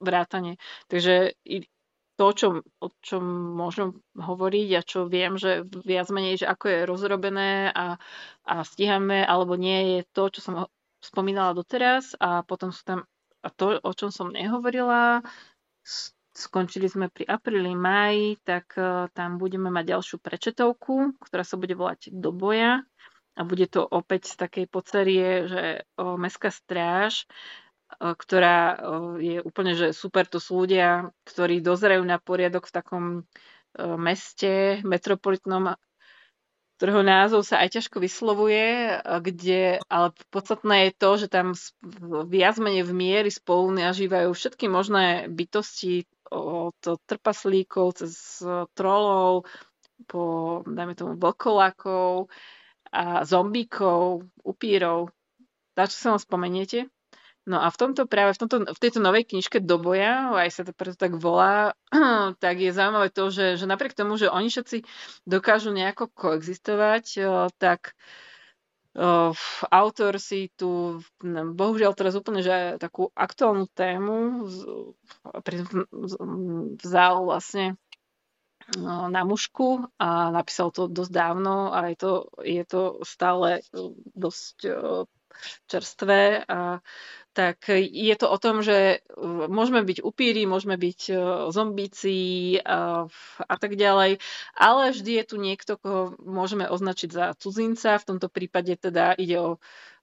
vrátanie. 0.00 0.56
Takže 0.88 1.36
to, 2.16 2.26
čo, 2.32 2.46
o 2.80 2.88
čom 3.04 3.22
môžem 3.60 3.92
hovoriť 4.16 4.68
a 4.72 4.80
čo 4.80 5.04
viem, 5.04 5.36
že 5.36 5.68
viac 5.84 6.08
menej, 6.08 6.40
že 6.40 6.46
ako 6.48 6.64
je 6.72 6.88
rozrobené 6.88 7.68
a, 7.76 8.00
a 8.48 8.54
stíhame 8.64 9.20
alebo 9.20 9.52
nie, 9.60 10.00
je 10.00 10.02
to, 10.16 10.32
čo 10.32 10.40
som 10.40 10.54
spomínala 11.04 11.52
doteraz 11.52 12.16
a 12.16 12.40
potom 12.40 12.72
sú 12.72 12.82
tam 12.88 13.00
a 13.44 13.48
to, 13.52 13.78
o 13.78 13.92
čom 13.94 14.10
som 14.10 14.34
nehovorila, 14.34 15.22
skončili 16.36 16.86
sme 16.86 17.08
pri 17.08 17.24
apríli, 17.24 17.72
máji, 17.72 18.36
tak 18.44 18.76
uh, 18.76 19.08
tam 19.16 19.40
budeme 19.40 19.72
mať 19.72 19.96
ďalšiu 19.96 20.16
prečetovku, 20.20 21.16
ktorá 21.24 21.42
sa 21.42 21.56
bude 21.56 21.72
volať 21.72 22.12
Do 22.12 22.30
boja. 22.30 22.84
A 23.36 23.44
bude 23.44 23.68
to 23.68 23.84
opäť 23.84 24.32
z 24.32 24.34
takej 24.40 24.64
podserie, 24.64 25.44
že 25.44 25.62
o, 26.00 26.16
Mestská 26.16 26.48
stráž 26.48 27.28
ktorá 28.00 28.82
je 29.22 29.38
úplne, 29.42 29.78
že 29.78 29.94
super, 29.94 30.26
to 30.26 30.42
sú 30.42 30.66
ľudia, 30.66 31.14
ktorí 31.22 31.62
dozerajú 31.62 32.02
na 32.02 32.18
poriadok 32.18 32.66
v 32.66 32.74
takom 32.74 33.04
meste 33.78 34.82
metropolitnom, 34.82 35.76
ktorého 36.76 37.00
názov 37.00 37.46
sa 37.46 37.62
aj 37.64 37.80
ťažko 37.80 38.02
vyslovuje, 38.02 39.00
kde, 39.22 39.80
ale 39.88 40.12
podstatné 40.28 40.90
je 40.90 40.92
to, 40.92 41.10
že 41.16 41.26
tam 41.32 41.56
viac 42.28 42.56
menej 42.60 42.84
v 42.84 42.92
miery 42.92 43.30
spolu 43.32 43.72
nažívajú 43.72 44.34
všetky 44.34 44.68
možné 44.68 45.30
bytosti 45.32 46.04
od 46.30 46.78
trpaslíkov 47.06 48.02
cez 48.02 48.42
trolov 48.74 49.46
po, 50.04 50.60
dajme 50.68 50.92
tomu, 50.92 51.12
vlkolákov 51.16 52.28
a 52.92 53.24
zombíkov, 53.24 54.28
upírov. 54.44 55.08
Tak, 55.72 55.88
čo 55.88 55.96
sa 55.96 56.08
vám 56.14 56.22
spomeniete? 56.22 56.88
No 57.46 57.62
a 57.62 57.70
v 57.70 57.78
tomto 57.78 58.10
práve, 58.10 58.34
v, 58.34 58.40
tomto, 58.42 58.56
v 58.66 58.82
tejto 58.82 58.98
novej 58.98 59.22
knižke 59.30 59.62
Do 59.62 59.78
boja, 59.78 60.34
aj 60.34 60.50
sa 60.50 60.62
to 60.66 60.74
preto 60.74 60.98
tak 60.98 61.14
volá, 61.14 61.78
tak 62.42 62.58
je 62.58 62.74
zaujímavé 62.74 63.14
to, 63.14 63.30
že, 63.30 63.54
že 63.54 63.70
napriek 63.70 63.94
tomu, 63.94 64.18
že 64.18 64.26
oni 64.26 64.50
všetci 64.50 64.82
dokážu 65.30 65.70
nejako 65.70 66.10
koexistovať, 66.10 67.22
tak 67.62 67.94
autor 69.70 70.16
si 70.16 70.48
tu, 70.56 71.00
bohužiaľ 71.52 71.92
teraz 71.92 72.16
úplne, 72.16 72.40
že 72.40 72.80
takú 72.80 73.12
aktuálnu 73.12 73.68
tému 73.68 74.48
vzal 76.80 77.14
vlastne 77.28 77.76
na 78.82 79.22
mužku 79.22 79.86
a 80.00 80.34
napísal 80.34 80.74
to 80.74 80.90
dosť 80.90 81.12
dávno 81.12 81.70
a 81.70 81.86
je 81.92 81.96
to, 82.00 82.12
je 82.42 82.64
to 82.66 82.82
stále 83.06 83.62
dosť 84.16 84.56
čerstvé 85.68 86.42
a 86.48 86.80
tak 87.36 87.68
je 87.76 88.14
to 88.16 88.32
o 88.32 88.40
tom, 88.40 88.64
že 88.64 89.04
môžeme 89.52 89.84
byť 89.84 90.00
upíri, 90.00 90.48
môžeme 90.48 90.80
byť 90.80 91.00
zombíci 91.52 92.16
a, 92.64 93.04
a 93.44 93.54
tak 93.60 93.76
ďalej, 93.76 94.16
ale 94.56 94.82
vždy 94.96 95.20
je 95.20 95.24
tu 95.28 95.36
niekto, 95.36 95.76
koho 95.76 96.16
môžeme 96.24 96.64
označiť 96.64 97.10
za 97.12 97.24
cudzinca. 97.36 98.00
V 98.00 98.08
tomto 98.08 98.32
prípade 98.32 98.72
teda 98.80 99.12
ide 99.20 99.36
o 99.36 99.50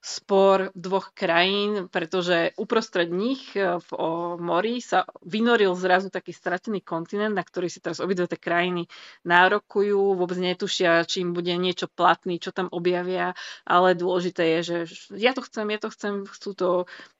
spor 0.03 0.67
dvoch 0.75 1.15
krajín, 1.15 1.87
pretože 1.87 2.51
uprostred 2.59 3.07
nich 3.07 3.55
e, 3.55 3.79
v 3.79 3.89
mori 4.35 4.83
sa 4.83 5.07
vynoril 5.23 5.71
zrazu 5.79 6.11
taký 6.11 6.35
stratený 6.35 6.83
kontinent, 6.83 7.31
na 7.31 7.39
ktorý 7.39 7.71
si 7.71 7.79
teraz 7.79 8.03
obidve 8.03 8.27
tie 8.27 8.35
krajiny 8.35 8.91
nárokujú, 9.23 10.19
vôbec 10.19 10.35
netušia, 10.43 11.07
čím 11.07 11.31
bude 11.31 11.55
niečo 11.55 11.87
platný, 11.87 12.35
čo 12.35 12.51
tam 12.51 12.67
objavia, 12.75 13.31
ale 13.63 13.95
dôležité 13.95 14.59
je, 14.59 14.61
že 14.67 14.77
ja 15.15 15.31
to 15.31 15.39
chcem, 15.39 15.71
ja 15.71 15.79
to 15.79 15.87
chcem, 15.87 16.27
chcú 16.27 16.51
to 16.51 16.69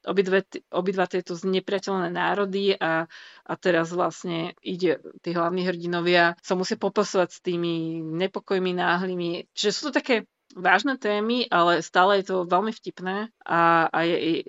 obidve, 0.06 0.45
obidva 0.70 1.06
tieto 1.08 1.34
znepriateľné 1.36 2.10
národy 2.12 2.76
a, 2.76 3.08
a 3.43 3.54
teraz 3.56 3.91
vlastne 3.91 4.54
ide, 4.64 4.99
tí 5.24 5.32
hlavní 5.32 5.64
hrdinovia 5.68 6.36
sa 6.43 6.54
musia 6.54 6.76
popasovať 6.80 7.30
s 7.32 7.39
tými 7.39 8.04
nepokojmi 8.04 8.72
náhlymi. 8.76 9.47
Čiže 9.56 9.72
sú 9.72 9.82
to 9.89 9.99
také 9.99 10.28
vážne 10.54 10.97
témy, 11.01 11.49
ale 11.49 11.82
stále 11.82 12.22
je 12.22 12.30
to 12.30 12.45
veľmi 12.45 12.70
vtipné 12.70 13.34
a, 13.41 13.89
a 13.89 13.99
je, 14.06 14.45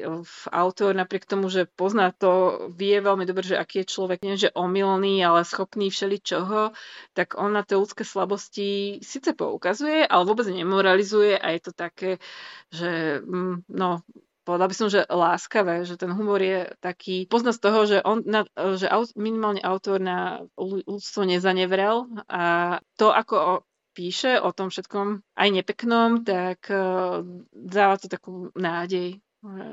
autor 0.52 0.92
napriek 0.92 1.24
tomu, 1.24 1.48
že 1.48 1.64
pozná 1.64 2.12
to, 2.12 2.66
vie 2.76 3.00
veľmi 3.00 3.24
dobre, 3.24 3.44
že 3.44 3.56
aký 3.56 3.82
je 3.82 3.92
človek, 3.92 4.18
nie 4.20 4.36
že 4.36 4.52
omylný, 4.52 5.24
ale 5.24 5.48
schopný 5.48 5.88
všeličoho, 5.88 6.76
tak 7.16 7.40
on 7.40 7.56
na 7.56 7.64
tie 7.64 7.80
ľudské 7.80 8.04
slabosti 8.04 9.00
síce 9.00 9.32
poukazuje, 9.32 10.04
ale 10.04 10.22
vôbec 10.28 10.44
nemoralizuje 10.48 11.40
a 11.40 11.56
je 11.56 11.60
to 11.64 11.72
také, 11.72 12.20
že 12.68 13.24
mm, 13.24 13.72
no, 13.72 14.04
povedal 14.44 14.68
by 14.68 14.76
som, 14.76 14.88
že 14.92 15.08
láskavé, 15.08 15.88
že 15.88 15.96
ten 15.96 16.12
humor 16.12 16.38
je 16.38 16.68
taký, 16.78 17.24
pozná 17.26 17.50
z 17.56 17.60
toho, 17.60 17.78
že, 17.88 17.98
on, 18.04 18.20
na, 18.22 18.44
že 18.76 18.86
minimálne 19.16 19.64
autor 19.64 19.98
na 19.98 20.44
ľudstvo 20.60 21.24
nezanevrel 21.24 22.06
a 22.28 22.78
to, 23.00 23.10
ako 23.10 23.64
píše 23.94 24.42
o 24.42 24.50
tom 24.50 24.68
všetkom, 24.68 25.22
aj 25.38 25.48
nepeknom, 25.54 26.26
tak 26.26 26.66
uh, 26.68 27.22
dáva 27.54 27.96
to 27.96 28.10
takú 28.10 28.50
nádej. 28.58 29.22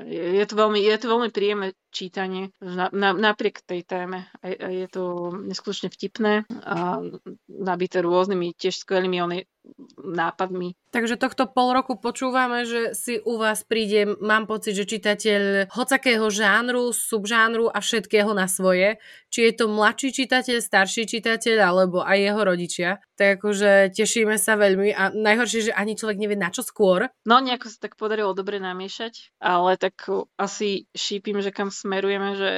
Je, 0.04 0.22
je, 0.36 0.44
to 0.44 0.52
veľmi, 0.52 0.84
je 0.84 0.96
to 1.00 1.06
veľmi 1.08 1.32
príjemné 1.32 1.72
čítanie 1.88 2.52
na, 2.60 2.92
na, 2.92 3.16
napriek 3.16 3.64
tej 3.64 3.88
téme. 3.88 4.28
Je 4.44 4.84
to 4.92 5.32
neskutočne 5.32 5.88
vtipné 5.88 6.44
a 6.60 7.00
nabité 7.48 8.04
rôznymi 8.04 8.52
tiež 8.52 8.84
skvelými 8.84 9.24
oni, 9.24 9.48
nápadmi. 9.96 10.74
Takže 10.92 11.16
tohto 11.16 11.48
pol 11.48 11.72
roku 11.72 11.96
počúvame, 11.96 12.68
že 12.68 12.92
si 12.92 13.16
u 13.22 13.40
vás 13.40 13.64
príde, 13.64 14.18
mám 14.20 14.44
pocit, 14.44 14.76
že 14.76 14.84
čitateľ 14.84 15.72
hocakého 15.72 16.28
žánru, 16.28 16.92
subžánru 16.92 17.72
a 17.72 17.80
všetkého 17.80 18.34
na 18.36 18.44
svoje. 18.50 19.00
Či 19.32 19.48
je 19.48 19.52
to 19.56 19.64
mladší 19.72 20.12
čitateľ, 20.12 20.60
starší 20.60 21.08
čitateľ, 21.08 21.56
alebo 21.64 22.04
aj 22.04 22.18
jeho 22.20 22.40
rodičia. 22.44 22.90
Tak 23.16 23.40
akože 23.40 23.96
tešíme 23.96 24.36
sa 24.36 24.58
veľmi 24.60 24.92
a 24.92 25.14
najhoršie, 25.14 25.70
že 25.70 25.72
ani 25.72 25.96
človek 25.96 26.20
nevie 26.20 26.36
na 26.36 26.52
čo 26.52 26.60
skôr. 26.60 27.08
No 27.24 27.40
nejako 27.40 27.72
sa 27.72 27.88
tak 27.88 27.96
podarilo 27.96 28.36
dobre 28.36 28.60
namiešať, 28.60 29.38
ale 29.40 29.80
tak 29.80 29.96
asi 30.36 30.90
šípim, 30.92 31.40
že 31.40 31.54
kam 31.54 31.72
smerujeme, 31.72 32.36
že 32.36 32.52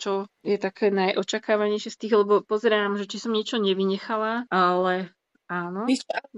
čo 0.00 0.26
je 0.42 0.56
také 0.58 0.90
najočakávanejšie 0.90 1.90
z 1.94 2.00
tých, 2.00 2.14
lebo 2.18 2.42
pozerám, 2.42 2.98
že 2.98 3.06
či 3.06 3.22
som 3.22 3.34
niečo 3.34 3.60
nevynechala, 3.62 4.48
ale 4.50 5.12
Áno. 5.48 5.88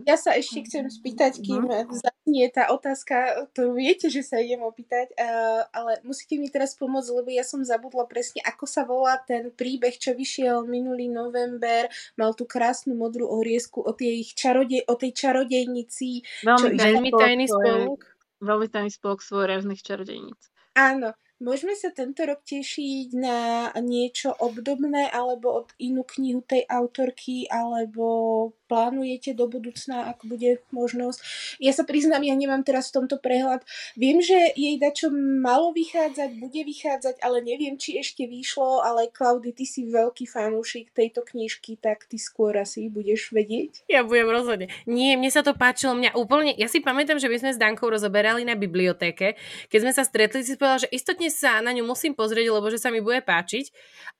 Ja 0.06 0.14
sa 0.14 0.38
ešte 0.38 0.70
chcem 0.70 0.86
spýtať, 0.86 1.42
kým 1.42 1.66
uh-huh. 1.66 1.90
zaznie 1.90 2.46
tá 2.46 2.70
otázka, 2.70 3.42
ktorú 3.50 3.74
viete, 3.74 4.06
že 4.06 4.22
sa 4.22 4.38
idem 4.38 4.62
opýtať, 4.62 5.10
uh, 5.18 5.66
ale 5.74 5.98
musíte 6.06 6.38
mi 6.38 6.46
teraz 6.46 6.78
pomôcť, 6.78 7.10
lebo 7.18 7.26
ja 7.34 7.42
som 7.42 7.66
zabudla 7.66 8.06
presne, 8.06 8.38
ako 8.46 8.70
sa 8.70 8.86
volá 8.86 9.18
ten 9.18 9.50
príbeh, 9.50 9.98
čo 9.98 10.14
vyšiel 10.14 10.62
minulý 10.70 11.10
november, 11.10 11.90
mal 12.14 12.38
tú 12.38 12.46
krásnu 12.46 12.94
modrú 12.94 13.26
oriesku 13.26 13.82
o 13.82 13.90
tej, 13.98 14.30
čarodej, 14.30 14.86
o 14.86 14.94
tej 14.94 15.10
čarodejnici. 15.10 16.22
Veľmi, 16.46 16.78
veľmi 16.78 17.10
tajný 17.10 17.46
spolok. 17.50 18.06
Veľmi 18.38 18.66
tajný 18.70 18.90
spolok 18.94 19.26
svojráznych 19.26 19.82
čarodejníc. 19.82 20.38
Áno, 20.78 21.18
Môžeme 21.40 21.72
sa 21.72 21.88
tento 21.88 22.20
rok 22.28 22.44
tešiť 22.44 23.16
na 23.16 23.72
niečo 23.80 24.28
obdobné 24.36 25.08
alebo 25.08 25.64
od 25.64 25.72
inú 25.80 26.04
knihu 26.04 26.44
tej 26.44 26.68
autorky 26.68 27.48
alebo 27.48 28.52
plánujete 28.68 29.34
do 29.34 29.48
budúcna, 29.48 30.12
ak 30.14 30.22
bude 30.28 30.60
možnosť. 30.70 31.18
Ja 31.58 31.72
sa 31.72 31.82
priznám, 31.88 32.22
ja 32.22 32.36
nemám 32.36 32.62
teraz 32.62 32.92
v 32.92 33.02
tomto 33.02 33.16
prehľad. 33.18 33.64
Viem, 33.96 34.20
že 34.22 34.52
jej 34.54 34.76
dačo 34.76 35.08
malo 35.16 35.72
vychádzať, 35.72 36.38
bude 36.38 36.60
vychádzať, 36.60 37.24
ale 37.24 37.40
neviem, 37.40 37.80
či 37.80 37.98
ešte 37.98 38.28
vyšlo, 38.28 38.84
ale 38.84 39.08
Klaudy, 39.08 39.56
ty 39.56 39.64
si 39.64 39.88
veľký 39.88 40.28
fanúšik 40.28 40.92
tejto 40.92 41.24
knižky, 41.24 41.80
tak 41.80 42.04
ty 42.04 42.20
skôr 42.20 42.54
asi 42.60 42.86
budeš 42.92 43.32
vedieť. 43.32 43.88
Ja 43.88 44.04
budem 44.04 44.28
rozhodne. 44.28 44.68
Nie, 44.84 45.16
mne 45.16 45.32
sa 45.32 45.40
to 45.40 45.56
páčilo, 45.56 45.96
mňa 45.96 46.14
úplne, 46.14 46.52
ja 46.54 46.68
si 46.68 46.84
pamätám, 46.84 47.16
že 47.16 47.32
my 47.32 47.36
sme 47.40 47.56
s 47.56 47.58
Dankou 47.58 47.88
rozoberali 47.88 48.44
na 48.44 48.54
bibliotéke, 48.54 49.40
keď 49.72 49.78
sme 49.82 49.92
sa 49.96 50.04
stretli, 50.04 50.44
si 50.44 50.54
povedala, 50.54 50.84
že 50.86 50.92
istotne 50.94 51.29
sa 51.32 51.62
na 51.64 51.70
ňu 51.70 51.86
musím 51.86 52.12
pozrieť, 52.12 52.50
lebo 52.50 52.66
že 52.68 52.82
sa 52.82 52.90
mi 52.90 53.00
bude 53.00 53.22
páčiť. 53.24 53.70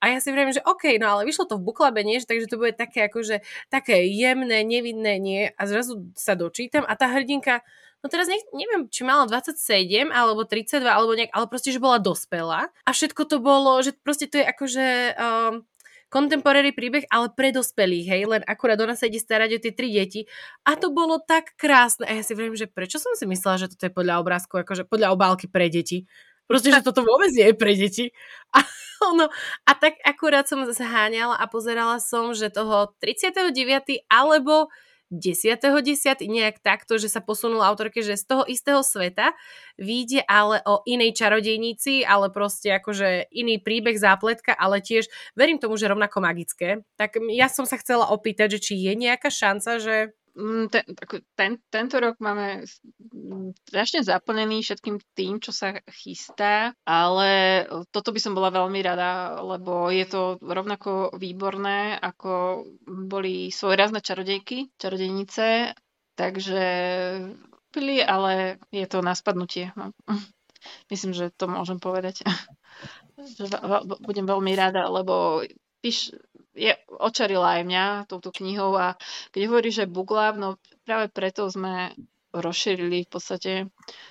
A 0.01 0.15
ja 0.15 0.17
si 0.17 0.33
vravím, 0.33 0.55
že 0.55 0.65
OK, 0.65 0.97
no 0.97 1.11
ale 1.11 1.27
vyšlo 1.27 1.45
to 1.45 1.59
v 1.59 1.67
buklabe, 1.67 2.01
nie? 2.01 2.17
takže 2.23 2.49
to 2.49 2.57
bude 2.57 2.79
také 2.79 3.05
akože 3.11 3.43
také 3.69 4.07
jemné, 4.09 4.63
nevidné, 4.63 5.19
nie? 5.19 5.41
A 5.53 5.61
zrazu 5.69 6.09
sa 6.17 6.33
dočítam 6.33 6.87
a 6.87 6.95
tá 6.95 7.11
hrdinka, 7.11 7.61
no 8.01 8.09
teraz 8.09 8.25
ne, 8.31 8.39
neviem, 8.55 8.89
či 8.89 9.05
mala 9.05 9.29
27 9.29 10.09
alebo 10.09 10.47
32 10.47 10.81
alebo 10.87 11.13
nejak, 11.13 11.31
ale 11.35 11.45
proste, 11.45 11.69
že 11.69 11.83
bola 11.83 12.01
dospelá 12.01 12.71
a 12.71 12.89
všetko 12.89 13.21
to 13.29 13.37
bolo, 13.37 13.77
že 13.83 13.93
proste 14.01 14.25
to 14.25 14.41
je 14.41 14.45
akože 14.47 14.85
um, 15.19 15.55
contemporary 16.11 16.75
príbeh, 16.75 17.07
ale 17.07 17.31
pre 17.31 17.55
dospelých, 17.55 18.05
hej, 18.11 18.21
len 18.27 18.41
akurát 18.43 18.75
ona 18.83 18.99
sa 18.99 19.07
ide 19.07 19.17
starať 19.17 19.49
o 19.55 19.59
tie 19.63 19.71
tri 19.71 19.87
deti 19.95 20.27
a 20.67 20.75
to 20.75 20.91
bolo 20.91 21.23
tak 21.23 21.55
krásne 21.55 22.03
a 22.03 22.19
ja 22.19 22.23
si 22.25 22.35
viem, 22.35 22.51
že 22.51 22.67
prečo 22.67 22.99
som 22.99 23.15
si 23.15 23.23
myslela, 23.23 23.63
že 23.63 23.71
toto 23.71 23.87
je 23.87 23.95
podľa 23.95 24.19
obrázku, 24.19 24.59
akože 24.59 24.83
podľa 24.91 25.15
obálky 25.15 25.47
pre 25.47 25.71
deti. 25.71 26.03
Proste, 26.51 26.75
že 26.75 26.83
toto 26.83 27.07
vôbec 27.07 27.31
nie 27.31 27.47
je 27.47 27.55
pre 27.55 27.71
deti. 27.79 28.11
A, 28.51 28.59
ono, 29.15 29.31
a 29.63 29.71
tak 29.71 29.95
akurát 30.03 30.51
som 30.51 30.67
zháňala 30.67 31.39
a 31.39 31.45
pozerala 31.47 32.03
som, 32.03 32.35
že 32.35 32.51
toho 32.51 32.91
39. 32.99 34.03
alebo 34.11 34.67
10.10. 35.11 35.59
10. 35.59 36.23
nejak 36.23 36.63
takto, 36.63 36.95
že 36.95 37.11
sa 37.11 37.19
posunula 37.19 37.67
autorke, 37.67 37.99
že 37.99 38.15
z 38.15 38.23
toho 38.31 38.43
istého 38.47 38.79
sveta 38.79 39.35
vyjde 39.75 40.23
ale 40.23 40.63
o 40.63 40.79
inej 40.87 41.19
čarodejnici, 41.19 42.07
ale 42.07 42.31
proste 42.31 42.71
akože 42.79 43.27
iný 43.35 43.59
príbeh, 43.59 43.99
zápletka, 43.99 44.55
ale 44.55 44.79
tiež 44.79 45.11
verím 45.35 45.59
tomu, 45.59 45.75
že 45.75 45.91
rovnako 45.91 46.23
magické. 46.23 46.87
Tak 46.95 47.19
ja 47.27 47.51
som 47.51 47.67
sa 47.67 47.75
chcela 47.75 48.07
opýtať, 48.07 48.55
že 48.57 48.71
či 48.71 48.73
je 48.79 48.95
nejaká 48.95 49.27
šanca, 49.27 49.83
že 49.83 49.95
ten, 50.71 50.85
ten, 51.35 51.51
tento 51.67 51.95
rok 51.99 52.15
máme 52.23 52.63
strašne 53.67 54.03
zaplnený 54.03 54.63
všetkým 54.63 54.97
tým, 55.15 55.43
čo 55.43 55.51
sa 55.51 55.75
chystá, 55.91 56.71
ale 56.87 57.63
toto 57.91 58.15
by 58.15 58.19
som 58.19 58.33
bola 58.35 58.51
veľmi 58.51 58.79
rada, 58.79 59.43
lebo 59.43 59.91
je 59.91 60.07
to 60.07 60.39
rovnako 60.39 61.15
výborné, 61.19 61.99
ako 61.99 62.63
boli 62.87 63.51
svojrazné 63.51 63.99
čarodejky, 63.99 64.71
čarodejnice, 64.79 65.75
takže 66.15 66.63
pili, 67.71 68.03
ale 68.03 68.59
je 68.71 68.85
to 68.87 68.99
na 69.03 69.15
spadnutie. 69.15 69.71
No. 69.75 69.95
Myslím, 70.91 71.11
že 71.17 71.33
to 71.33 71.49
môžem 71.49 71.81
povedať. 71.81 72.21
Budem 74.05 74.25
veľmi 74.25 74.53
rada, 74.53 74.87
lebo 74.87 75.41
píš, 75.81 76.13
je, 76.53 76.71
očarila 76.87 77.59
aj 77.59 77.63
mňa 77.65 77.85
touto 78.07 78.29
knihou 78.31 78.77
a 78.77 78.95
keď 79.33 79.41
hovorí, 79.49 79.69
že 79.73 79.89
Lab, 79.89 80.37
no 80.37 80.61
práve 80.85 81.09
preto 81.09 81.49
sme 81.49 81.91
rozšírili 82.31 83.03
v 83.07 83.11
podstate 83.11 83.51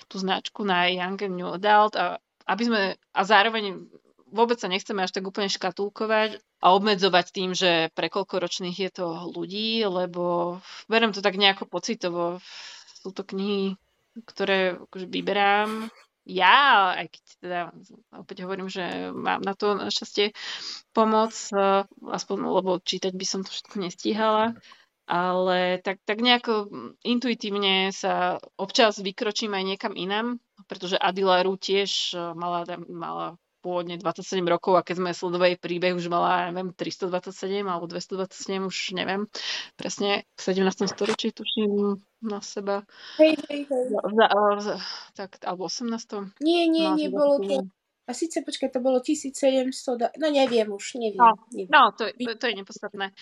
tú 0.05 0.21
značku 0.21 0.61
na 0.61 0.85
Young 0.91 1.17
and 1.17 1.35
New 1.39 1.49
Adult 1.49 1.97
a 1.97 2.21
aby 2.45 2.63
sme, 2.67 2.81
a 3.15 3.21
zároveň 3.23 3.87
vôbec 4.31 4.57
sa 4.57 4.71
nechceme 4.71 5.01
až 5.03 5.15
tak 5.15 5.27
úplne 5.27 5.51
škatulkovať 5.51 6.39
a 6.61 6.67
obmedzovať 6.77 7.25
tým, 7.33 7.51
že 7.57 7.89
pre 7.97 8.07
koľko 8.07 8.41
ročných 8.41 8.77
je 8.77 8.91
to 8.91 9.07
ľudí, 9.33 9.81
lebo 9.85 10.57
berem 10.87 11.11
to 11.11 11.19
tak 11.23 11.35
nejako 11.35 11.67
pocitovo. 11.67 12.37
Sú 13.01 13.11
to 13.11 13.25
knihy, 13.25 13.75
ktoré 14.29 14.77
akože 14.77 15.07
vyberám 15.09 15.89
ja, 16.31 16.95
aj 16.95 17.07
keď 17.11 17.23
teda 17.43 17.61
opäť 18.15 18.37
hovorím, 18.47 18.71
že 18.71 19.11
mám 19.11 19.43
na 19.43 19.51
to 19.51 19.75
našťastie 19.75 20.31
pomoc, 20.95 21.35
eh, 21.51 21.83
aspoň 22.07 22.37
lebo 22.47 22.79
čítať 22.79 23.11
by 23.11 23.25
som 23.27 23.43
to 23.43 23.51
všetko 23.51 23.75
nestíhala, 23.83 24.55
ale 25.11 25.83
tak, 25.83 25.99
tak 26.07 26.23
nejako 26.23 26.71
intuitívne 27.03 27.91
sa 27.91 28.39
občas 28.55 29.03
vykročím 29.03 29.51
aj 29.51 29.63
niekam 29.75 29.93
inám, 29.99 30.39
pretože 30.71 30.95
Adila 30.95 31.43
Ru 31.43 31.59
tiež 31.59 32.15
eh, 32.15 32.31
mala, 32.31 32.63
mala 32.87 33.35
pôvodne 33.61 33.95
27 34.01 34.41
rokov 34.49 34.75
a 34.75 34.81
keď 34.81 34.95
sme 34.97 35.09
sledovali 35.13 35.55
príbeh, 35.55 35.93
už 35.93 36.09
mala, 36.09 36.49
neviem, 36.49 36.73
327 36.73 37.61
alebo 37.63 37.85
227, 37.85 38.65
už 38.65 38.77
neviem, 38.97 39.29
presne 39.77 40.25
v 40.33 40.41
17. 40.41 40.89
storočí 40.89 41.29
tuším 41.31 42.01
na 42.25 42.41
seba. 42.41 42.83
Hej, 43.21 43.37
hej, 43.47 43.69
hej. 43.69 43.83
Za, 43.93 44.25
za, 44.59 44.75
tak, 45.13 45.37
alebo 45.45 45.69
18. 45.69 46.41
Nie, 46.41 46.65
nie, 46.65 46.89
nie, 46.97 47.07
bolo 47.07 47.37
to... 47.39 47.69
A 48.09 48.17
síce, 48.17 48.41
počkaj, 48.41 48.73
to 48.73 48.81
bolo 48.81 48.99
1700, 48.99 49.71
no 50.19 50.27
neviem 50.33 50.67
už, 50.67 50.99
neviem. 50.99 51.21
No, 51.21 51.37
neviem. 51.53 51.69
no 51.69 51.93
to, 51.95 52.09
to, 52.11 52.33
to 52.35 52.45
je 52.49 52.55
nepodstatné 52.57 53.13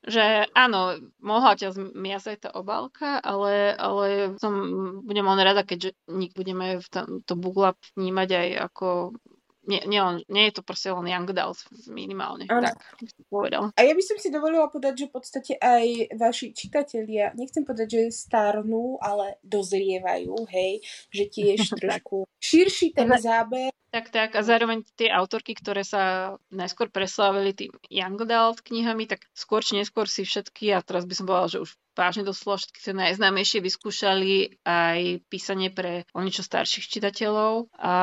že 0.00 0.48
áno, 0.56 0.96
mohla 1.20 1.52
ťa 1.60 1.76
zmiazať 1.76 2.48
tá 2.48 2.50
obálka, 2.56 3.20
ale, 3.20 3.76
ale 3.76 4.32
som, 4.40 4.52
budem 5.04 5.28
len 5.28 5.40
rada, 5.44 5.60
keďže 5.60 5.92
budeme 6.32 6.80
v 6.80 6.88
tom, 6.88 7.20
to 7.20 7.36
Google 7.36 7.76
vnímať 8.00 8.28
aj 8.32 8.48
ako 8.72 8.86
nie, 9.70 9.80
nie, 9.86 10.02
on, 10.02 10.18
nie 10.26 10.50
je 10.50 10.58
to 10.58 10.62
proste 10.66 10.90
len 10.90 11.06
young 11.06 11.30
adult 11.30 11.62
minimálne. 11.86 12.50
Ano. 12.50 12.66
Tak, 12.66 12.82
povedal. 13.30 13.70
A 13.78 13.80
ja 13.86 13.94
by 13.94 14.02
som 14.02 14.18
si 14.18 14.34
dovolila 14.34 14.66
povedať, 14.66 15.06
že 15.06 15.08
v 15.08 15.14
podstate 15.14 15.52
aj 15.62 16.10
vaši 16.18 16.50
čitatelia, 16.50 17.30
nechcem 17.38 17.62
povedať, 17.62 17.88
že 17.94 18.02
starnú, 18.10 18.98
ale 18.98 19.38
dozrievajú, 19.46 20.34
hej, 20.50 20.82
že 21.14 21.24
tiež 21.30 21.58
trošku 21.80 22.26
širší 22.42 22.98
ten 22.98 23.06
záber. 23.14 23.70
Tak, 23.90 24.14
tak. 24.14 24.38
A 24.38 24.46
zároveň 24.46 24.86
tie 24.94 25.10
autorky, 25.10 25.58
ktoré 25.58 25.82
sa 25.82 26.34
najskôr 26.54 26.94
preslávili 26.94 27.50
tým 27.50 27.74
young 27.90 28.22
adult 28.22 28.62
knihami, 28.62 29.10
tak 29.10 29.26
skôr 29.34 29.66
či 29.66 29.82
neskôr 29.82 30.06
si 30.06 30.22
všetky, 30.22 30.70
a 30.70 30.78
teraz 30.78 31.10
by 31.10 31.14
som 31.18 31.26
povedala, 31.26 31.50
že 31.50 31.62
už 31.66 31.70
vážne 31.98 32.22
doslova 32.22 32.62
všetky 32.62 32.78
tie 32.78 32.94
najznámejšie 32.94 33.58
vyskúšali 33.58 34.62
aj 34.62 35.26
písanie 35.26 35.74
pre 35.74 36.06
o 36.14 36.22
niečo 36.22 36.46
starších 36.46 36.86
čitateľov. 36.86 37.66
A 37.82 37.94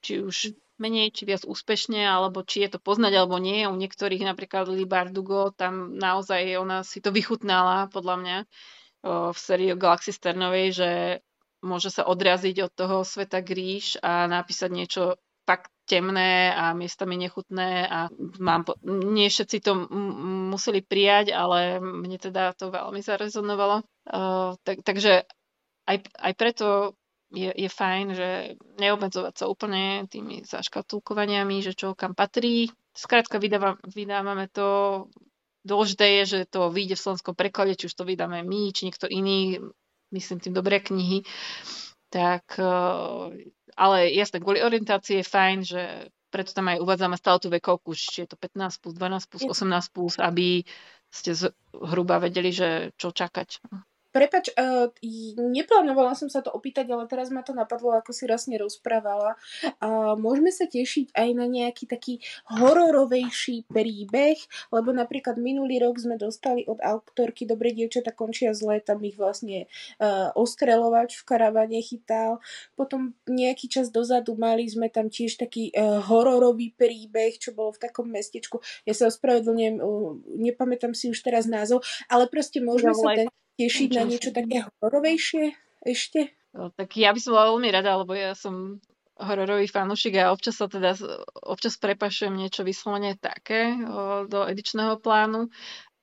či 0.00 0.24
už 0.24 0.56
menej 0.78 1.14
či 1.14 1.26
viac 1.26 1.42
úspešne, 1.44 2.02
alebo 2.02 2.42
či 2.42 2.66
je 2.66 2.74
to 2.74 2.78
poznať 2.82 3.12
alebo 3.18 3.38
nie. 3.38 3.66
U 3.66 3.74
niektorých, 3.74 4.24
napríklad 4.26 4.70
Lily 4.70 4.86
Bardugo, 4.86 5.54
tam 5.54 5.98
naozaj 5.98 6.58
ona 6.58 6.82
si 6.82 6.98
to 7.02 7.10
vychutnala, 7.14 7.90
podľa 7.90 8.16
mňa, 8.18 8.36
v 9.06 9.38
sérii 9.38 9.70
Galaxy 9.78 10.10
Sternovej, 10.10 10.66
že 10.74 10.90
môže 11.62 11.90
sa 11.90 12.06
odraziť 12.06 12.56
od 12.66 12.72
toho 12.74 12.96
sveta 13.02 13.42
gríš 13.42 13.98
a 14.02 14.26
napísať 14.30 14.70
niečo 14.70 15.02
tak 15.46 15.72
temné 15.88 16.52
a 16.52 16.76
miestami 16.76 17.16
nechutné 17.16 17.88
a 17.88 18.12
mám 18.36 18.68
po... 18.68 18.76
nie 18.84 19.32
všetci 19.32 19.64
to 19.64 19.72
m- 19.72 20.52
museli 20.52 20.84
prijať, 20.84 21.32
ale 21.32 21.80
mne 21.80 22.20
teda 22.20 22.52
to 22.52 22.68
veľmi 22.68 23.00
zarezonovalo. 23.00 23.80
Uh, 24.04 24.60
tak, 24.60 24.84
takže 24.84 25.24
aj, 25.88 25.96
aj 26.20 26.32
preto 26.36 26.66
je, 27.32 27.50
je 27.52 27.68
fajn, 27.68 28.06
že 28.16 28.28
neobmedzovať 28.80 29.34
sa 29.36 29.44
úplne 29.52 30.08
tými 30.08 30.44
zaškatulkovaniami, 30.48 31.60
že 31.60 31.76
čo 31.76 31.92
kam 31.92 32.16
patrí. 32.16 32.72
Skrátka 32.96 33.36
vydáva, 33.36 33.76
vydávame 33.84 34.48
to, 34.48 35.06
dôležité 35.62 36.22
je, 36.22 36.22
že 36.24 36.38
to 36.48 36.72
vyjde 36.72 36.96
v 36.96 37.04
slovenskom 37.04 37.34
preklade, 37.36 37.76
či 37.76 37.92
už 37.92 37.94
to 37.94 38.08
vydáme 38.08 38.40
my, 38.42 38.72
či 38.72 38.88
niekto 38.88 39.06
iný, 39.06 39.60
myslím 40.10 40.40
tým 40.40 40.56
dobré 40.56 40.80
knihy. 40.80 41.22
Tak, 42.08 42.56
eh, 42.56 43.52
ale 43.76 43.98
jasne, 44.16 44.40
kvôli 44.40 44.64
orientácii 44.64 45.20
je 45.20 45.30
fajn, 45.30 45.58
že 45.62 45.82
preto 46.28 46.52
tam 46.52 46.68
aj 46.72 46.80
uvádzame 46.80 47.16
stále 47.16 47.38
tú 47.40 47.48
vekovku, 47.52 47.92
či 47.96 48.24
je 48.24 48.32
to 48.32 48.36
15 48.40 48.80
plus, 48.80 48.94
12 48.96 49.28
plus, 49.28 49.42
18 49.44 49.92
plus, 49.96 50.14
aby 50.20 50.64
ste 51.08 51.32
zhruba 51.32 52.20
vedeli, 52.20 52.52
že 52.52 52.92
čo 53.00 53.12
čakať. 53.12 53.64
Prepač, 54.18 54.50
uh, 54.58 54.90
neplánovala 55.38 56.18
som 56.18 56.26
sa 56.26 56.42
to 56.42 56.50
opýtať, 56.50 56.90
ale 56.90 57.06
teraz 57.06 57.30
ma 57.30 57.46
to 57.46 57.54
napadlo, 57.54 57.94
ako 57.94 58.10
si 58.10 58.26
rasne 58.26 58.58
rozprávala. 58.58 59.38
Uh, 59.78 60.18
môžeme 60.18 60.50
sa 60.50 60.66
tešiť 60.66 61.14
aj 61.14 61.28
na 61.38 61.46
nejaký 61.46 61.86
taký 61.86 62.18
hororovejší 62.50 63.70
príbeh, 63.70 64.34
lebo 64.74 64.90
napríklad 64.90 65.38
minulý 65.38 65.78
rok 65.78 66.02
sme 66.02 66.18
dostali 66.18 66.66
od 66.66 66.82
autorky 66.82 67.46
Dobre 67.46 67.70
dievčata 67.70 68.10
končia 68.10 68.50
zle, 68.58 68.82
tam 68.82 68.98
ich 69.06 69.14
vlastne 69.14 69.70
uh, 70.02 70.34
ostrelovač 70.34 71.14
v 71.14 71.22
karavane 71.22 71.78
chytal. 71.78 72.42
Potom 72.74 73.14
nejaký 73.30 73.70
čas 73.70 73.94
dozadu 73.94 74.34
mali 74.34 74.66
sme 74.66 74.90
tam 74.90 75.06
tiež 75.14 75.38
taký 75.38 75.70
uh, 75.78 76.02
hororový 76.02 76.74
príbeh, 76.74 77.38
čo 77.38 77.54
bolo 77.54 77.70
v 77.70 77.86
takom 77.86 78.10
mestečku. 78.10 78.58
Ja 78.82 78.98
sa 78.98 79.06
ospravedlňujem, 79.06 79.78
uh, 79.78 80.18
nepamätám 80.42 80.90
si 80.90 81.06
už 81.06 81.22
teraz 81.22 81.46
názov, 81.46 81.86
ale 82.10 82.26
proste 82.26 82.58
môžeme 82.58 82.98
sa 82.98 83.14
ten 83.14 83.30
tešiť 83.58 83.90
na 83.98 84.06
niečo 84.06 84.30
také 84.30 84.64
hororovejšie 84.64 85.52
ešte? 85.82 86.32
No, 86.54 86.70
tak 86.72 86.94
ja 86.96 87.10
by 87.12 87.18
som 87.20 87.34
bola 87.34 87.50
veľmi 87.54 87.68
rada, 87.74 87.98
lebo 87.98 88.14
ja 88.14 88.32
som 88.32 88.78
hororový 89.18 89.66
fanúšik 89.66 90.14
a 90.22 90.30
občas 90.30 90.62
sa 90.62 90.70
teda, 90.70 90.94
občas 91.42 91.74
prepašujem 91.76 92.38
niečo 92.38 92.62
vyslovene 92.62 93.18
také 93.18 93.74
o, 93.74 94.24
do 94.30 94.46
edičného 94.46 95.02
plánu, 95.02 95.50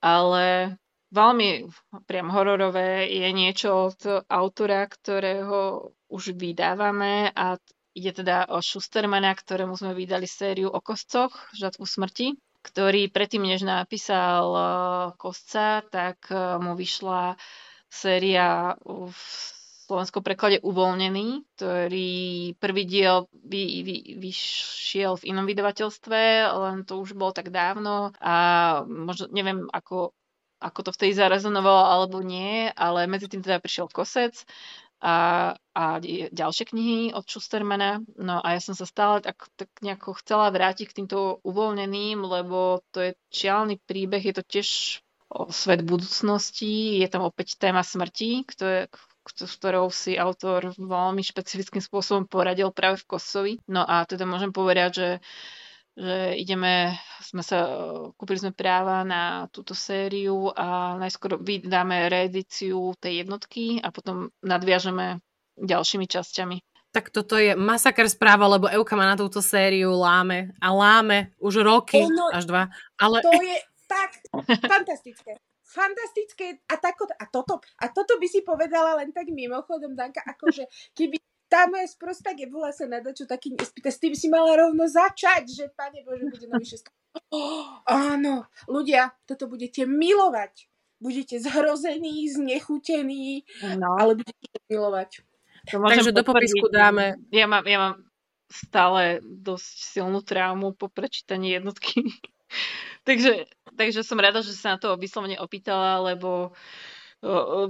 ale 0.03 0.75
veľmi 1.15 1.71
priam 2.03 2.29
hororové 2.29 3.07
je 3.07 3.29
niečo 3.31 3.89
od 3.89 3.99
autora, 4.27 4.83
ktorého 4.85 5.91
už 6.11 6.35
vydávame 6.35 7.31
a 7.31 7.55
ide 7.95 8.11
teda 8.11 8.51
o 8.51 8.59
Schustermana, 8.59 9.31
ktorému 9.31 9.79
sme 9.79 9.95
vydali 9.95 10.27
sériu 10.27 10.67
o 10.67 10.83
kostcoch, 10.83 11.31
Žatvu 11.55 11.87
smrti, 11.87 12.35
ktorý 12.65 13.13
predtým, 13.13 13.45
než 13.45 13.61
napísal 13.61 14.43
uh, 14.49 14.65
Kostca, 15.21 15.85
tak 15.85 16.25
uh, 16.33 16.57
mu 16.57 16.73
vyšla 16.73 17.37
séria 17.85 18.73
v 18.81 19.13
slovenskom 19.85 20.25
preklade 20.25 20.57
Uvoľnený, 20.65 21.45
ktorý 21.55 22.13
prvý 22.57 22.83
diel 22.89 23.29
vy, 23.31 23.85
vy, 23.85 23.95
vyšiel 24.17 25.21
v 25.21 25.27
inom 25.29 25.45
vydavateľstve, 25.45 26.21
len 26.49 26.77
to 26.89 26.97
už 26.97 27.13
bolo 27.13 27.29
tak 27.37 27.53
dávno 27.53 28.09
a 28.17 28.35
možno 28.89 29.29
neviem, 29.29 29.69
ako, 29.69 30.09
ako 30.57 30.79
to 30.81 30.91
vtedy 30.97 31.13
zarezonovalo 31.13 31.85
alebo 31.85 32.25
nie, 32.25 32.65
ale 32.73 33.05
medzi 33.05 33.29
tým 33.29 33.45
teda 33.45 33.61
prišiel 33.61 33.85
Kosec 33.93 34.33
a, 35.05 35.17
a 35.77 35.83
ďalšie 36.33 36.65
knihy 36.73 37.13
od 37.13 37.29
Schustermana. 37.29 38.01
No 38.17 38.41
a 38.41 38.57
ja 38.57 38.61
som 38.61 38.73
sa 38.73 38.89
stále 38.89 39.21
tak, 39.21 39.45
tak 39.53 39.69
nejako 39.85 40.17
chcela 40.17 40.49
vrátiť 40.49 40.89
k 40.89 40.97
týmto 41.03 41.37
uvoľneným, 41.45 42.25
lebo 42.25 42.81
to 42.89 43.05
je 43.05 43.11
šialený 43.29 43.77
príbeh, 43.85 44.25
je 44.25 44.33
to 44.33 44.43
tiež 44.43 44.69
o 45.29 45.53
svet 45.53 45.85
budúcnosti, 45.85 46.97
je 47.01 47.07
tam 47.09 47.21
opäť 47.21 47.61
téma 47.61 47.85
smrti, 47.85 48.49
ktoré, 48.49 48.89
s 49.29 49.53
ktorou 49.61 49.93
si 49.93 50.17
autor 50.17 50.73
veľmi 50.73 51.21
špecifickým 51.21 51.85
spôsobom 51.85 52.25
poradil 52.25 52.73
práve 52.73 53.01
v 53.05 53.09
Kosovi. 53.09 53.53
No 53.69 53.85
a 53.85 54.09
teda 54.09 54.25
môžem 54.25 54.49
povedať, 54.49 54.89
že 54.95 55.07
že 55.95 56.35
ideme, 56.35 56.99
sme 57.23 57.39
sa, 57.39 57.71
kúpili 58.19 58.39
sme 58.43 58.51
práva 58.51 59.07
na 59.07 59.47
túto 59.47 59.71
sériu 59.71 60.51
a 60.51 60.99
najskôr 60.99 61.39
vydáme 61.39 62.11
reedíciu 62.11 62.91
tej 62.99 63.23
jednotky 63.23 63.79
a 63.79 63.95
potom 63.95 64.27
nadviažeme 64.43 65.23
ďalšími 65.55 66.05
časťami. 66.05 66.59
Tak 66.91 67.11
toto 67.11 67.39
je 67.39 67.55
masaker 67.55 68.07
správa, 68.07 68.47
lebo 68.47 68.71
Euka 68.71 68.95
má 68.95 69.07
na 69.07 69.19
túto 69.19 69.39
sériu 69.39 69.95
láme 69.95 70.55
a 70.59 70.71
láme 70.71 71.35
už 71.39 71.63
roky 71.63 72.03
ono, 72.03 72.31
až 72.31 72.43
dva. 72.47 72.71
Ale... 72.99 73.23
To 73.23 73.31
je 73.31 73.57
tak 73.87 74.11
fantastické 74.63 75.39
fantastické 75.75 76.63
a, 76.71 76.79
tako, 76.79 77.11
a, 77.11 77.25
toto, 77.27 77.59
a 77.59 77.91
toto 77.91 78.15
by 78.15 78.27
si 78.31 78.39
povedala 78.47 78.95
len 79.03 79.11
tak 79.11 79.27
mimochodom, 79.27 79.91
Danka, 79.91 80.23
akože 80.23 80.63
keby 80.95 81.19
tá 81.55 81.71
moja 81.71 81.87
sprostá 81.87 82.35
bola 82.51 82.75
sa 82.75 82.83
na 82.83 82.99
čo 82.99 83.23
taký 83.23 83.55
nespýta, 83.55 83.87
s 83.87 84.03
tým 84.03 84.11
si 84.11 84.27
mala 84.27 84.59
rovno 84.59 84.83
začať, 84.83 85.47
že 85.47 85.63
pane 85.71 86.03
Bože, 86.03 86.27
bude 86.35 86.47
nový 86.51 86.67
šestka. 86.67 86.91
Oh, 87.31 87.79
áno, 87.87 88.43
ľudia, 88.67 89.15
toto 89.23 89.47
budete 89.47 89.87
milovať. 89.87 90.67
Budete 90.99 91.39
zhrození, 91.39 92.27
znechutení, 92.27 93.47
no. 93.79 93.95
ale 93.95 94.19
budete 94.19 94.59
milovať. 94.67 95.23
To 95.71 95.79
Takže 95.79 96.11
do 96.11 96.27
popisku 96.27 96.67
dáme. 96.67 97.15
Ja 97.31 97.47
mám, 97.47 97.63
ja 97.63 97.79
mám 97.79 97.95
stále 98.51 99.23
dosť 99.23 99.95
silnú 99.95 100.19
traumu 100.27 100.75
po 100.75 100.91
prečítaní 100.91 101.55
jednotky. 101.55 102.03
takže, 103.07 103.47
takže 103.79 104.03
som 104.03 104.19
rada, 104.19 104.43
že 104.43 104.51
sa 104.51 104.75
na 104.75 104.77
to 104.77 104.99
vyslovene 104.99 105.39
opýtala, 105.39 106.03
lebo 106.03 106.51
o, 106.51 106.53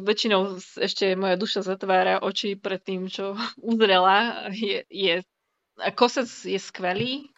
väčšinou 0.02 0.58
ešte 0.60 1.16
moja 1.16 1.36
duša 1.40 1.62
zatvára 1.64 2.20
oči 2.20 2.58
pred 2.58 2.82
tým, 2.82 3.08
čo 3.08 3.36
uzrela. 3.62 4.50
Je, 4.52 4.84
je, 4.90 5.22
kosec 5.94 6.28
je 6.28 6.60
skvelý, 6.60 7.30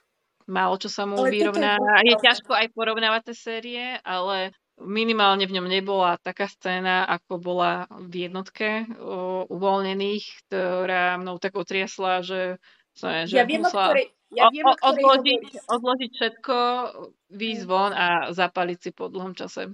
málo 0.48 0.80
čo 0.80 0.90
sa 0.90 1.06
mu 1.06 1.20
ale 1.20 1.34
vyrovná. 1.34 1.78
Je, 2.02 2.16
je 2.16 2.24
ťažko 2.24 2.52
aj 2.56 2.68
porovnávať 2.74 3.32
tie 3.32 3.36
série, 3.36 3.86
ale 4.02 4.56
minimálne 4.78 5.46
v 5.50 5.58
ňom 5.58 5.68
nebola 5.68 6.22
taká 6.22 6.46
scéna, 6.46 7.06
ako 7.10 7.42
bola 7.42 7.90
v 7.90 8.30
jednotke 8.30 8.86
o, 9.02 9.50
uvoľnených, 9.50 10.26
ktorá 10.46 11.18
mnou 11.18 11.42
tak 11.42 11.58
otriasla, 11.58 12.22
že, 12.22 12.62
že 12.94 13.34
ja 13.34 13.46
viem, 13.46 13.66
musela... 13.66 13.90
o 13.90 13.98
ktorej, 13.98 14.08
ja 14.36 14.52
viem, 14.52 14.68
o, 14.68 14.76
odložiť, 14.76 15.72
odložiť 15.72 16.12
všetko, 16.12 16.56
výjsť 17.32 17.64
von 17.64 17.96
a 17.96 18.36
zapaliť 18.36 18.80
si 18.80 18.92
po 18.92 19.08
dlhom 19.08 19.32
čase. 19.32 19.72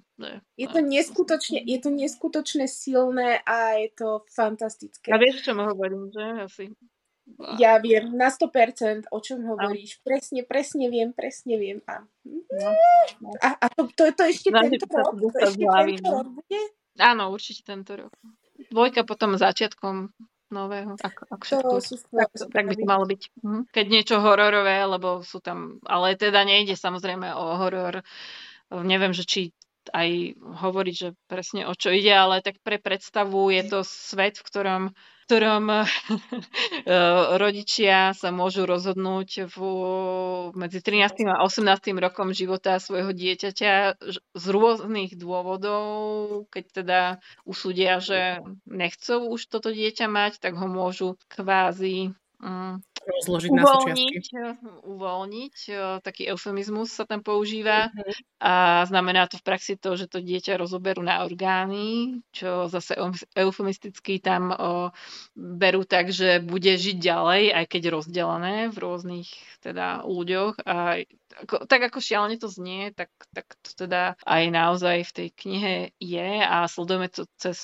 Je 0.57 0.67
to, 0.69 0.79
neskutočne, 0.81 1.57
je 1.57 1.77
to 1.81 1.89
neskutočne 1.89 2.69
silné 2.69 3.41
a 3.41 3.81
je 3.81 3.89
to 3.97 4.09
fantastické. 4.29 5.09
A 5.09 5.17
vieš, 5.17 5.41
čo 5.49 5.57
hovorím, 5.57 6.13
že? 6.13 6.25
Asi. 6.45 6.65
Ja 7.57 7.79
viem 7.79 8.13
na 8.13 8.27
100% 8.27 9.07
o 9.07 9.19
čom 9.23 9.47
hovoríš. 9.47 9.97
A. 9.97 10.11
Presne, 10.11 10.41
presne 10.43 10.85
viem, 10.91 11.15
presne 11.15 11.55
viem. 11.55 11.79
A, 11.87 12.03
no, 12.27 12.69
no. 13.23 13.29
a, 13.39 13.57
a 13.57 13.65
to, 13.71 13.87
to, 13.95 14.11
to 14.11 14.23
ešte 14.27 14.51
no, 14.51 14.59
tento 14.59 14.85
rok? 14.91 15.15
To 15.17 15.39
ešte 15.39 15.65
tento 15.65 16.09
rok 16.11 16.27
bude? 16.29 16.61
Áno, 16.99 17.31
určite 17.31 17.63
tento 17.63 17.95
rok. 17.95 18.11
Dvojka 18.69 19.07
potom 19.07 19.39
začiatkom 19.39 20.13
nového. 20.53 20.93
Ak, 21.01 21.25
ak 21.25 21.41
všetko, 21.41 21.81
to 21.81 21.97
tak, 22.13 22.29
tak 22.37 22.65
by 22.69 22.75
to 22.77 22.85
malo 22.85 23.05
byť. 23.09 23.21
Mhm. 23.41 23.61
Keď 23.73 23.85
niečo 23.89 24.21
hororové, 24.21 24.85
lebo 24.85 25.25
sú 25.25 25.41
tam, 25.41 25.81
ale 25.89 26.13
teda 26.13 26.45
nejde 26.45 26.77
samozrejme 26.77 27.33
o 27.33 27.57
horor. 27.57 28.05
Neviem, 28.69 29.13
že 29.17 29.25
či 29.25 29.41
aj 29.91 30.39
hovoriť, 30.39 30.95
že 30.95 31.09
presne 31.27 31.67
o 31.67 31.73
čo 31.75 31.91
ide, 31.91 32.13
ale 32.15 32.39
tak 32.39 32.61
pre 32.63 32.79
predstavu 32.79 33.51
je 33.51 33.63
to 33.67 33.79
svet, 33.83 34.39
v 34.39 34.47
ktorom 34.47 34.83
ktorom 35.33 35.65
eh, 35.73 35.89
rodičia 37.41 38.13
sa 38.13 38.29
môžu 38.29 38.69
rozhodnúť 38.69 39.49
v, 39.49 39.57
medzi 40.53 40.77
13. 40.77 41.25
a 41.25 41.41
18. 41.41 41.89
rokom 41.97 42.37
života 42.37 42.77
svojho 42.77 43.17
dieťaťa 43.17 43.97
z 44.13 44.45
rôznych 44.45 45.17
dôvodov, 45.17 46.45
keď 46.53 46.65
teda 46.69 47.01
usúdia, 47.49 47.97
že 47.97 48.45
nechcú 48.69 49.25
už 49.33 49.49
toto 49.49 49.73
dieťa 49.73 50.05
mať, 50.05 50.37
tak 50.37 50.53
ho 50.53 50.69
môžu 50.69 51.17
kvázi 51.33 52.13
rozložiť 53.03 53.51
uvoľniť, 53.51 54.25
na 54.35 54.55
uvoľniť, 54.83 55.55
taký 56.03 56.31
eufemizmus 56.31 56.91
sa 56.95 57.03
tam 57.03 57.19
používa. 57.19 57.91
Uh-huh. 57.91 58.13
a 58.39 58.83
znamená 58.87 59.27
to 59.27 59.39
v 59.39 59.45
praxi 59.47 59.75
to, 59.75 59.95
že 59.99 60.07
to 60.07 60.23
dieťa 60.23 60.55
rozoberú 60.55 61.03
na 61.03 61.23
orgány, 61.23 62.19
čo 62.31 62.71
zase 62.71 62.95
eufemisticky 63.35 64.23
tam 64.23 64.51
o, 64.51 64.91
berú 65.35 65.83
tak, 65.83 66.11
že 66.11 66.39
bude 66.39 66.75
žiť 66.75 66.97
ďalej, 66.99 67.41
aj 67.51 67.65
keď 67.67 67.83
rozdelené 67.91 68.55
v 68.71 68.77
rôznych 68.79 69.29
teda 69.59 70.07
ľuďoch. 70.07 70.63
A 70.63 71.03
ako, 71.43 71.65
tak 71.67 71.81
ako 71.91 71.99
šialene 71.99 72.37
to 72.39 72.47
znie, 72.47 72.93
tak, 72.95 73.09
tak 73.33 73.51
to 73.63 73.87
teda 73.87 74.15
aj 74.23 74.43
naozaj 74.51 75.03
v 75.07 75.15
tej 75.15 75.27
knihe 75.33 75.75
je. 75.99 76.29
A 76.43 76.67
sledujeme 76.67 77.11
to 77.11 77.27
cez 77.35 77.59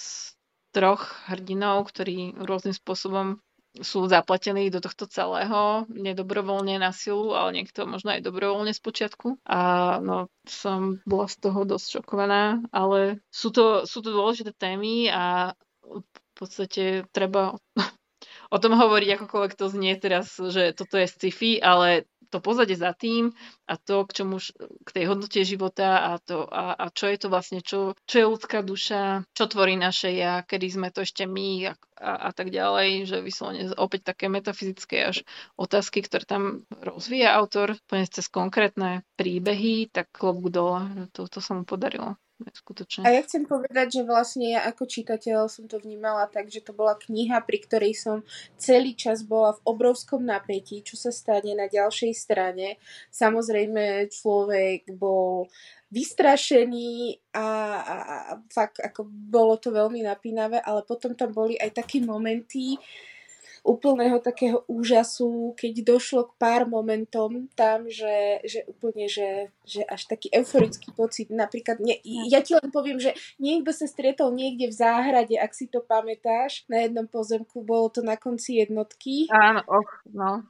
troch 0.69 1.17
hrdinov, 1.25 1.89
ktorí 1.89 2.37
rôznym 2.37 2.77
spôsobom 2.77 3.41
sú 3.77 4.09
zapletení 4.09 4.73
do 4.73 4.81
tohto 4.81 5.05
celého, 5.05 5.85
nedobrovoľne 5.93 6.81
na 6.81 6.89
silu, 6.89 7.37
ale 7.37 7.61
niekto 7.61 7.85
možno 7.85 8.17
aj 8.17 8.25
dobrovoľne 8.25 8.73
z 8.73 8.81
počiatku. 8.81 9.37
A 9.45 9.59
no, 10.01 10.33
som 10.49 10.97
bola 11.05 11.29
z 11.29 11.37
toho 11.37 11.69
dosť 11.69 12.01
šokovaná, 12.01 12.65
ale 12.73 13.21
sú 13.29 13.53
to, 13.53 13.85
sú 13.85 14.01
to 14.01 14.09
dôležité 14.09 14.57
témy 14.57 15.13
a 15.13 15.53
v 15.85 16.33
podstate 16.33 17.05
treba 17.13 17.53
o 18.55 18.57
tom 18.57 18.73
hovoriť, 18.73 19.09
akokoľvek 19.15 19.53
to 19.53 19.65
znie 19.69 19.93
teraz, 20.01 20.33
že 20.37 20.73
toto 20.73 20.97
je 20.97 21.05
sci-fi, 21.05 21.61
ale 21.61 22.09
to 22.29 22.39
pozadie 22.39 22.77
za 22.77 22.93
tým 22.93 23.33
a 23.65 23.73
to, 23.75 24.05
k 24.05 24.21
čomu, 24.21 24.37
k 24.85 24.89
tej 24.93 25.05
hodnote 25.09 25.41
života 25.41 26.13
a, 26.13 26.21
to, 26.21 26.45
a, 26.45 26.77
a 26.77 26.85
čo 26.93 27.09
je 27.09 27.17
to 27.17 27.27
vlastne, 27.27 27.59
čo, 27.65 27.97
čo 28.05 28.15
je 28.21 28.29
ľudská 28.29 28.61
duša, 28.61 29.25
čo 29.33 29.43
tvorí 29.49 29.75
naše 29.75 30.13
ja, 30.13 30.45
kedy 30.45 30.67
sme 30.69 30.87
to 30.93 31.01
ešte 31.01 31.25
my 31.25 31.69
a, 31.69 31.73
a, 31.97 32.11
a 32.27 32.31
tak 32.31 32.53
ďalej, 32.53 33.09
že 33.09 33.25
vyslovene 33.25 33.73
opäť 33.75 34.13
také 34.13 34.29
metafyzické 34.29 35.09
až 35.09 35.25
otázky, 35.57 36.05
ktoré 36.05 36.23
tam 36.23 36.63
rozvíja 36.69 37.33
autor, 37.35 37.75
cez 37.89 38.29
konkrétne 38.29 39.03
príbehy, 39.17 39.89
tak 39.89 40.13
klobúk 40.13 40.53
dole, 40.53 41.09
to, 41.11 41.25
to 41.25 41.41
sa 41.41 41.57
mu 41.57 41.65
podarilo. 41.65 42.15
Skutočne. 42.39 43.03
A 43.03 43.11
ja 43.11 43.21
chcem 43.27 43.43
povedať, 43.43 43.99
že 43.99 44.07
vlastne 44.07 44.55
ja 44.55 44.63
ako 44.63 44.87
čitateľ 44.87 45.51
som 45.51 45.67
to 45.67 45.75
vnímala 45.75 46.23
tak, 46.31 46.47
že 46.47 46.63
to 46.63 46.71
bola 46.71 46.95
kniha, 46.95 47.43
pri 47.43 47.59
ktorej 47.59 47.93
som 47.99 48.23
celý 48.55 48.95
čas 48.95 49.27
bola 49.27 49.59
v 49.59 49.63
obrovskom 49.67 50.23
napätí, 50.23 50.79
čo 50.79 50.95
sa 50.95 51.11
stane 51.11 51.51
na 51.51 51.67
ďalšej 51.67 52.15
strane. 52.15 52.79
Samozrejme 53.11 54.07
človek 54.07 54.87
bol 54.95 55.51
vystrašený 55.91 57.19
a, 57.35 57.47
a, 57.75 57.95
a 58.07 58.17
fakt 58.47 58.79
ako 58.79 59.03
bolo 59.09 59.59
to 59.59 59.75
veľmi 59.75 60.05
napínavé, 60.07 60.63
ale 60.63 60.87
potom 60.87 61.11
tam 61.19 61.35
boli 61.35 61.59
aj 61.59 61.75
také 61.75 61.99
momenty, 61.99 62.79
úplného 63.63 64.19
takého 64.19 64.63
úžasu, 64.65 65.55
keď 65.57 65.95
došlo 65.95 66.29
k 66.29 66.37
pár 66.37 66.67
momentom 66.67 67.47
tam, 67.53 67.87
že, 67.87 68.43
že 68.45 68.65
úplne, 68.67 69.07
že, 69.07 69.53
že 69.63 69.81
až 69.85 70.05
taký 70.09 70.31
euforický 70.33 70.91
pocit. 70.93 71.27
Napríklad, 71.31 71.79
ne, 71.79 71.99
ja 72.03 72.43
ti 72.43 72.55
len 72.55 72.69
poviem, 72.69 72.99
že 72.99 73.15
niekto 73.37 73.71
sa 73.71 73.87
stretol 73.87 74.35
niekde 74.35 74.69
v 74.69 74.75
záhrade, 74.75 75.35
ak 75.35 75.51
si 75.55 75.67
to 75.67 75.83
pamätáš, 75.83 76.67
na 76.69 76.85
jednom 76.85 77.07
pozemku, 77.09 77.63
bolo 77.63 77.89
to 77.89 78.05
na 78.05 78.19
konci 78.19 78.61
jednotky. 78.61 79.29
Áno, 79.31 79.63
och, 79.67 79.89
no. 80.13 80.43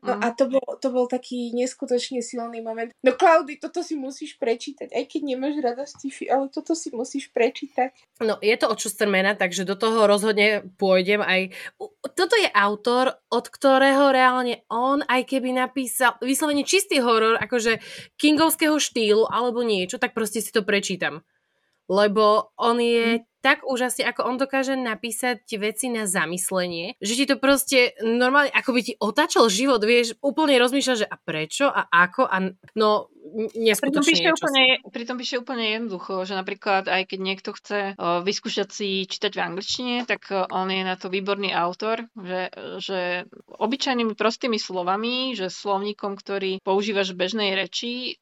No 0.00 0.16
a 0.22 0.32
to 0.32 0.48
bol, 0.48 0.66
to 0.80 0.88
bol 0.88 1.06
taký 1.10 1.52
neskutočne 1.52 2.24
silný 2.24 2.64
moment. 2.64 2.88
No 3.04 3.12
Klaudy, 3.12 3.60
toto 3.60 3.84
si 3.84 3.98
musíš 3.98 4.40
prečítať, 4.40 4.92
aj 4.92 5.04
keď 5.04 5.20
nemáš 5.24 5.56
rada 5.60 5.84
sci-fi, 5.84 6.30
ale 6.30 6.48
toto 6.48 6.72
si 6.72 6.88
musíš 6.94 7.28
prečítať. 7.34 7.92
No, 8.24 8.40
je 8.40 8.56
to 8.56 8.72
od 8.72 8.78
Schustermana, 8.80 9.36
takže 9.36 9.68
do 9.68 9.76
toho 9.76 10.08
rozhodne 10.08 10.64
pôjdem 10.80 11.20
aj... 11.20 11.52
Toto 12.16 12.34
je 12.40 12.48
autor, 12.48 13.20
od 13.28 13.46
ktorého 13.46 14.08
reálne 14.14 14.64
on, 14.72 15.04
aj 15.04 15.28
keby 15.28 15.52
napísal 15.52 16.16
vyslovene 16.24 16.64
čistý 16.64 17.04
horor, 17.04 17.36
akože 17.36 17.82
kingovského 18.16 18.80
štýlu 18.80 19.28
alebo 19.28 19.60
niečo, 19.60 20.00
tak 20.00 20.16
proste 20.16 20.40
si 20.40 20.48
to 20.54 20.64
prečítam. 20.64 21.20
Lebo 21.86 22.50
on 22.58 22.82
je 22.82 23.22
mm 23.22 23.24
tak 23.46 23.62
úžasne, 23.62 24.02
ako 24.10 24.26
on 24.26 24.42
dokáže 24.42 24.74
napísať 24.74 25.46
veci 25.62 25.86
na 25.86 26.10
zamyslenie, 26.10 26.98
že 26.98 27.14
ti 27.14 27.24
to 27.30 27.38
proste 27.38 27.94
normálne, 28.02 28.50
ako 28.50 28.74
by 28.74 28.80
ti 28.82 28.92
otáčal 28.98 29.46
život, 29.46 29.78
vieš, 29.86 30.18
úplne 30.18 30.58
rozmýšľať, 30.58 30.96
že 30.98 31.06
a 31.06 31.14
prečo 31.14 31.70
a 31.70 31.86
ako 31.86 32.26
a 32.26 32.50
no 32.74 33.06
neskutočne 33.54 33.78
pritom 33.86 34.02
píše, 34.02 34.30
úplne, 34.34 34.64
pritom 34.90 35.16
píše 35.22 35.36
úplne 35.38 35.78
jednoducho, 35.78 36.26
že 36.26 36.34
napríklad 36.34 36.90
aj 36.90 37.02
keď 37.06 37.18
niekto 37.22 37.50
chce 37.54 37.94
vyskúšať 38.26 38.68
si 38.74 39.06
čítať 39.06 39.38
v 39.38 39.44
angličtine, 39.46 39.94
tak 40.10 40.26
on 40.34 40.66
je 40.66 40.82
na 40.82 40.98
to 40.98 41.06
výborný 41.06 41.54
autor, 41.54 42.10
že, 42.18 42.50
že 42.82 43.30
obyčajnými 43.46 44.18
prostými 44.18 44.58
slovami, 44.58 45.38
že 45.38 45.54
slovníkom, 45.54 46.18
ktorý 46.18 46.58
používaš 46.66 47.14
v 47.14 47.22
bežnej 47.22 47.54
reči, 47.54 48.18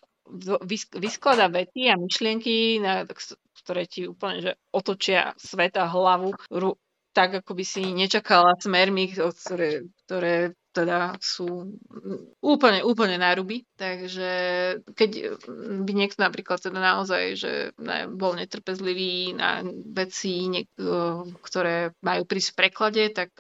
vyskladá 0.97 1.53
vety 1.53 1.93
a 1.93 2.01
myšlienky, 2.01 2.81
na, 2.81 3.05
ktoré 3.65 3.89
ti 3.89 4.05
úplne 4.05 4.45
že 4.45 4.53
otočia 4.71 5.33
sveta 5.41 5.89
hlavu, 5.89 6.37
ru, 6.53 6.77
tak 7.15 7.41
ako 7.41 7.55
by 7.55 7.65
si 7.65 7.83
nečakala 7.95 8.59
smermi, 8.59 9.15
ktoré, 9.15 9.87
ktoré 10.05 10.53
teda 10.75 11.15
sú 11.23 11.79
úplne, 12.43 12.83
úplne 12.83 13.15
náruby. 13.15 13.62
Takže 13.79 14.31
keď 14.99 15.39
by 15.87 15.93
niekto 15.95 16.19
napríklad 16.19 16.59
teda 16.59 16.83
naozaj, 16.83 17.23
že 17.39 17.53
ne, 17.79 18.11
bol 18.11 18.35
netrpezlivý 18.35 19.39
na 19.39 19.62
veci, 19.95 20.51
niek- 20.51 20.75
ktoré 21.39 21.95
majú 22.03 22.27
prísť 22.27 22.51
v 22.51 22.59
preklade, 22.59 23.03
tak 23.15 23.31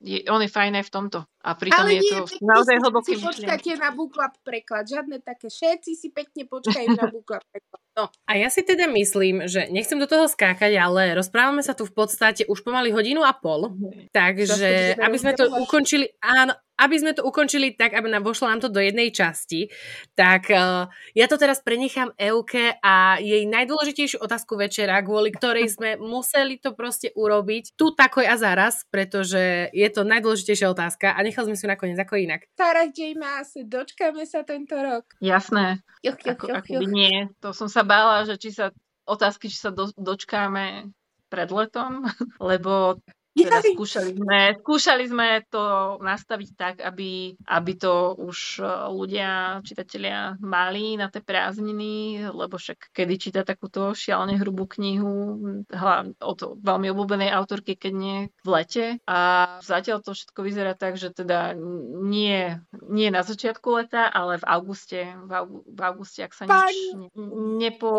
je, 0.00 0.24
on 0.32 0.40
je 0.40 0.48
fajn 0.48 0.80
aj 0.80 0.84
v 0.88 0.94
tomto. 0.96 1.18
A 1.42 1.58
pritom 1.58 1.82
Ale 1.82 1.98
je 1.98 2.06
nie, 2.06 2.12
to 2.14 2.38
naozaj 2.38 2.78
hlboký 2.78 3.18
si 3.18 3.22
počkáte 3.22 3.74
na 3.74 3.90
Booklab 3.90 4.38
preklad. 4.46 4.86
Žiadne 4.86 5.18
také 5.26 5.50
všetci 5.50 5.90
si 5.98 6.08
pekne 6.14 6.46
počkajú 6.46 6.94
na 6.94 7.10
Booklab 7.10 7.42
preklad. 7.50 7.82
No. 7.98 8.06
A 8.30 8.38
ja 8.38 8.46
si 8.46 8.62
teda 8.62 8.86
myslím, 8.88 9.50
že 9.50 9.66
nechcem 9.68 9.98
do 9.98 10.06
toho 10.06 10.30
skákať, 10.30 10.78
ale 10.78 11.18
rozprávame 11.18 11.60
sa 11.60 11.74
tu 11.74 11.82
v 11.82 11.92
podstate 11.92 12.46
už 12.46 12.62
pomaly 12.62 12.94
hodinu 12.94 13.26
a 13.26 13.34
pol. 13.34 13.74
Takže 14.14 14.96
aby 15.02 15.16
sme 15.18 15.34
to 15.34 15.50
ukončili, 15.50 16.14
áno, 16.22 16.54
aby 16.78 16.96
sme 16.98 17.12
to 17.12 17.22
ukončili 17.22 17.76
tak, 17.76 17.92
aby 17.92 18.08
nám 18.08 18.24
vošlo 18.24 18.48
nám 18.48 18.64
to 18.64 18.72
do 18.72 18.80
jednej 18.80 19.12
časti, 19.12 19.68
tak 20.16 20.48
uh, 20.48 20.88
ja 21.12 21.26
to 21.28 21.36
teraz 21.36 21.60
prenechám 21.60 22.12
Euke 22.16 22.76
a 22.80 23.20
jej 23.20 23.44
najdôležitejšiu 23.48 24.20
otázku 24.20 24.56
večera, 24.56 25.04
kvôli 25.04 25.32
ktorej 25.34 25.72
sme 25.76 26.00
museli 26.12 26.56
to 26.58 26.72
proste 26.72 27.12
urobiť 27.12 27.76
tu 27.76 27.92
takoj 27.92 28.24
a 28.24 28.36
zaraz, 28.40 28.84
pretože 28.88 29.68
je 29.70 29.88
to 29.92 30.02
najdôležitejšia 30.02 30.72
otázka 30.72 31.12
a 31.12 31.18
nechal 31.20 31.44
sme 31.46 31.56
si 31.58 31.68
nakoniec 31.68 31.98
ako 32.00 32.18
inak. 32.18 32.48
Sarah 32.56 32.88
J. 32.90 33.14
Maas, 33.14 33.54
dočkáme 33.56 34.24
sa 34.24 34.42
tento 34.42 34.74
rok. 34.74 35.06
Jasné. 35.20 35.84
Juch, 36.02 36.18
juch, 36.18 36.34
ako, 36.34 36.44
juch, 36.48 36.58
ako 36.58 36.72
juch. 36.82 36.90
nie. 36.90 37.30
To 37.44 37.54
som 37.54 37.70
sa 37.70 37.86
bála, 37.86 38.26
že 38.26 38.40
či 38.40 38.50
sa 38.50 38.74
otázky, 39.06 39.50
či 39.50 39.58
sa 39.58 39.70
do, 39.70 39.90
dočkáme 39.94 40.90
pred 41.32 41.48
letom, 41.48 42.04
lebo 42.50 43.00
teda 43.32 43.64
skúšali 43.64 44.12
sme, 44.12 44.40
skúšali 44.60 45.04
sme 45.08 45.28
to 45.48 45.96
nastaviť 46.04 46.50
tak, 46.52 46.74
aby, 46.84 47.32
aby 47.48 47.72
to 47.80 48.12
už 48.20 48.60
e, 48.60 48.64
ľudia, 48.92 49.60
čitatelia 49.64 50.36
mali 50.44 51.00
na 51.00 51.08
tie 51.08 51.24
prázdniny, 51.24 52.28
lebo 52.28 52.60
však 52.60 52.92
kedy 52.92 53.14
číta 53.16 53.40
takúto 53.42 53.96
šialne 53.96 54.36
hrubú 54.36 54.68
knihu 54.68 55.40
hlavne 55.72 56.12
od 56.20 56.60
veľmi 56.60 56.92
obľúbenej 56.92 57.30
autorky, 57.32 57.72
keď 57.76 57.92
nie 57.96 58.18
v 58.44 58.48
lete. 58.52 58.86
A 59.08 59.18
zatiaľ 59.64 60.04
to 60.04 60.12
všetko 60.12 60.40
vyzerá 60.44 60.76
tak, 60.76 61.00
že 61.00 61.08
teda 61.08 61.56
nie, 62.04 62.60
nie 62.92 63.08
na 63.08 63.24
začiatku 63.24 63.68
leta, 63.80 64.12
ale 64.12 64.36
v 64.36 64.44
auguste, 64.44 65.00
v, 65.08 65.32
augu, 65.32 65.58
v 65.64 65.80
auguste, 65.80 66.20
ak 66.20 66.36
sa 66.36 66.44
nič 66.44 66.76
ne, 67.00 67.08
nepo 67.56 67.90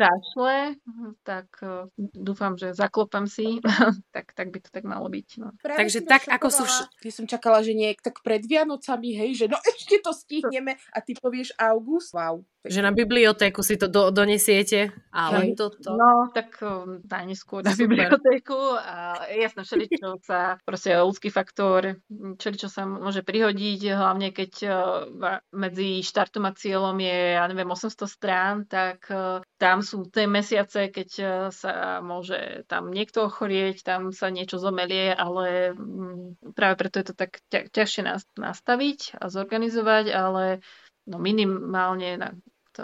kašle, 0.00 0.80
tak 1.20 1.52
uh, 1.60 1.84
dúfam, 2.16 2.56
že 2.56 2.72
zaklopem 2.72 3.28
si, 3.28 3.60
tak, 4.16 4.32
tak 4.32 4.48
by 4.48 4.58
to 4.64 4.70
tak 4.72 4.88
malo 4.88 5.12
byť. 5.12 5.28
No. 5.36 5.52
Takže 5.60 6.08
tak, 6.08 6.24
ako 6.32 6.48
sú... 6.48 6.64
Vš- 6.64 6.88
ja 7.04 7.12
som 7.12 7.26
čakala, 7.28 7.60
že 7.60 7.76
nie, 7.76 7.92
tak 8.00 8.24
pred 8.24 8.40
Vianocami, 8.40 9.12
hej, 9.12 9.30
že 9.36 9.46
no 9.52 9.60
ešte 9.76 10.00
to 10.00 10.16
stihneme 10.16 10.80
a 10.96 10.98
ty 11.04 11.12
povieš 11.12 11.52
august, 11.60 12.16
wow. 12.16 12.40
Že 12.60 12.84
na 12.84 12.92
bibliotéku 12.92 13.64
si 13.64 13.80
to 13.80 13.88
do, 13.88 14.12
donesiete, 14.12 14.92
ale 15.08 15.56
toto... 15.56 15.96
No, 15.96 16.28
tak 16.28 16.60
um, 16.60 17.00
najneskôr 17.08 17.64
na 17.64 17.72
bibliotéku 17.72 18.76
a 18.76 19.24
jasné, 19.32 19.64
všeličo 19.64 20.20
sa, 20.20 20.60
proste 20.68 20.92
ľudský 20.92 21.32
faktor, 21.32 21.96
všeličo 22.12 22.68
sa 22.68 22.84
môže 22.84 23.24
prihodiť, 23.24 23.96
hlavne 23.96 24.28
keď 24.36 24.52
uh, 24.68 25.40
medzi 25.56 26.04
štartom 26.04 26.44
a 26.44 26.52
cieľom 26.52 27.00
je, 27.00 27.40
ja 27.40 27.48
neviem, 27.48 27.72
800 27.72 28.04
strán, 28.04 28.68
tak 28.68 29.08
uh, 29.08 29.40
tam 29.56 29.80
sú 29.80 30.04
tie 30.12 30.28
mesiace, 30.28 30.92
keď 30.92 31.10
uh, 31.16 31.30
sa 31.48 32.04
môže 32.04 32.68
tam 32.68 32.92
niekto 32.92 33.32
ochorieť, 33.32 33.88
tam 33.88 34.12
sa 34.12 34.28
niečo 34.28 34.60
zomelie, 34.60 35.16
ale 35.16 35.72
mm, 35.72 36.52
práve 36.52 36.76
preto 36.76 37.00
je 37.00 37.06
to 37.08 37.14
tak 37.16 37.40
ťažšie 37.48 38.04
nastaviť 38.36 39.16
a 39.16 39.32
zorganizovať, 39.32 40.12
ale 40.12 40.60
no 41.08 41.16
minimálne 41.16 42.20
na, 42.20 42.28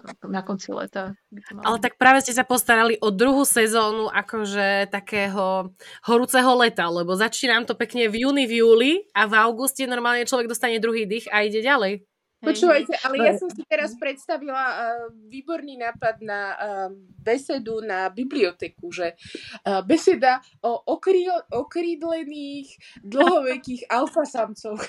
to, 0.03 0.27
na 0.29 0.43
konci 0.43 0.73
leta. 0.73 1.15
Ale 1.63 1.79
tak 1.79 2.01
práve 2.01 2.25
ste 2.25 2.35
sa 2.35 2.43
postarali 2.43 2.97
o 2.99 3.13
druhú 3.13 3.45
sezónu 3.45 4.09
akože 4.11 4.91
takého 4.91 5.71
horúceho 6.05 6.53
leta, 6.59 6.89
lebo 6.89 7.15
začína 7.15 7.57
nám 7.57 7.67
to 7.69 7.79
pekne 7.79 8.09
v 8.11 8.27
júni, 8.27 8.45
v 8.45 8.65
júli 8.65 8.93
a 9.13 9.29
v 9.29 9.35
auguste 9.37 9.85
normálne 9.89 10.29
človek 10.29 10.51
dostane 10.51 10.83
druhý 10.83 11.05
dých 11.05 11.29
a 11.33 11.45
ide 11.45 11.61
ďalej. 11.61 12.16
Počúvajte, 12.37 13.01
ale 13.01 13.17
ja 13.25 13.33
som 13.33 13.49
si 13.49 13.65
teraz 13.65 13.97
predstavila 13.97 14.61
uh, 14.61 14.77
výborný 15.33 15.81
nápad 15.81 16.21
na 16.21 16.41
uh, 16.53 16.89
besedu 17.25 17.81
na 17.81 18.13
biblioteku, 18.13 18.93
že 18.93 19.17
uh, 19.65 19.81
beseda 19.81 20.45
o 20.61 20.77
okrí, 20.85 21.25
okrídlených 21.49 23.01
dlhovekých 23.01 23.89
alfasamcoch. 23.99 24.85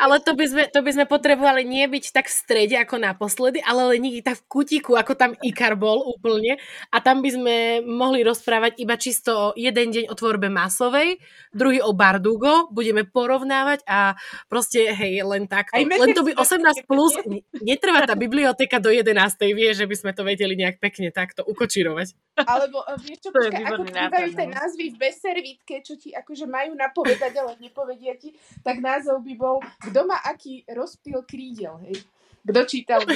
ale 0.00 0.16
to 0.24 0.32
by, 0.32 0.46
sme, 0.48 0.64
to 0.72 0.80
by 0.80 0.90
sme 0.96 1.04
potrebovali 1.04 1.68
nie 1.68 1.84
byť 1.84 2.04
tak 2.16 2.26
v 2.26 2.38
strede 2.40 2.76
ako 2.80 2.96
naposledy, 2.96 3.60
ale 3.60 3.92
len 3.92 4.00
niekde 4.00 4.24
tak 4.24 4.40
v 4.40 4.48
kutiku, 4.48 4.96
ako 4.96 5.20
tam 5.20 5.36
Ikar 5.44 5.76
bol 5.76 6.00
úplne. 6.16 6.56
A 6.88 7.04
tam 7.04 7.20
by 7.20 7.30
sme 7.30 7.56
mohli 7.84 8.24
rozprávať 8.24 8.80
iba 8.80 8.96
čisto 8.96 9.30
o 9.30 9.46
jeden 9.52 9.92
deň 9.92 10.08
o 10.08 10.16
tvorbe 10.16 10.48
masovej, 10.48 11.20
druhý 11.52 11.84
o 11.84 11.92
Bardugo, 11.92 12.72
budeme 12.72 13.04
porovnávať 13.04 13.84
a 13.84 14.16
proste, 14.48 14.90
hej, 14.90 15.09
len 15.18 15.50
tak. 15.50 15.74
Len 15.74 16.14
to 16.14 16.22
by 16.22 16.38
18 16.38 16.86
plus, 16.86 17.18
netrvá 17.58 18.06
tá 18.06 18.14
bibliotéka 18.14 18.78
do 18.78 18.94
11. 18.94 19.10
vie, 19.50 19.70
že 19.74 19.84
by 19.84 19.96
sme 19.98 20.12
to 20.14 20.22
vedeli 20.22 20.54
nejak 20.54 20.78
pekne 20.78 21.10
takto 21.10 21.42
ukočirovať. 21.42 22.14
Alebo 22.46 22.86
e, 22.86 22.94
vieš 23.02 23.18
čo, 23.26 23.30
počkaj, 23.34 23.66
ako 23.66 23.82
bývajú 23.90 24.30
tie 24.38 24.48
no. 24.48 24.54
názvy 24.54 24.86
v 24.94 24.96
bezservítke, 24.96 25.74
čo 25.82 25.94
ti 25.98 26.14
akože 26.14 26.46
majú 26.46 26.78
napovedať, 26.78 27.32
ale 27.42 27.58
nepovedia 27.58 28.14
ti, 28.14 28.30
tak 28.62 28.78
názov 28.78 29.26
by 29.26 29.34
bol 29.34 29.58
Kto 29.80 30.06
má 30.06 30.20
aký 30.22 30.62
rozpil 30.70 31.24
krídel, 31.26 31.80
hej? 31.88 31.98
Kto 32.40 32.60
čítal 32.64 33.04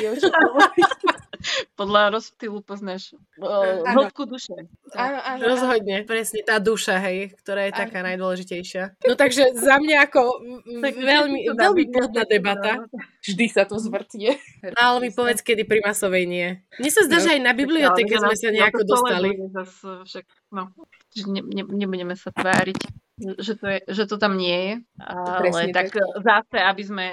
Podľa 1.80 2.14
rozptýlu 2.16 2.64
poznáš 2.64 3.14
uh, 3.38 3.84
hĺbku 3.84 4.24
duše. 4.24 4.54
Áno, 4.96 5.18
áno. 5.20 5.40
Rozhodne, 5.44 6.04
presne 6.08 6.40
tá 6.42 6.56
duša, 6.56 6.98
hej, 7.04 7.36
ktorá 7.44 7.68
je 7.68 7.72
áno. 7.76 7.80
taká 7.84 7.98
najdôležitejšia. 8.02 8.82
No 9.04 9.14
takže 9.14 9.52
za 9.54 9.76
mňa 9.80 9.96
ako 10.10 10.20
veľmi, 10.82 11.40
veľmi 11.52 11.84
plodná 11.92 12.24
debata. 12.24 12.84
Vždy 13.24 13.46
sa 13.48 13.64
to 13.64 13.80
zvrtne. 13.80 14.36
No, 14.64 14.78
ale 14.80 15.08
mi 15.08 15.10
povedz, 15.12 15.40
kedy 15.40 15.64
pri 15.64 15.80
masovej 15.80 16.24
nie. 16.28 16.48
Mne 16.76 16.90
sa 16.92 17.02
zdá, 17.08 17.20
že 17.20 17.36
aj 17.36 17.40
na 17.40 17.52
biblioteke 17.56 18.16
sme 18.20 18.36
sa 18.36 18.48
nejako 18.52 18.84
dostali. 18.84 19.36
No, 20.52 20.70
ne, 21.26 21.40
ne, 21.42 21.62
nebudeme 21.66 22.14
sa 22.14 22.30
tváriť, 22.30 22.78
že 23.38 23.52
to, 23.58 23.66
je, 23.66 23.78
že 23.90 24.04
to 24.06 24.16
tam 24.18 24.36
nie 24.38 24.54
je. 24.54 24.74
Ale 25.02 25.72
tak 25.74 25.94
zase, 26.22 26.58
aby 26.58 26.82
sme 26.82 27.06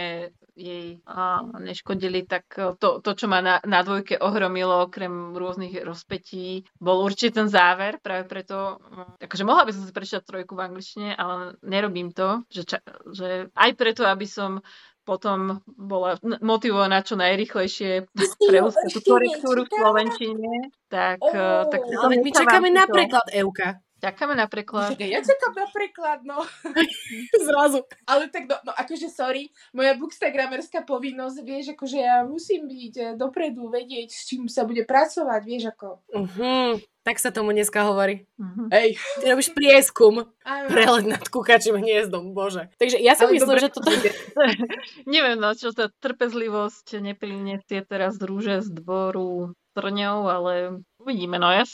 jej 0.61 0.87
a 1.09 1.41
neškodili, 1.57 2.29
tak 2.29 2.45
e, 2.55 2.77
to, 2.77 3.01
to 3.01 3.11
čo 3.17 3.25
ma 3.25 3.41
na, 3.41 3.57
na 3.65 3.81
dvojke 3.81 4.21
ohromilo, 4.21 4.85
okrem 4.85 5.33
rôznych 5.33 5.81
rozpetí, 5.81 6.69
bol 6.77 7.01
určite 7.01 7.41
ten 7.41 7.47
záver, 7.49 7.97
práve 7.97 8.29
preto, 8.29 8.77
takže 9.17 9.43
mohla 9.43 9.65
by 9.65 9.73
som 9.73 9.83
si 9.83 9.91
prečítať 9.91 10.21
trojku 10.21 10.53
v 10.53 10.65
angličtine, 10.69 11.09
ale 11.17 11.57
nerobím 11.65 12.13
to, 12.13 12.45
že, 12.53 12.63
ča, 12.63 12.79
že 13.09 13.49
aj 13.57 13.71
preto, 13.73 14.05
aby 14.05 14.29
som 14.29 14.61
potom 15.01 15.65
bola 15.65 16.21
motivovaná 16.45 17.01
čo 17.01 17.17
najrychlejšie 17.17 18.05
preúskať 18.37 18.89
tú 18.93 19.01
korektúru 19.01 19.65
v 19.65 19.73
Slovenčine. 19.73 20.53
Tak, 20.93 21.17
oh, 21.25 21.65
tak 21.73 21.81
ale 21.89 22.21
my 22.21 22.29
čakáme 22.29 22.69
na 22.69 22.85
preklad 22.85 23.25
Euka. 23.33 23.81
Čakáme 24.01 24.33
na 24.33 24.49
preklad. 24.49 24.97
Čakaj, 24.97 25.09
ja 25.13 25.21
čakám 25.21 25.53
na 25.53 25.67
preklad, 25.69 26.19
no. 26.25 26.41
Zrazu. 27.47 27.85
Ale 28.09 28.33
tak, 28.33 28.49
no, 28.49 28.57
no 28.65 28.73
akože 28.73 29.13
sorry, 29.13 29.53
moja 29.77 29.93
bookstagramerská 29.93 30.81
povinnosť, 30.89 31.37
vieš, 31.45 31.77
akože 31.77 31.97
ja 32.01 32.25
musím 32.25 32.65
byť 32.65 32.93
eh, 32.97 33.05
dopredu, 33.13 33.69
vedieť, 33.69 34.09
s 34.09 34.25
čím 34.25 34.49
sa 34.49 34.65
bude 34.65 34.89
pracovať, 34.89 35.41
vieš, 35.45 35.69
ako. 35.77 36.01
Uh-huh. 36.17 36.81
Tak 37.01 37.17
sa 37.17 37.33
tomu 37.33 37.49
dneska 37.53 37.81
hovorí. 37.85 38.29
Mhm. 38.37 38.69
Hej. 38.69 38.89
Ty 39.21 39.25
robíš 39.33 39.49
prieskum. 39.57 40.25
Áno. 40.45 40.67
Prelet 40.69 41.05
nad 41.09 41.25
kukačím 41.29 41.81
hniezdom, 41.81 42.37
bože. 42.37 42.69
Takže 42.77 43.01
ja 43.01 43.17
si 43.17 43.25
Ale 43.25 43.37
myslím, 43.37 43.49
dobre, 43.49 43.61
že 43.65 43.73
toto... 43.73 43.89
Neviem, 45.13 45.37
no 45.41 45.53
čo 45.57 45.73
sa 45.73 45.89
trpezlivosť 45.89 47.01
neprinesie 47.01 47.85
teraz 47.85 48.21
rúže 48.21 48.61
z 48.61 48.69
dvoru 48.69 49.57
trňou, 49.73 50.29
ale 50.29 50.53
uvidíme, 51.01 51.41
no 51.41 51.49
ja 51.49 51.65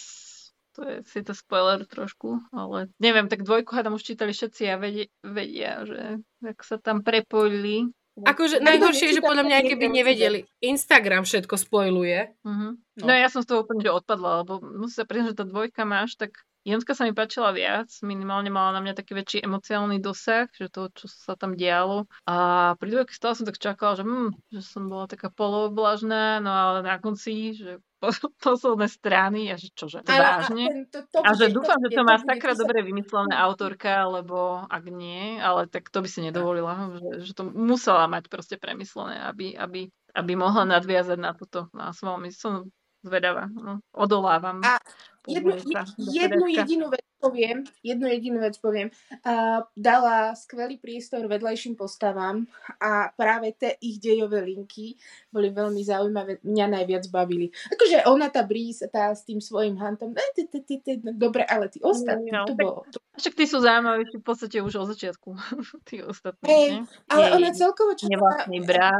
to 0.77 0.85
je 0.85 0.95
si 1.09 1.25
to 1.25 1.33
spoiler 1.33 1.81
trošku, 1.89 2.37
ale 2.53 2.93
neviem, 3.01 3.25
tak 3.25 3.41
dvojku 3.41 3.73
hádam 3.73 3.97
už 3.97 4.05
čítali 4.05 4.29
všetci 4.29 4.63
a 4.69 4.77
vedia, 4.77 5.09
vedia 5.25 5.71
že 5.89 6.21
ak 6.45 6.61
sa 6.61 6.77
tam 6.77 7.01
prepojili. 7.01 7.89
Akože 8.17 8.61
Tak 8.61 8.65
najhoršie 8.65 9.13
je, 9.13 9.15
že 9.17 9.25
podľa 9.25 9.45
mňa, 9.45 9.55
aj 9.61 9.65
keby 9.73 9.85
nevedeli, 9.93 10.39
Instagram 10.61 11.25
všetko 11.25 11.53
spojuje. 11.57 12.37
Mhm. 12.45 12.67
No. 13.01 13.05
No. 13.05 13.13
ja 13.13 13.29
som 13.29 13.41
z 13.41 13.49
toho 13.49 13.65
úplne 13.65 13.81
že 13.81 13.93
odpadla, 13.93 14.45
lebo 14.45 14.61
musím 14.61 14.97
sa 15.01 15.05
priznať, 15.09 15.33
že 15.33 15.39
tá 15.41 15.45
dvojka 15.45 15.81
máš, 15.85 16.17
tak 16.17 16.33
Jonska 16.67 16.91
sa 16.91 17.07
mi 17.07 17.15
páčila 17.15 17.55
viac, 17.55 17.87
minimálne 18.03 18.51
mala 18.51 18.75
na 18.75 18.83
mňa 18.83 18.93
taký 18.93 19.15
väčší 19.15 19.39
emocionálny 19.39 19.97
dosah, 19.97 20.51
že 20.51 20.67
to, 20.67 20.91
čo 20.91 21.07
sa 21.07 21.33
tam 21.33 21.55
dialo. 21.55 22.11
A 22.23 22.35
pri 22.75 22.91
dvojke 22.91 23.15
stále 23.15 23.39
som 23.39 23.47
tak 23.47 23.55
čakala, 23.55 23.95
že, 23.95 24.03
hm, 24.03 24.35
že 24.51 24.59
som 24.59 24.85
bola 24.85 25.07
taká 25.07 25.31
polovblažná, 25.31 26.37
no 26.37 26.51
ale 26.51 26.83
na 26.83 26.99
konci, 26.99 27.55
že 27.55 27.79
po, 28.03 28.11
posledné 28.37 28.87
strany, 28.87 29.47
a 29.47 29.55
že 29.55 29.71
čože, 29.71 30.03
Ale 30.03 30.19
a 30.19 30.43
vážne. 30.43 30.63
ten- 30.67 30.85
to- 30.91 31.07
to 31.07 31.17
A 31.23 31.31
že 31.33 31.49
dúfam, 31.49 31.79
že 31.79 31.87
bude- 31.87 31.97
to 31.97 32.03
má 32.03 32.15
sakra 32.19 32.51
písať- 32.51 32.59
dobre 32.59 32.77
vymyslené 32.83 33.33
autorka, 33.47 33.93
lebo 34.05 34.67
ak 34.67 34.83
nie, 34.87 35.39
ale 35.39 35.71
tak 35.71 35.87
to 35.87 36.03
by 36.03 36.09
si 36.11 36.19
nedovolila, 36.19 36.91
že, 36.99 37.31
že 37.31 37.31
to 37.31 37.47
musela 37.47 38.11
mať 38.11 38.27
proste 38.27 38.59
premyslené, 38.59 39.23
aby, 39.23 39.55
aby, 39.55 39.87
aby 40.11 40.31
mohla 40.35 40.67
nadviazať 40.67 41.15
na 41.15 41.31
toto. 41.31 41.71
No 41.71 41.89
a 41.89 41.95
som 41.95 42.11
veľmi 42.11 42.27
som 42.29 42.67
zvedavá, 43.01 43.47
no, 43.47 43.79
odolávam. 43.95 44.59
A 44.61 44.81
jednu, 45.27 45.51
jednu 45.99 46.45
jedinú 46.47 46.87
vec 46.89 47.07
poviem, 47.17 47.65
jednu 47.81 48.05
jedinú 48.07 48.39
vec 48.39 48.55
poviem. 48.61 48.93
A 49.25 49.65
dala 49.73 50.37
skvelý 50.37 50.77
priestor 50.77 51.25
vedľajším 51.25 51.73
postavám 51.73 52.45
a 52.77 53.09
práve 53.17 53.57
tie 53.57 53.73
ich 53.81 53.97
dejové 53.97 54.45
linky 54.45 54.95
boli 55.33 55.49
veľmi 55.49 55.81
zaujímavé, 55.81 56.39
mňa 56.45 56.65
najviac 56.77 57.09
bavili. 57.09 57.49
Akože 57.73 58.05
ona, 58.05 58.29
tá 58.29 58.45
Breeze, 58.45 58.85
tá 58.87 59.11
s 59.11 59.25
tým 59.25 59.41
svojím 59.41 59.81
hantom, 59.81 60.13
no 60.13 61.11
dobre, 61.17 61.43
ale 61.43 61.67
tí 61.73 61.81
ostatní, 61.81 62.29
No, 62.29 62.45
to 62.45 62.53
bolo... 62.53 62.85
Však 63.17 63.33
tí 63.33 63.45
sú 63.49 63.57
zaujímavejší 63.65 64.21
v 64.21 64.25
podstate 64.25 64.57
už 64.61 64.73
od 64.77 64.87
začiatku, 64.93 65.29
tí 65.89 66.05
ostatní. 66.05 66.85
Ale 67.09 67.33
ona 67.33 67.49
celkovo, 67.49 67.97
čo 67.97 68.05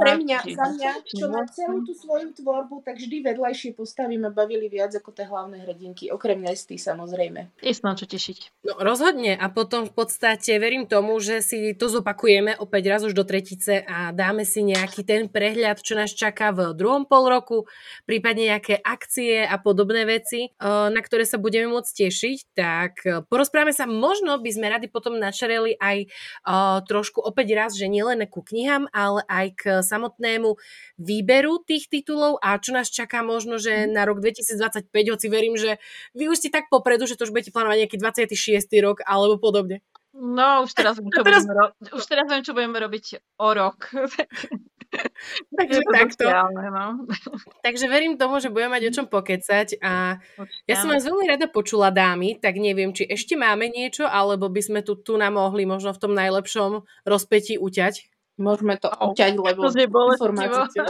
pre 0.01 0.13
mňa, 0.17 0.37
za 0.41 0.67
mňa, 0.73 0.91
čo 1.05 1.25
má 1.29 1.45
celú 1.45 1.85
tú 1.85 1.93
svoju 1.93 2.33
tvorbu, 2.33 2.81
tak 2.81 2.97
vždy 2.97 3.21
vedľajšie 3.21 3.77
postavy 3.77 4.17
ma 4.17 4.33
bavili 4.33 4.73
viac 4.73 4.89
ako 4.97 5.13
tie 5.13 5.29
hlavné 5.29 5.61
hrdinky, 5.61 6.09
okrem 6.18 6.41
Nesty 6.41 6.81
samozrejme. 6.81 7.53
Je 7.61 7.72
sa 7.77 7.94
na 7.94 7.95
čo 7.95 8.10
tešiť. 8.10 8.65
No 8.65 8.81
rozhodne 8.81 9.38
a 9.38 9.48
potom 9.53 9.85
v 9.85 9.94
podstate 9.94 10.57
verím 10.57 10.89
tomu, 10.89 11.22
že 11.22 11.45
si 11.45 11.77
to 11.77 11.88
zopakujeme 11.88 12.57
opäť 12.57 12.84
raz 12.89 13.02
už 13.06 13.14
do 13.14 13.23
tretice 13.23 13.85
a 13.85 14.10
dáme 14.11 14.44
si 14.44 14.65
nejaký 14.65 15.06
ten 15.06 15.30
prehľad, 15.30 15.80
čo 15.80 15.94
nás 15.94 16.11
čaká 16.11 16.49
v 16.49 16.73
druhom 16.73 17.06
pol 17.06 17.30
roku, 17.30 17.69
prípadne 18.10 18.57
nejaké 18.57 18.81
akcie 18.81 19.45
a 19.45 19.56
podobné 19.61 20.10
veci, 20.10 20.49
eh, 20.49 20.89
na 20.89 20.99
ktoré 20.99 21.23
sa 21.23 21.38
budeme 21.38 21.69
môcť 21.69 21.91
tešiť. 22.10 22.38
Tak 22.57 22.94
eh, 23.06 23.22
porozprávame 23.30 23.72
sa, 23.72 23.85
možno 23.85 24.41
by 24.41 24.49
sme 24.49 24.68
radi 24.73 24.89
potom 24.89 25.22
načareli 25.22 25.77
aj 25.77 25.98
eh, 26.03 26.77
trošku 26.89 27.22
opäť 27.22 27.53
raz, 27.53 27.72
že 27.77 27.85
nielen 27.85 28.26
ku 28.27 28.41
knihám, 28.41 28.89
ale 28.89 29.22
aj 29.30 29.48
k 29.53 29.61
samotnému 29.85 30.57
výberu 30.98 31.61
tých 31.61 31.88
titulov 31.88 32.41
a 32.41 32.57
čo 32.57 32.73
nás 32.73 32.89
čaká 32.89 33.22
možno, 33.22 33.61
že 33.61 33.85
na 33.85 34.07
rok 34.07 34.23
2025, 34.23 34.89
hoci 35.14 35.27
verím, 35.27 35.56
že 35.60 35.77
vy 36.13 36.29
už 36.31 36.38
ste 36.39 36.49
tak 36.53 36.69
popredu, 36.71 37.07
že 37.09 37.17
to 37.17 37.25
už 37.25 37.34
budete 37.34 37.51
plánovať 37.51 37.88
nejaký 37.88 37.97
26. 37.99 38.67
rok 38.84 39.03
alebo 39.03 39.39
podobne. 39.41 39.81
No, 40.17 40.65
už 40.65 40.73
teraz 40.73 40.97
viem, 40.97 41.13
čo, 41.13 41.21
teraz- 41.21 41.45
budeme, 41.45 41.55
ro- 41.61 41.73
už 41.93 42.03
teraz 42.09 42.25
viem, 42.25 42.41
čo 42.41 42.57
budeme 42.57 42.77
robiť 42.81 43.05
o 43.38 43.47
rok. 43.53 43.93
Takže 45.57 45.84
takto. 45.84 46.25
sociálne, 46.25 46.71
no. 46.71 46.85
Takže 47.59 47.85
verím 47.91 48.15
tomu, 48.15 48.39
že 48.39 48.47
budeme 48.49 48.79
mať 48.79 48.84
o 48.88 48.91
čom 48.95 49.05
pokecať 49.11 49.84
a 49.84 50.17
Určite 50.39 50.63
ja 50.63 50.75
som 50.79 50.89
vás 50.89 51.03
veľmi 51.03 51.27
rada 51.27 51.45
počula, 51.51 51.91
dámy, 51.91 52.39
tak 52.39 52.55
neviem, 52.55 52.95
či 52.95 53.03
ešte 53.03 53.35
máme 53.35 53.67
niečo, 53.67 54.07
alebo 54.07 54.47
by 54.47 54.61
sme 54.63 54.79
tu, 54.81 54.95
tu 54.95 55.19
nám 55.19 55.35
mohli 55.35 55.67
možno 55.67 55.91
v 55.91 56.01
tom 56.01 56.15
najlepšom 56.15 56.88
rozpetí 57.03 57.59
uťať. 57.59 58.16
Môžeme 58.38 58.77
to 58.77 58.85
Au. 58.85 59.18
uťať, 59.18 59.34
lebo 59.34 59.65
To 59.65 59.73
informácie. 59.73 60.85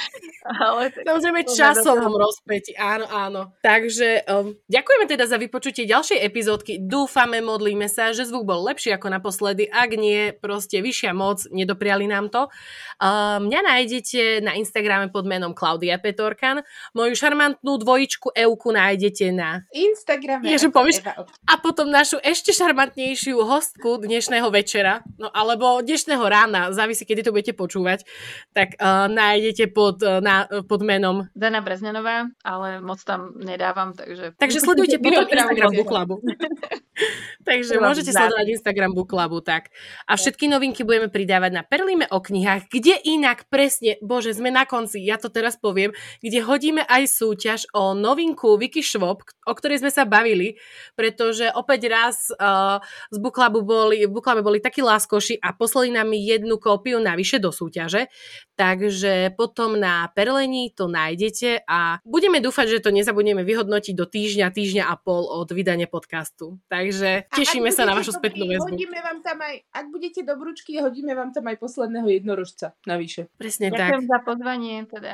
Ale 0.66 0.90
tak 0.90 1.06
Samozrejme 1.06 1.40
časovom 1.46 2.14
rozpeti, 2.18 2.74
áno, 2.74 3.06
áno. 3.06 3.54
Takže 3.62 4.26
um, 4.26 4.58
ďakujeme 4.66 5.06
teda 5.06 5.30
za 5.30 5.38
vypočutie 5.38 5.86
ďalšej 5.86 6.18
epizódky. 6.18 6.82
Dúfame, 6.82 7.38
modlíme 7.38 7.86
sa, 7.86 8.10
že 8.10 8.26
zvuk 8.26 8.48
bol 8.48 8.66
lepší 8.66 8.90
ako 8.98 9.14
naposledy. 9.14 9.70
Ak 9.70 9.94
nie, 9.94 10.34
proste 10.34 10.82
vyššia 10.82 11.14
moc, 11.14 11.46
nedopriali 11.54 12.10
nám 12.10 12.34
to. 12.34 12.50
Uh, 12.98 13.38
mňa 13.46 13.60
nájdete 13.62 14.42
na 14.42 14.58
Instagrame 14.58 15.06
pod 15.14 15.22
menom 15.22 15.54
Klaudia 15.54 16.02
Petorkan. 16.02 16.66
Moju 16.98 17.14
šarmantnú 17.14 17.78
dvojičku 17.78 18.34
Euku 18.34 18.74
nájdete 18.74 19.30
na... 19.30 19.62
Instagrame. 19.70 20.50
Ako 20.50 20.74
povieš-. 20.74 21.04
A 21.46 21.54
potom 21.62 21.94
našu 21.94 22.18
ešte 22.26 22.50
šarmantnejšiu 22.50 23.38
hostku 23.38 24.02
dnešného 24.02 24.50
večera, 24.50 25.06
no 25.14 25.30
alebo 25.30 25.78
dnešného 25.78 26.24
rána, 26.26 26.74
závisí, 26.88 27.04
kedy 27.04 27.28
to 27.28 27.34
budete 27.36 27.52
počúvať, 27.52 28.08
tak 28.56 28.80
uh, 28.80 29.12
nájdete 29.12 29.68
pod, 29.76 30.00
uh, 30.00 30.24
na, 30.24 30.48
pod 30.48 30.80
menom 30.80 31.28
Dana 31.36 31.60
Brezňanová, 31.60 32.32
ale 32.40 32.80
moc 32.80 33.04
tam 33.04 33.36
nedávam, 33.36 33.92
takže... 33.92 34.32
Takže 34.40 34.58
sledujte 34.64 34.96
potom 35.04 35.28
Instagram. 35.28 35.76
Book 35.76 35.88
Clubu. 35.92 36.16
Takže 37.48 37.80
môžete 37.80 38.12
sledovať 38.12 38.46
Instagram 38.58 38.92
Book 38.92 39.10
Clubu, 39.10 39.40
tak. 39.40 39.72
A 40.04 40.18
všetky 40.18 40.50
novinky 40.50 40.84
budeme 40.84 41.08
pridávať 41.08 41.50
na 41.54 41.62
Perlíme 41.64 42.06
o 42.12 42.18
knihách, 42.20 42.68
kde 42.68 42.98
inak 43.08 43.48
presne, 43.48 43.96
bože, 44.04 44.36
sme 44.36 44.52
na 44.52 44.68
konci, 44.68 45.00
ja 45.02 45.16
to 45.16 45.32
teraz 45.32 45.56
poviem, 45.56 45.94
kde 46.20 46.44
hodíme 46.44 46.82
aj 46.84 47.08
súťaž 47.08 47.60
o 47.72 47.96
novinku 47.96 48.60
Vicky 48.60 48.84
Schwab, 48.84 49.24
o 49.48 49.52
ktorej 49.56 49.80
sme 49.80 49.90
sa 49.90 50.04
bavili, 50.04 50.60
pretože 50.92 51.48
opäť 51.56 51.88
raz 51.88 52.28
uh, 52.36 52.82
z 53.08 53.16
Book 53.18 53.40
Clubu 53.40 53.64
boli, 53.64 54.04
v 54.04 54.12
Book 54.12 54.28
Clube 54.28 54.44
boli 54.44 54.60
takí 54.60 54.84
láskoši 54.84 55.40
a 55.40 55.56
poslali 55.56 55.88
nám 55.88 56.12
jednu 56.12 56.60
kópiu 56.60 57.00
navyše 57.00 57.40
do 57.40 57.48
súťaže, 57.48 58.12
takže 58.58 59.32
potom 59.38 59.78
na 59.78 60.10
Perlení 60.12 60.74
to 60.74 60.90
nájdete 60.90 61.64
a 61.64 62.02
budeme 62.04 62.42
dúfať, 62.42 62.78
že 62.78 62.84
to 62.84 62.90
nezabudneme 62.92 63.46
vyhodnotiť 63.46 63.94
do 63.94 64.04
týždňa, 64.04 64.52
týždňa 64.52 64.84
a 64.90 64.94
pol 64.98 65.24
od 65.24 65.48
vydania 65.54 65.86
podcastu. 65.86 66.58
Takže 66.68 66.87
A 67.28 67.34
tešíme 67.34 67.70
sa 67.74 67.84
na 67.84 67.94
vašu 67.94 68.16
spätnú 68.16 68.48
väzbu. 68.48 68.74
Hodíme 68.74 68.98
vám 69.00 69.18
tam 69.20 69.38
aj, 69.42 69.54
ak 69.72 69.86
budete 69.92 70.20
dobrúčky, 70.24 70.80
hodíme 70.80 71.12
vám 71.12 71.30
tam 71.34 71.44
aj 71.48 71.56
posledného 71.60 72.08
jednorožca 72.08 72.72
navyše. 72.88 73.28
Presne 73.36 73.70
Ďakujem 73.70 74.06
tak. 74.06 74.12
za 74.12 74.18
pozvanie, 74.24 74.74
teda. 74.88 75.12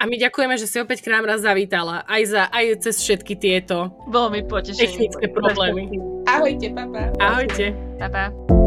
A 0.00 0.02
my 0.08 0.16
ďakujeme, 0.16 0.56
že 0.56 0.64
si 0.64 0.80
opäť 0.80 1.04
k 1.04 1.12
nám 1.12 1.28
raz 1.28 1.44
zavítala. 1.44 2.08
Aj, 2.08 2.22
za, 2.24 2.48
aj 2.48 2.80
cez 2.88 3.04
všetky 3.04 3.36
tieto 3.36 3.92
Bolo 4.08 4.32
mi 4.32 4.40
potešením. 4.40 4.80
technické 4.80 5.26
problémy. 5.28 6.00
Ahojte, 6.24 6.72
papa. 6.72 7.12
Ahojte. 7.20 7.76
Pa, 8.00 8.08
pa. 8.08 8.59